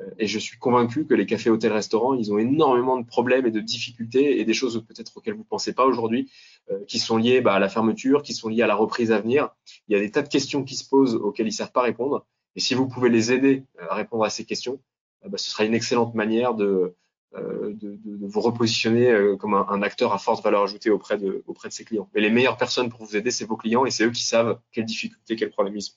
Euh, 0.00 0.10
et 0.18 0.26
je 0.26 0.38
suis 0.38 0.58
convaincu 0.58 1.06
que 1.06 1.14
les 1.14 1.26
cafés, 1.26 1.50
hôtels, 1.50 1.72
restaurants, 1.72 2.14
ils 2.14 2.32
ont 2.32 2.38
énormément 2.38 2.98
de 2.98 3.06
problèmes 3.06 3.46
et 3.46 3.50
de 3.50 3.60
difficultés 3.60 4.40
et 4.40 4.44
des 4.44 4.54
choses 4.54 4.84
peut-être 4.86 5.16
auxquelles 5.16 5.34
vous 5.34 5.40
ne 5.40 5.44
pensez 5.44 5.72
pas 5.72 5.86
aujourd'hui, 5.86 6.30
euh, 6.70 6.78
qui 6.86 6.98
sont 6.98 7.16
liées 7.16 7.40
bah, 7.40 7.54
à 7.54 7.58
la 7.58 7.68
fermeture, 7.68 8.22
qui 8.22 8.34
sont 8.34 8.48
liées 8.48 8.62
à 8.62 8.66
la 8.66 8.76
reprise 8.76 9.12
à 9.12 9.20
venir. 9.20 9.50
Il 9.88 9.94
y 9.94 9.96
a 9.96 10.00
des 10.00 10.10
tas 10.10 10.22
de 10.22 10.28
questions 10.28 10.64
qui 10.64 10.76
se 10.76 10.88
posent 10.88 11.14
auxquelles 11.14 11.46
ils 11.46 11.50
ne 11.50 11.54
savent 11.54 11.72
pas 11.72 11.82
répondre. 11.82 12.26
Et 12.56 12.60
si 12.60 12.74
vous 12.74 12.88
pouvez 12.88 13.10
les 13.10 13.32
aider 13.32 13.64
à 13.78 13.94
répondre 13.94 14.24
à 14.24 14.30
ces 14.30 14.44
questions, 14.44 14.80
bah, 15.26 15.38
ce 15.38 15.50
sera 15.50 15.64
une 15.64 15.74
excellente 15.74 16.14
manière 16.14 16.54
de, 16.54 16.94
euh, 17.34 17.74
vous 18.22 18.40
repositionner 18.40 19.10
euh, 19.10 19.36
comme 19.36 19.52
un, 19.54 19.82
acteur 19.82 20.14
à 20.14 20.18
forte 20.18 20.42
valeur 20.42 20.62
ajoutée 20.62 20.90
auprès 20.90 21.18
de, 21.18 21.42
auprès 21.46 21.68
de 21.68 21.74
ses 21.74 21.84
clients. 21.84 22.08
Mais 22.14 22.20
les 22.20 22.30
meilleures 22.30 22.56
personnes 22.56 22.88
pour 22.88 23.04
vous 23.04 23.16
aider, 23.16 23.30
c'est 23.30 23.44
vos 23.44 23.56
clients 23.56 23.84
et 23.84 23.90
c'est 23.90 24.04
eux 24.04 24.10
qui 24.10 24.22
savent 24.22 24.58
quelles 24.72 24.86
difficultés, 24.86 25.36
quels 25.36 25.50
problèmes 25.50 25.76
ils 25.76 25.90
ont. 25.90 25.94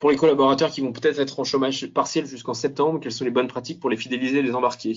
Pour 0.00 0.10
les 0.10 0.16
collaborateurs 0.16 0.70
qui 0.70 0.80
vont 0.80 0.92
peut-être 0.92 1.20
être 1.20 1.38
en 1.40 1.44
chômage 1.44 1.86
partiel 1.92 2.24
jusqu'en 2.24 2.54
septembre, 2.54 3.00
quelles 3.00 3.12
sont 3.12 3.24
les 3.24 3.30
bonnes 3.30 3.48
pratiques 3.48 3.80
pour 3.80 3.90
les 3.90 3.98
fidéliser 3.98 4.38
et 4.38 4.42
les 4.42 4.54
embarquer? 4.54 4.94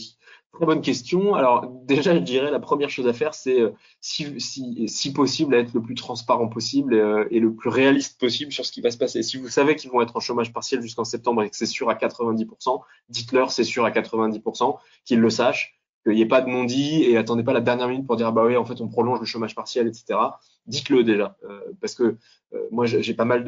Très 0.53 0.65
bonne 0.65 0.81
question. 0.81 1.35
Alors 1.35 1.67
déjà, 1.83 2.15
je 2.15 2.19
dirais 2.19 2.51
la 2.51 2.61
première 2.61 2.89
chose 2.89 3.05
à 3.07 3.11
faire, 3.11 3.33
c'est 3.33 3.59
euh, 3.59 3.71
si, 3.99 4.39
si, 4.39 4.87
si, 4.87 5.11
possible, 5.11 5.55
être 5.55 5.73
le 5.73 5.81
plus 5.81 5.95
transparent 5.95 6.47
possible 6.47 6.93
euh, 6.93 7.27
et, 7.31 7.41
le 7.41 7.53
plus 7.53 7.69
réaliste 7.69 8.17
possible 8.17 8.53
sur 8.53 8.65
ce 8.65 8.71
qui 8.71 8.79
va 8.79 8.91
se 8.91 8.97
passer. 8.97 9.23
Si 9.23 9.35
vous 9.35 9.49
savez 9.49 9.75
qu'ils 9.75 9.91
vont 9.91 10.01
être 10.01 10.15
en 10.15 10.21
chômage 10.21 10.53
partiel 10.53 10.81
jusqu'en 10.81 11.03
septembre 11.03 11.43
et 11.43 11.49
que 11.49 11.57
c'est 11.57 11.65
sûr 11.65 11.89
à 11.89 11.95
90%, 11.95 12.79
dites-leur 13.09 13.51
c'est 13.51 13.65
sûr 13.65 13.83
à 13.83 13.91
90%, 13.91 14.77
qu'ils 15.03 15.19
le 15.19 15.29
sachent 15.29 15.77
qu'il 16.03 16.13
n'y 16.13 16.21
ait 16.21 16.27
pas 16.27 16.41
de 16.41 16.49
non-dit 16.49 17.03
et 17.03 17.17
attendez 17.17 17.43
pas 17.43 17.53
la 17.53 17.61
dernière 17.61 17.87
minute 17.87 18.05
pour 18.05 18.15
dire 18.15 18.27
ah 18.27 18.31
bah 18.31 18.43
oui 18.45 18.57
en 18.57 18.65
fait 18.65 18.81
on 18.81 18.87
prolonge 18.87 19.19
le 19.19 19.25
chômage 19.25 19.55
partiel 19.55 19.87
etc. 19.87 20.19
Dites-le 20.67 21.03
déjà 21.03 21.37
euh, 21.43 21.59
parce 21.81 21.95
que 21.95 22.17
euh, 22.53 22.67
moi 22.71 22.85
j'ai 22.85 23.13
pas 23.13 23.25
mal 23.25 23.43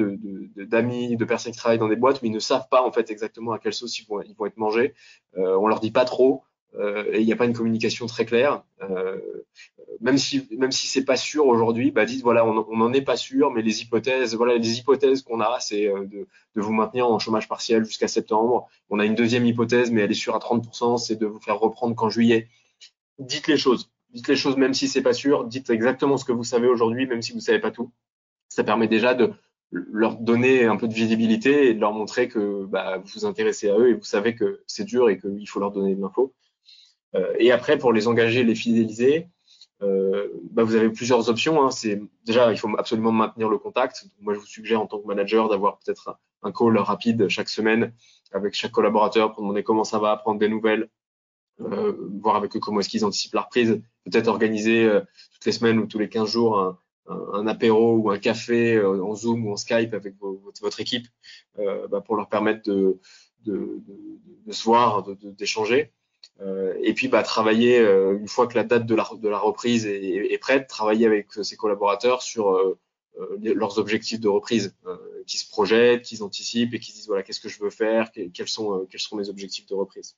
d'amis, 0.55 1.17
de, 1.17 1.25
personnes 1.25 1.51
qui 1.51 1.57
travaillent 1.57 1.79
dans 1.79 1.89
des 1.89 1.95
boîtes 1.95 2.21
mais 2.21 2.29
ils 2.29 2.33
ne 2.33 2.39
savent 2.39 2.67
pas 2.69 2.81
en 2.81 2.91
fait 2.91 3.11
exactement 3.11 3.51
à 3.51 3.59
quelle 3.59 3.73
sauce 3.73 3.99
ils 3.99 4.05
vont, 4.07 4.21
ils 4.21 4.35
vont 4.35 4.45
être 4.45 4.57
mangés. 4.57 4.93
Euh, 5.37 5.57
on 5.57 5.67
leur 5.67 5.79
dit 5.79 5.91
pas 5.91 6.05
trop. 6.05 6.43
Euh, 6.80 7.05
et 7.11 7.21
il 7.21 7.26
n'y 7.26 7.34
a 7.34 7.36
pas 7.36 7.45
une 7.45 7.53
communication 7.53 8.05
très 8.05 8.26
claire. 8.26 8.63
Euh, 8.82 9.17
même 10.01 10.17
si 10.17 10.47
même 10.57 10.71
si 10.71 10.88
c'est 10.88 11.05
pas 11.05 11.15
sûr 11.15 11.47
aujourd'hui, 11.47 11.91
bah 11.91 12.05
dites 12.05 12.21
voilà, 12.21 12.45
on 12.45 12.76
n'en 12.76 12.93
est 12.93 13.01
pas 13.01 13.17
sûr, 13.17 13.51
mais 13.51 13.61
les 13.61 13.82
hypothèses, 13.82 14.36
voilà, 14.36 14.57
les 14.57 14.80
hypothèses 14.80 15.21
qu'on 15.21 15.39
a, 15.39 15.59
c'est 15.59 15.88
euh, 15.88 16.05
de, 16.05 16.28
vous 16.55 16.73
maintenir 16.73 17.07
en 17.09 17.19
chômage 17.19 17.47
partiel 17.47 17.86
jusqu'à 17.86 18.07
septembre. 18.07 18.67
On 18.89 18.99
a 18.99 19.05
une 19.05 19.15
deuxième 19.15 19.45
hypothèse, 19.45 19.91
mais 19.91 20.01
elle 20.01 20.11
est 20.11 20.15
sûre 20.15 20.36
à 20.36 20.39
30%, 20.39 20.97
c'est 20.97 21.15
de 21.15 21.26
vous 21.26 21.39
faire 21.39 21.59
reprendre 21.59 21.95
qu'en 21.95 22.09
juillet. 22.09 22.49
Dites 23.19 23.47
les 23.47 23.57
choses, 23.57 23.91
dites 24.09 24.28
les 24.28 24.36
choses 24.36 24.57
même 24.57 24.73
si 24.73 24.88
c'est 24.88 25.01
pas 25.01 25.13
sûr, 25.13 25.45
dites 25.45 25.69
exactement 25.69 26.17
ce 26.17 26.26
que 26.26 26.34
vous 26.34 26.43
savez 26.43 26.67
aujourd'hui, 26.67 27.07
même 27.07 27.21
si 27.21 27.32
vous 27.32 27.39
savez 27.39 27.59
pas 27.59 27.71
tout. 27.71 27.91
Ça 28.49 28.63
permet 28.63 28.88
déjà 28.88 29.13
de 29.13 29.34
leur 29.71 30.17
donner 30.17 30.65
un 30.65 30.78
peu 30.78 30.88
de 30.88 30.93
visibilité 30.93 31.69
et 31.69 31.73
de 31.73 31.80
leur 31.80 31.93
montrer 31.93 32.28
que 32.28 32.65
bah, 32.65 32.97
vous 32.97 33.09
vous 33.15 33.26
intéressez 33.26 33.69
à 33.69 33.78
eux 33.78 33.89
et 33.89 33.93
vous 33.93 34.03
savez 34.03 34.36
que 34.36 34.61
c'est 34.67 34.86
dur 34.86 35.09
et 35.09 35.17
qu'il 35.19 35.47
faut 35.47 35.59
leur 35.59 35.71
donner 35.71 35.95
de 35.95 36.01
l'info. 36.01 36.34
Euh, 37.16 37.34
et 37.39 37.51
après, 37.51 37.78
pour 37.78 37.93
les 37.93 38.07
engager, 38.07 38.43
les 38.43 38.55
fidéliser, 38.55 39.28
euh, 39.82 40.28
bah, 40.51 40.63
vous 40.63 40.76
avez 40.76 40.89
plusieurs 40.89 41.30
options. 41.30 41.63
Hein. 41.63 41.72
C'est 41.72 42.01
déjà, 42.26 42.51
il 42.51 42.57
faut 42.57 42.70
absolument 42.78 43.11
maintenir 43.11 43.49
le 43.49 43.57
contact. 43.57 44.05
moi, 44.22 44.34
je 44.34 44.39
vous 44.39 44.45
suggère 44.45 44.82
en 44.82 44.88
tant 44.88 44.99
que 44.99 45.07
manager 45.07 45.49
d'avoir 45.49 45.80
peut-être 45.80 46.18
un 46.43 46.51
call 46.51 46.78
rapide 46.78 47.28
chaque 47.28 47.49
semaine 47.49 47.93
avec 48.32 48.53
chaque 48.53 48.72
collaborateur 48.72 49.34
pour 49.34 49.41
demander 49.43 49.63
comment 49.63 49.84
ça 49.84 49.99
va, 49.99 50.16
prendre 50.18 50.39
des 50.39 50.49
nouvelles, 50.49 50.89
euh, 51.61 51.93
voir 52.22 52.36
avec 52.36 52.55
eux 52.55 52.59
comment 52.59 52.80
est-ce 52.80 52.89
qu'ils 52.89 53.05
anticipent 53.05 53.34
la 53.34 53.41
reprise. 53.41 53.82
Peut-être 54.05 54.28
organiser 54.28 54.84
euh, 54.84 55.01
toutes 55.34 55.45
les 55.45 55.51
semaines 55.51 55.80
ou 55.80 55.88
tous 55.88 55.99
les 55.99 56.09
15 56.09 56.30
jours 56.30 56.59
un, 56.59 56.78
un, 57.07 57.47
apéro 57.47 57.95
ou 57.97 58.09
un 58.09 58.20
café 58.20 58.76
euh, 58.76 59.03
en 59.03 59.16
Zoom 59.16 59.47
ou 59.47 59.53
en 59.53 59.57
Skype 59.57 59.93
avec 59.93 60.16
votre, 60.61 60.80
équipe 60.80 61.07
bah, 61.89 62.01
pour 62.01 62.16
leur 62.16 62.28
permettre 62.28 62.63
de, 62.70 62.99
de, 63.45 63.53
de, 63.53 63.97
de 64.47 64.51
se 64.51 64.63
voir, 64.63 65.05
d'échanger. 65.22 65.93
Euh, 66.41 66.73
et 66.82 66.93
puis 66.93 67.07
bah, 67.07 67.23
travailler 67.23 67.80
euh, 67.80 68.17
une 68.17 68.28
fois 68.28 68.47
que 68.47 68.55
la 68.55 68.63
date 68.63 68.86
de 68.86 68.95
la, 68.95 69.38
reprise 69.38 69.86
est, 69.86 70.38
prête, 70.39 70.67
travailler 70.67 71.05
avec 71.05 71.32
ses 71.32 71.55
collaborateurs 71.55 72.21
sur 72.21 72.51
euh, 72.51 72.78
leurs 73.41 73.78
objectifs 73.78 74.19
de 74.19 74.28
reprise, 74.28 74.76
qui 75.26 75.38
se 75.38 75.49
projettent, 75.49 76.03
qui 76.03 76.21
anticipent 76.21 76.73
et 76.73 76.80
qui 76.80 76.91
se 76.91 76.97
disent 76.97 77.07
voilà 77.07 77.23
qu'est-ce 77.23 77.39
que 77.39 77.49
je 77.49 77.61
veux 77.61 77.69
faire, 77.69 78.11
quels 78.11 78.49
sont 78.49 78.88
mes 79.13 79.30
objectifs 79.30 79.65
de 79.67 79.73
reprise. 79.73 80.17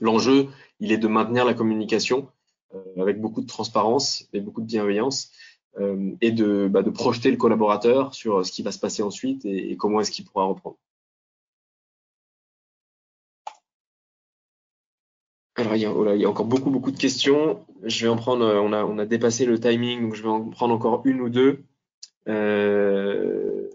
L'enjeu, 0.00 0.48
il 0.80 0.92
est 0.92 0.98
de 0.98 1.08
maintenir 1.08 1.46
la 1.46 1.54
communication 1.54 2.28
avec 2.98 3.20
beaucoup 3.20 3.40
de 3.40 3.46
transparence 3.46 4.28
et 4.34 4.40
beaucoup 4.40 4.60
de 4.60 4.66
bienveillance 4.66 5.32
et 6.20 6.30
de, 6.30 6.68
bah, 6.70 6.82
de 6.82 6.90
projeter 6.90 7.30
le 7.30 7.38
collaborateur 7.38 8.14
sur 8.14 8.44
ce 8.44 8.52
qui 8.52 8.62
va 8.62 8.70
se 8.70 8.78
passer 8.78 9.02
ensuite 9.02 9.46
et, 9.46 9.72
et 9.72 9.76
comment 9.78 10.00
est-ce 10.00 10.10
qu'il 10.10 10.26
pourra 10.26 10.44
reprendre. 10.44 10.76
Alors, 15.70 15.76
il 15.76 15.82
y, 15.82 15.86
a, 15.86 15.92
oh 15.92 16.14
il 16.14 16.20
y, 16.20 16.24
a, 16.24 16.28
encore 16.28 16.46
beaucoup, 16.46 16.70
beaucoup 16.70 16.90
de 16.90 16.98
questions. 16.98 17.64
Je 17.84 18.04
vais 18.04 18.08
en 18.10 18.16
prendre, 18.16 18.44
euh, 18.44 18.60
on 18.60 18.98
a, 18.98 19.06
dépassé 19.06 19.46
le 19.46 19.60
timing, 19.60 20.02
donc 20.02 20.14
je 20.16 20.22
vais 20.22 20.28
en 20.28 20.50
prendre 20.50 20.74
encore 20.74 21.02
une 21.04 21.20
ou 21.20 21.28
deux. 21.30 21.64
Euh. 22.28 23.68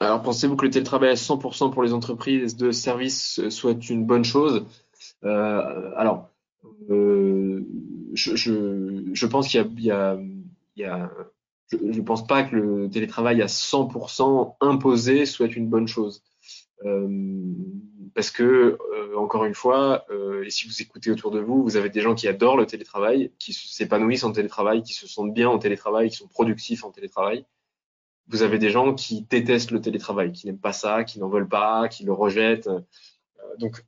Alors, 0.00 0.22
pensez-vous 0.22 0.56
que 0.56 0.66
le 0.66 0.70
télétravail 0.70 1.10
à 1.10 1.16
100% 1.16 1.70
pour 1.72 1.82
les 1.82 1.92
entreprises 1.94 2.56
de 2.56 2.70
services 2.70 3.48
soit 3.48 3.88
une 3.88 4.04
bonne 4.04 4.24
chose? 4.24 4.66
Euh, 5.24 5.92
Alors, 5.96 6.33
euh, 6.90 7.64
je, 8.12 9.26
pense 9.26 9.48
qu'il 9.48 9.60
y 9.80 9.90
a, 9.90 10.18
je 11.70 11.76
ne 11.76 12.02
pense 12.02 12.26
pas 12.26 12.44
que 12.44 12.56
le 12.56 12.90
télétravail 12.90 13.42
à 13.42 13.46
100% 13.46 14.56
imposé 14.60 15.26
soit 15.26 15.54
une 15.54 15.68
bonne 15.68 15.88
chose. 15.88 16.22
Euh, 16.84 17.08
parce 18.14 18.30
que, 18.30 18.78
euh, 18.94 19.16
encore 19.16 19.44
une 19.44 19.54
fois, 19.54 20.06
et 20.44 20.50
si 20.50 20.66
vous 20.66 20.82
écoutez 20.82 21.10
autour 21.10 21.30
de 21.30 21.40
vous, 21.40 21.62
vous 21.62 21.76
avez 21.76 21.90
des 21.90 22.00
gens 22.00 22.14
qui 22.14 22.28
adorent 22.28 22.56
le 22.56 22.66
télétravail, 22.66 23.32
qui 23.38 23.52
s'épanouissent 23.52 24.24
en 24.24 24.32
télétravail, 24.32 24.82
qui 24.82 24.92
se 24.92 25.08
sentent 25.08 25.34
bien 25.34 25.48
en 25.48 25.58
télétravail, 25.58 26.10
qui 26.10 26.16
sont 26.16 26.28
productifs 26.28 26.84
en 26.84 26.90
télétravail. 26.90 27.44
Vous 28.28 28.42
avez 28.42 28.58
des 28.58 28.70
gens 28.70 28.94
qui 28.94 29.22
détestent 29.22 29.70
le 29.70 29.80
télétravail, 29.80 30.32
qui 30.32 30.46
n'aiment 30.46 30.58
pas 30.58 30.72
ça, 30.72 31.04
qui 31.04 31.18
n'en 31.18 31.28
veulent 31.28 31.48
pas, 31.48 31.88
qui 31.88 32.04
le 32.04 32.12
rejettent. 32.12 32.70
donc, 33.58 33.84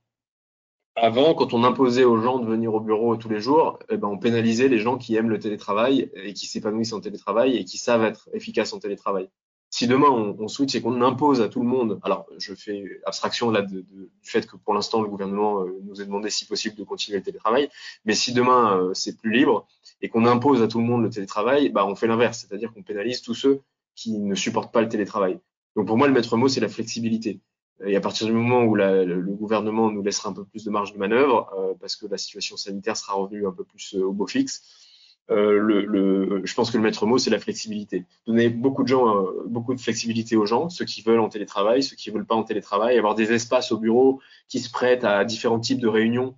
avant, 0.97 1.35
quand 1.35 1.53
on 1.53 1.63
imposait 1.63 2.05
aux 2.05 2.21
gens 2.21 2.39
de 2.39 2.47
venir 2.47 2.73
au 2.75 2.81
bureau 2.81 3.17
tous 3.17 3.29
les 3.29 3.41
jours, 3.41 3.79
eh 3.91 3.99
ben, 3.99 4.09
on 4.09 4.19
pénalisait 4.19 4.69
les 4.69 4.79
gens 4.79 4.97
qui 4.97 5.15
aiment 5.15 5.29
le 5.29 5.39
télétravail 5.39 6.11
et 6.15 6.33
qui 6.33 6.47
s'épanouissent 6.47 6.95
en 6.95 7.01
télétravail 7.01 7.57
et 7.57 7.65
qui 7.65 7.77
savent 7.77 8.03
être 8.05 8.31
efficaces 8.33 8.73
en 8.73 8.79
télétravail. 8.79 9.29
Si 9.69 9.87
demain 9.87 10.09
on, 10.09 10.49
switch 10.49 10.75
et 10.75 10.81
qu'on 10.81 11.03
impose 11.03 11.43
à 11.43 11.49
tout 11.49 11.61
le 11.61 11.67
monde, 11.67 12.01
alors 12.03 12.27
je 12.39 12.55
fais 12.55 12.83
abstraction 13.05 13.51
là 13.51 13.61
du 13.61 13.85
fait 14.23 14.47
que 14.47 14.57
pour 14.57 14.73
l'instant 14.73 15.03
le 15.03 15.09
gouvernement 15.09 15.65
euh, 15.65 15.81
nous 15.85 16.01
a 16.01 16.05
demandé 16.05 16.31
si 16.31 16.47
possible 16.47 16.77
de 16.77 16.85
continuer 16.85 17.19
le 17.19 17.25
télétravail, 17.25 17.69
mais 18.07 18.15
si 18.15 18.33
demain 18.33 18.79
euh, 18.79 18.95
c'est 18.95 19.19
plus 19.19 19.31
libre 19.31 19.67
et 20.01 20.09
qu'on 20.09 20.25
impose 20.25 20.63
à 20.63 20.69
tout 20.69 20.79
le 20.79 20.85
monde 20.85 21.03
le 21.03 21.11
télétravail, 21.11 21.69
bah 21.71 21.85
on 21.85 21.95
fait 21.95 22.07
l'inverse, 22.07 22.47
c'est-à-dire 22.49 22.73
qu'on 22.73 22.83
pénalise 22.83 23.21
tous 23.21 23.35
ceux 23.35 23.61
qui 23.95 24.19
ne 24.19 24.35
supportent 24.35 24.73
pas 24.73 24.81
le 24.81 24.89
télétravail. 24.89 25.41
Donc 25.75 25.89
pour 25.89 25.99
moi 25.99 26.07
le 26.07 26.15
maître 26.15 26.37
mot 26.37 26.49
c'est 26.49 26.61
la 26.61 26.69
flexibilité. 26.69 27.41
Et 27.85 27.97
à 27.97 28.01
partir 28.01 28.27
du 28.27 28.33
moment 28.33 28.63
où 28.65 28.75
la, 28.75 29.05
le, 29.05 29.21
gouvernement 29.21 29.91
nous 29.91 30.03
laissera 30.03 30.31
un 30.31 30.33
peu 30.33 30.45
plus 30.45 30.65
de 30.65 30.71
marge 30.71 30.95
de 30.95 30.99
manœuvre, 30.99 31.51
euh, 31.59 31.75
parce 31.81 31.97
que 31.97 32.07
la 32.07 32.17
situation 32.17 32.57
sanitaire 32.57 32.97
sera 32.97 33.15
revenue 33.15 33.47
un 33.47 33.53
peu 33.53 33.65
plus 33.65 33.95
euh, 33.95 34.05
au 34.05 34.13
beau 34.13 34.27
fixe, 34.27 34.63
euh, 35.31 35.59
le, 35.59 35.85
le, 35.85 36.43
je 36.45 36.55
pense 36.55 36.71
que 36.71 36.77
le 36.77 36.83
maître 36.85 37.05
mot, 37.05 37.19
c'est 37.19 37.31
la 37.31 37.39
flexibilité. 37.41 38.05
Donner 38.27 38.49
beaucoup 38.49 38.83
de 38.83 38.89
gens, 38.89 39.09
euh, 39.09 39.43
beaucoup 39.47 39.75
de 39.75 39.81
flexibilité 39.81 40.37
aux 40.37 40.47
gens, 40.47 40.69
ceux 40.69 40.85
qui 40.85 41.03
veulent 41.03 41.21
en 41.21 41.29
télétravail, 41.29 41.83
ceux 41.83 41.97
qui 41.97 42.11
veulent 42.11 42.27
pas 42.27 42.37
en 42.37 42.45
télétravail, 42.45 42.97
avoir 42.97 43.15
des 43.17 43.33
espaces 43.33 43.73
au 43.73 43.79
bureau 43.79 44.21
qui 44.49 44.61
se 44.61 44.71
prêtent 44.71 45.05
à 45.05 45.25
différents 45.25 45.59
types 45.59 45.81
de 45.81 45.89
réunions, 45.89 46.37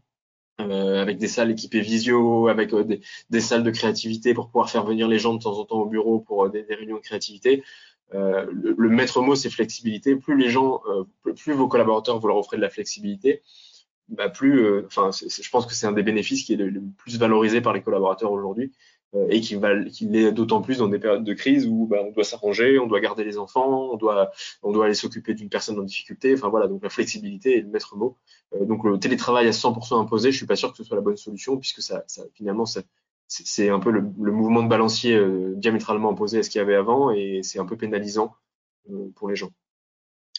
euh, 0.61 1.03
avec 1.03 1.19
des 1.19 1.29
salles 1.29 1.51
équipées 1.51 1.81
visio, 1.81 2.49
avec 2.49 2.75
des, 2.75 3.01
des, 3.29 3.41
salles 3.41 3.63
de 3.63 3.71
créativité 3.71 4.33
pour 4.33 4.47
pouvoir 4.47 4.71
faire 4.71 4.85
venir 4.85 5.07
les 5.07 5.19
gens 5.19 5.35
de 5.35 5.43
temps 5.43 5.59
en 5.59 5.65
temps 5.65 5.81
au 5.81 5.87
bureau 5.87 6.21
pour 6.21 6.49
des 6.49 6.63
réunions 6.63 6.97
de 6.97 7.03
créativité. 7.03 7.63
Le, 8.13 8.89
maître 8.89 9.21
mot, 9.21 9.35
c'est 9.35 9.51
flexibilité. 9.51 10.17
Plus 10.17 10.37
les 10.37 10.49
gens, 10.51 10.81
plus 11.37 11.53
vos 11.53 11.69
collaborateurs 11.69 12.19
vous 12.19 12.29
leur 12.29 12.37
offrez 12.37 12.57
de 12.57 12.63
la 12.63 12.71
flexibilité, 12.71 13.43
bah 14.09 14.31
plus, 14.31 14.85
enfin, 14.87 15.11
je 15.13 15.51
pense 15.51 15.67
que 15.67 15.75
c'est 15.75 15.87
un 15.87 15.93
des 15.93 16.03
bénéfices 16.03 16.45
qui 16.45 16.55
est 16.55 16.57
le, 16.57 16.83
plus 16.97 17.19
valorisé 17.19 17.61
par 17.61 17.73
les 17.73 17.83
collaborateurs 17.83 18.33
aujourd'hui. 18.33 18.73
Euh, 19.15 19.27
et 19.31 19.41
qui, 19.41 19.59
qui 19.91 20.05
l'est 20.07 20.33
d'autant 20.33 20.61
plus 20.61 20.79
dans 20.79 20.89
des 20.89 20.99
périodes 20.99 21.25
de 21.25 21.33
crise 21.33 21.67
où 21.67 21.87
bah, 21.87 21.97
on 22.07 22.11
doit 22.11 22.25
s'arranger, 22.25 22.79
on 22.79 22.87
doit 22.87 23.01
garder 23.01 23.25
les 23.25 23.39
enfants, 23.39 23.89
on 23.93 23.97
doit, 23.97 24.31
on 24.63 24.71
doit 24.71 24.85
aller 24.85 24.95
s'occuper 24.95 25.33
d'une 25.33 25.49
personne 25.49 25.79
en 25.79 25.83
difficulté. 25.83 26.35
Enfin 26.35 26.49
voilà, 26.49 26.69
donc 26.69 26.83
la 26.83 26.91
flexibilité 26.91 27.57
est 27.57 27.63
le 27.63 27.69
maître 27.69 27.97
mot. 27.97 28.19
Euh, 28.55 28.67
donc 28.67 28.85
le 28.85 28.99
télétravail 28.99 29.49
à 29.49 29.53
100% 29.53 29.99
imposé, 29.99 30.31
je 30.31 30.37
suis 30.37 30.47
pas 30.47 30.57
sûr 30.57 30.73
que 30.73 30.77
ce 30.77 30.85
soit 30.85 30.97
la 30.97 31.03
bonne 31.03 31.17
solution 31.17 31.57
puisque 31.57 31.81
ça, 31.81 32.05
ça 32.07 32.25
finalement 32.35 32.67
ça, 32.67 32.83
c'est 33.29 33.69
un 33.69 33.79
peu 33.79 33.91
le, 33.91 34.01
mouvement 34.33 34.63
de 34.63 34.69
balancier 34.69 35.15
euh, 35.15 35.53
diamétralement 35.57 36.11
opposé 36.11 36.39
à 36.39 36.43
ce 36.43 36.51
qu'il 36.51 36.59
y 36.59 36.63
avait 36.63 36.75
avant 36.75 37.11
et 37.11 37.41
c'est 37.43 37.59
un 37.59 37.67
peu 37.67 37.77
pénalisant 37.77 38.35
pour 39.17 39.29
les 39.29 39.37
gens. 39.37 39.51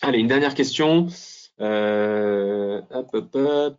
Allez, 0.01 0.19
une 0.19 0.27
dernière 0.27 0.55
question. 0.55 1.07
Euh, 1.61 2.81
hop, 2.89 3.09
hop, 3.13 3.35
hop. 3.35 3.77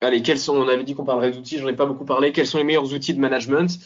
Allez, 0.00 0.22
quels 0.22 0.38
sont, 0.38 0.56
on 0.56 0.68
avait 0.68 0.84
dit 0.84 0.94
qu'on 0.94 1.04
parlerait 1.04 1.32
d'outils, 1.32 1.58
j'en 1.58 1.68
ai 1.68 1.76
pas 1.76 1.86
beaucoup 1.86 2.04
parlé. 2.04 2.32
Quels 2.32 2.46
sont 2.46 2.58
les 2.58 2.64
meilleurs 2.64 2.92
outils 2.92 3.14
de 3.14 3.20
management? 3.20 3.78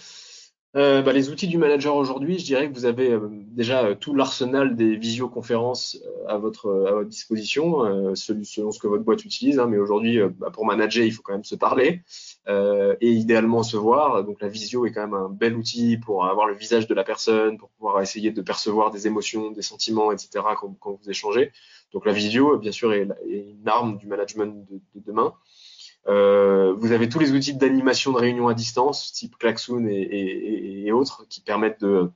Euh, 0.75 1.03
bah, 1.03 1.13
Les 1.13 1.29
outils 1.29 1.49
du 1.49 1.59
manager 1.59 1.97
aujourd'hui, 1.97 2.39
je 2.39 2.45
dirais 2.45 2.69
que 2.69 2.75
vous 2.75 2.87
avez 2.87 3.11
euh, 3.11 3.29
déjà 3.31 3.85
euh, 3.85 3.95
tout 3.95 4.15
l'arsenal 4.15 4.75
des 4.75 4.97
visioconférences 4.97 5.99
à, 6.27 6.39
votre, 6.39 6.87
à 6.89 6.93
votre 6.93 7.09
disposition, 7.09 8.15
selon 8.15 8.73
ce 8.73 8.79
que 8.79 8.87
votre 8.87 9.05
boîte 9.05 9.25
utilise. 9.25 9.59
Hein, 9.59 9.67
mais 9.69 9.79
aujourd'hui, 9.79 10.19
bah, 10.39 10.51
pour 10.51 10.65
manager, 10.65 11.05
il 11.05 11.13
faut 11.13 11.23
quand 11.23 11.35
même 11.35 11.45
se 11.45 11.55
parler 11.55 12.03
et 12.49 13.11
idéalement 13.11 13.63
se 13.63 13.77
voir. 13.77 14.25
Donc 14.25 14.41
la 14.41 14.49
visio 14.49 14.87
est 14.87 14.93
quand 14.93 15.03
même 15.03 15.15
un 15.15 15.29
bel 15.29 15.55
outil 15.57 15.99
pour 15.99 16.25
avoir 16.25 16.47
le 16.47 16.55
visage 16.55 16.87
de 16.87 16.95
la 16.95 17.05
personne, 17.05 17.59
pour 17.59 17.69
pouvoir 17.71 18.01
essayer 18.01 18.31
de 18.31 18.43
percevoir 18.43 18.91
des 18.91 19.07
émotions, 19.07 19.51
des 19.51 19.63
sentiments, 19.63 20.13
etc. 20.13 20.45
quand, 20.57 20.99
vous 21.03 21.11
échangez. 21.11 21.53
Donc 21.93 22.07
la 22.07 22.13
visio, 22.13 22.57
bien 22.57 22.73
sûr, 22.73 22.93
est, 22.93 23.09
une 23.27 23.69
arme 23.69 23.99
du 23.99 24.07
management 24.07 24.67
de 24.69 24.81
demain. 25.07 25.35
Euh, 26.09 26.73
vous 26.75 26.93
avez 26.93 27.09
tous 27.09 27.19
les 27.19 27.33
outils 27.33 27.55
d'animation 27.55 28.13
de 28.13 28.19
réunion 28.19 28.49
à 28.49 28.55
distance, 28.55 29.13
type 29.13 29.37
Klaxoon 29.39 29.87
et, 29.87 29.93
et, 29.93 30.87
et 30.87 30.93
autres, 30.93 31.27
qui 31.29 31.41
permettent 31.41 31.81
de 31.81 32.11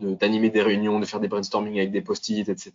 d'animer 0.00 0.50
des 0.50 0.62
réunions, 0.62 0.98
de 0.98 1.06
faire 1.06 1.20
des 1.20 1.28
brainstorming 1.28 1.78
avec 1.78 1.92
des 1.92 2.02
post-it, 2.02 2.48
etc. 2.48 2.72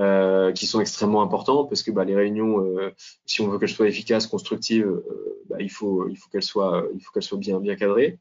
Euh, 0.00 0.50
qui 0.50 0.66
sont 0.66 0.80
extrêmement 0.80 1.22
importants 1.22 1.66
parce 1.66 1.84
que 1.84 1.92
bah, 1.92 2.04
les 2.04 2.16
réunions, 2.16 2.58
euh, 2.58 2.92
si 3.26 3.42
on 3.42 3.48
veut 3.48 3.60
qu'elles 3.60 3.68
soient 3.68 3.86
efficaces, 3.86 4.26
constructives, 4.26 4.86
euh, 4.86 5.40
bah, 5.48 5.58
il 5.60 5.70
faut 5.70 6.08
il 6.08 6.16
faut 6.16 6.28
qu'elles 6.30 6.42
soient 6.42 6.84
il 6.92 7.22
soient 7.22 7.38
bien 7.38 7.60
bien 7.60 7.76
cadrées. 7.76 8.18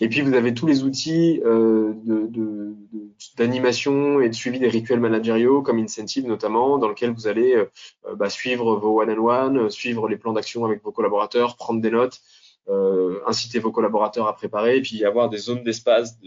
Et 0.00 0.08
puis 0.08 0.20
vous 0.20 0.34
avez 0.34 0.52
tous 0.52 0.66
les 0.66 0.82
outils 0.82 1.40
euh, 1.44 1.92
d'animation 3.36 4.20
et 4.20 4.28
de 4.28 4.34
suivi 4.34 4.58
des 4.58 4.68
rituels 4.68 5.00
managériaux 5.00 5.62
comme 5.62 5.78
Incentive 5.78 6.26
notamment, 6.26 6.78
dans 6.78 6.88
lequel 6.88 7.12
vous 7.12 7.26
allez 7.26 7.54
euh, 7.54 7.66
bah, 8.16 8.30
suivre 8.30 8.76
vos 8.76 9.00
one-on-one, 9.00 9.70
suivre 9.70 10.08
les 10.08 10.16
plans 10.16 10.32
d'action 10.32 10.64
avec 10.64 10.82
vos 10.82 10.92
collaborateurs, 10.92 11.56
prendre 11.56 11.80
des 11.80 11.90
notes, 11.90 12.20
euh, 12.68 13.20
inciter 13.26 13.58
vos 13.58 13.72
collaborateurs 13.72 14.26
à 14.26 14.34
préparer, 14.34 14.76
et 14.76 14.82
puis 14.82 15.04
avoir 15.04 15.28
des 15.28 15.38
zones 15.38 15.62
d'espace, 15.62 16.18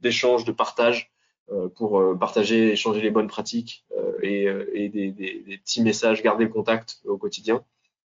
d'échange, 0.00 0.44
de, 0.44 0.52
partage 0.52 1.10
euh, 1.52 1.68
pour 1.68 1.98
euh, 1.98 2.14
partager, 2.14 2.72
échanger 2.72 3.00
les 3.00 3.10
bonnes 3.10 3.28
pratiques 3.28 3.84
euh, 3.96 4.66
et, 4.74 4.88
des, 4.88 5.10
des, 5.10 5.58
petits 5.58 5.82
messages, 5.82 6.22
garder 6.22 6.44
le 6.44 6.50
contact 6.50 7.00
au 7.04 7.18
quotidien. 7.18 7.64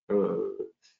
je 0.09 0.15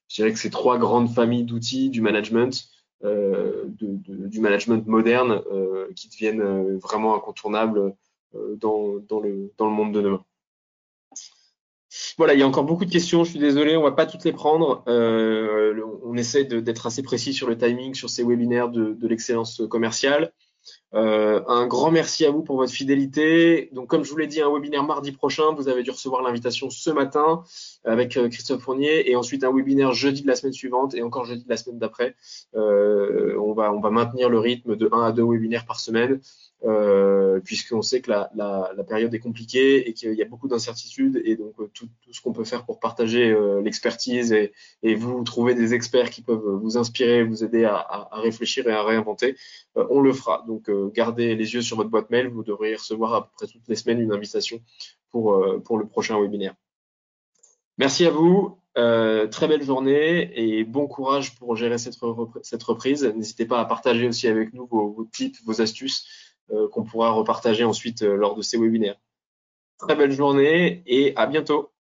dirais 0.09 0.31
que 0.31 0.39
ces 0.39 0.49
trois 0.49 0.77
grandes 0.77 1.09
familles 1.09 1.43
d'outils 1.43 1.89
du 1.89 2.01
management 2.01 2.53
euh, 2.53 2.78
de, 3.03 4.27
du 4.27 4.39
management 4.41 4.85
moderne 4.87 5.41
euh, 5.51 5.87
qui 5.95 6.09
deviennent 6.09 6.41
euh, 6.41 6.77
vraiment 6.77 7.15
incontournables 7.15 7.95
dans, 8.57 8.97
dans, 9.07 9.19
le, 9.19 9.51
dans 9.57 9.65
le 9.65 9.71
monde 9.71 9.93
de 9.93 10.01
demain. 10.01 10.23
Voilà, 12.17 12.35
il 12.35 12.39
y 12.39 12.43
a 12.43 12.47
encore 12.47 12.65
beaucoup 12.65 12.85
de 12.85 12.91
questions, 12.91 13.23
je 13.23 13.31
suis 13.31 13.39
désolé, 13.39 13.75
on 13.75 13.81
va 13.81 13.91
pas 13.91 14.05
toutes 14.05 14.23
les 14.23 14.31
prendre. 14.31 14.83
Euh, 14.87 15.81
on 16.03 16.15
essaie 16.15 16.43
d'être 16.43 16.85
assez 16.85 17.01
précis 17.01 17.33
sur 17.33 17.49
le 17.49 17.57
timing, 17.57 17.95
sur 17.95 18.09
ces 18.09 18.23
webinaires 18.23 18.69
de, 18.69 18.93
de 18.93 19.07
l'excellence 19.07 19.63
commerciale. 19.69 20.31
Euh, 20.95 21.41
un 21.47 21.67
grand 21.67 21.91
merci 21.91 22.25
à 22.25 22.31
vous 22.31 22.41
pour 22.41 22.57
votre 22.57 22.73
fidélité. 22.73 23.69
Donc, 23.73 23.87
comme 23.87 24.03
je 24.03 24.09
vous 24.09 24.17
l'ai 24.17 24.27
dit, 24.27 24.41
un 24.41 24.51
webinaire 24.51 24.83
mardi 24.83 25.11
prochain. 25.11 25.53
Vous 25.53 25.67
avez 25.67 25.83
dû 25.83 25.91
recevoir 25.91 26.23
l'invitation 26.23 26.69
ce 26.69 26.89
matin 26.89 27.43
avec 27.83 28.17
euh, 28.17 28.27
Christophe 28.29 28.61
Fournier 28.61 29.09
et 29.09 29.15
ensuite 29.15 29.43
un 29.43 29.53
webinaire 29.53 29.93
jeudi 29.93 30.21
de 30.23 30.27
la 30.27 30.35
semaine 30.35 30.53
suivante 30.53 30.95
et 30.95 31.03
encore 31.03 31.25
jeudi 31.25 31.43
de 31.43 31.49
la 31.49 31.57
semaine 31.57 31.77
d'après. 31.77 32.15
Euh, 32.55 33.37
on, 33.39 33.53
va, 33.53 33.71
on 33.71 33.79
va 33.79 33.91
maintenir 33.91 34.29
le 34.29 34.39
rythme 34.39 34.75
de 34.75 34.89
1 34.91 35.01
à 35.01 35.11
2 35.11 35.23
webinaires 35.23 35.65
par 35.65 35.79
semaine 35.79 36.19
euh, 36.65 37.39
puisqu'on 37.39 37.81
sait 37.81 38.01
que 38.01 38.11
la, 38.11 38.83
période 38.85 39.13
est 39.13 39.19
compliquée 39.19 39.87
et 39.87 39.93
qu'il 39.93 40.13
y 40.13 40.21
a 40.21 40.25
beaucoup 40.25 40.49
d'incertitudes 40.49 41.21
et 41.23 41.37
donc 41.37 41.53
euh, 41.59 41.71
tout, 41.73 41.87
ce 42.11 42.19
qu'on 42.19 42.33
peut 42.33 42.43
faire 42.43 42.65
pour 42.65 42.81
partager 42.81 43.31
euh, 43.31 43.61
l'expertise 43.61 44.33
et, 44.33 44.95
vous 44.95 45.23
trouver 45.23 45.55
des 45.55 45.73
experts 45.73 46.09
qui 46.09 46.21
peuvent 46.21 46.57
vous 46.61 46.77
inspirer, 46.77 47.23
vous 47.23 47.45
aider 47.45 47.63
à, 47.63 48.09
réfléchir 48.11 48.67
et 48.67 48.73
à 48.73 48.83
réinventer, 48.83 49.37
on 49.75 50.01
le 50.01 50.11
fera. 50.11 50.43
Donc 50.47 50.69
gardez 50.93 51.35
les 51.35 51.53
yeux 51.53 51.61
sur 51.61 51.77
votre 51.77 51.89
boîte 51.89 52.09
mail, 52.09 52.27
vous 52.27 52.43
devriez 52.43 52.75
recevoir 52.75 53.13
à 53.13 53.23
peu 53.23 53.29
près 53.37 53.47
toutes 53.47 53.67
les 53.69 53.75
semaines 53.75 54.01
une 54.01 54.11
invitation 54.11 54.59
pour, 55.11 55.37
le 55.37 55.85
prochain 55.85 56.19
webinaire. 56.19 56.55
Merci 57.77 58.05
à 58.05 58.09
vous. 58.09 58.57
Très 58.75 59.47
belle 59.47 59.63
journée 59.63 60.31
et 60.35 60.63
bon 60.65 60.87
courage 60.87 61.35
pour 61.35 61.55
gérer 61.55 61.77
cette, 61.77 61.95
reprise. 61.97 63.05
N'hésitez 63.05 63.45
pas 63.45 63.61
à 63.61 63.65
partager 63.65 64.07
aussi 64.07 64.27
avec 64.27 64.53
nous 64.53 64.65
vos, 64.65 65.07
tips, 65.13 65.41
vos 65.45 65.61
astuces 65.61 66.28
qu'on 66.71 66.83
pourra 66.83 67.11
repartager 67.11 67.63
ensuite 67.63 68.01
euh, 68.01 68.15
lors 68.15 68.35
de 68.35 68.41
ces 68.41 68.57
webinaires. 68.57 68.99
Très 69.77 69.95
belle 69.95 70.11
journée 70.11 70.83
et 70.85 71.15
à 71.15 71.25
bientôt. 71.25 71.71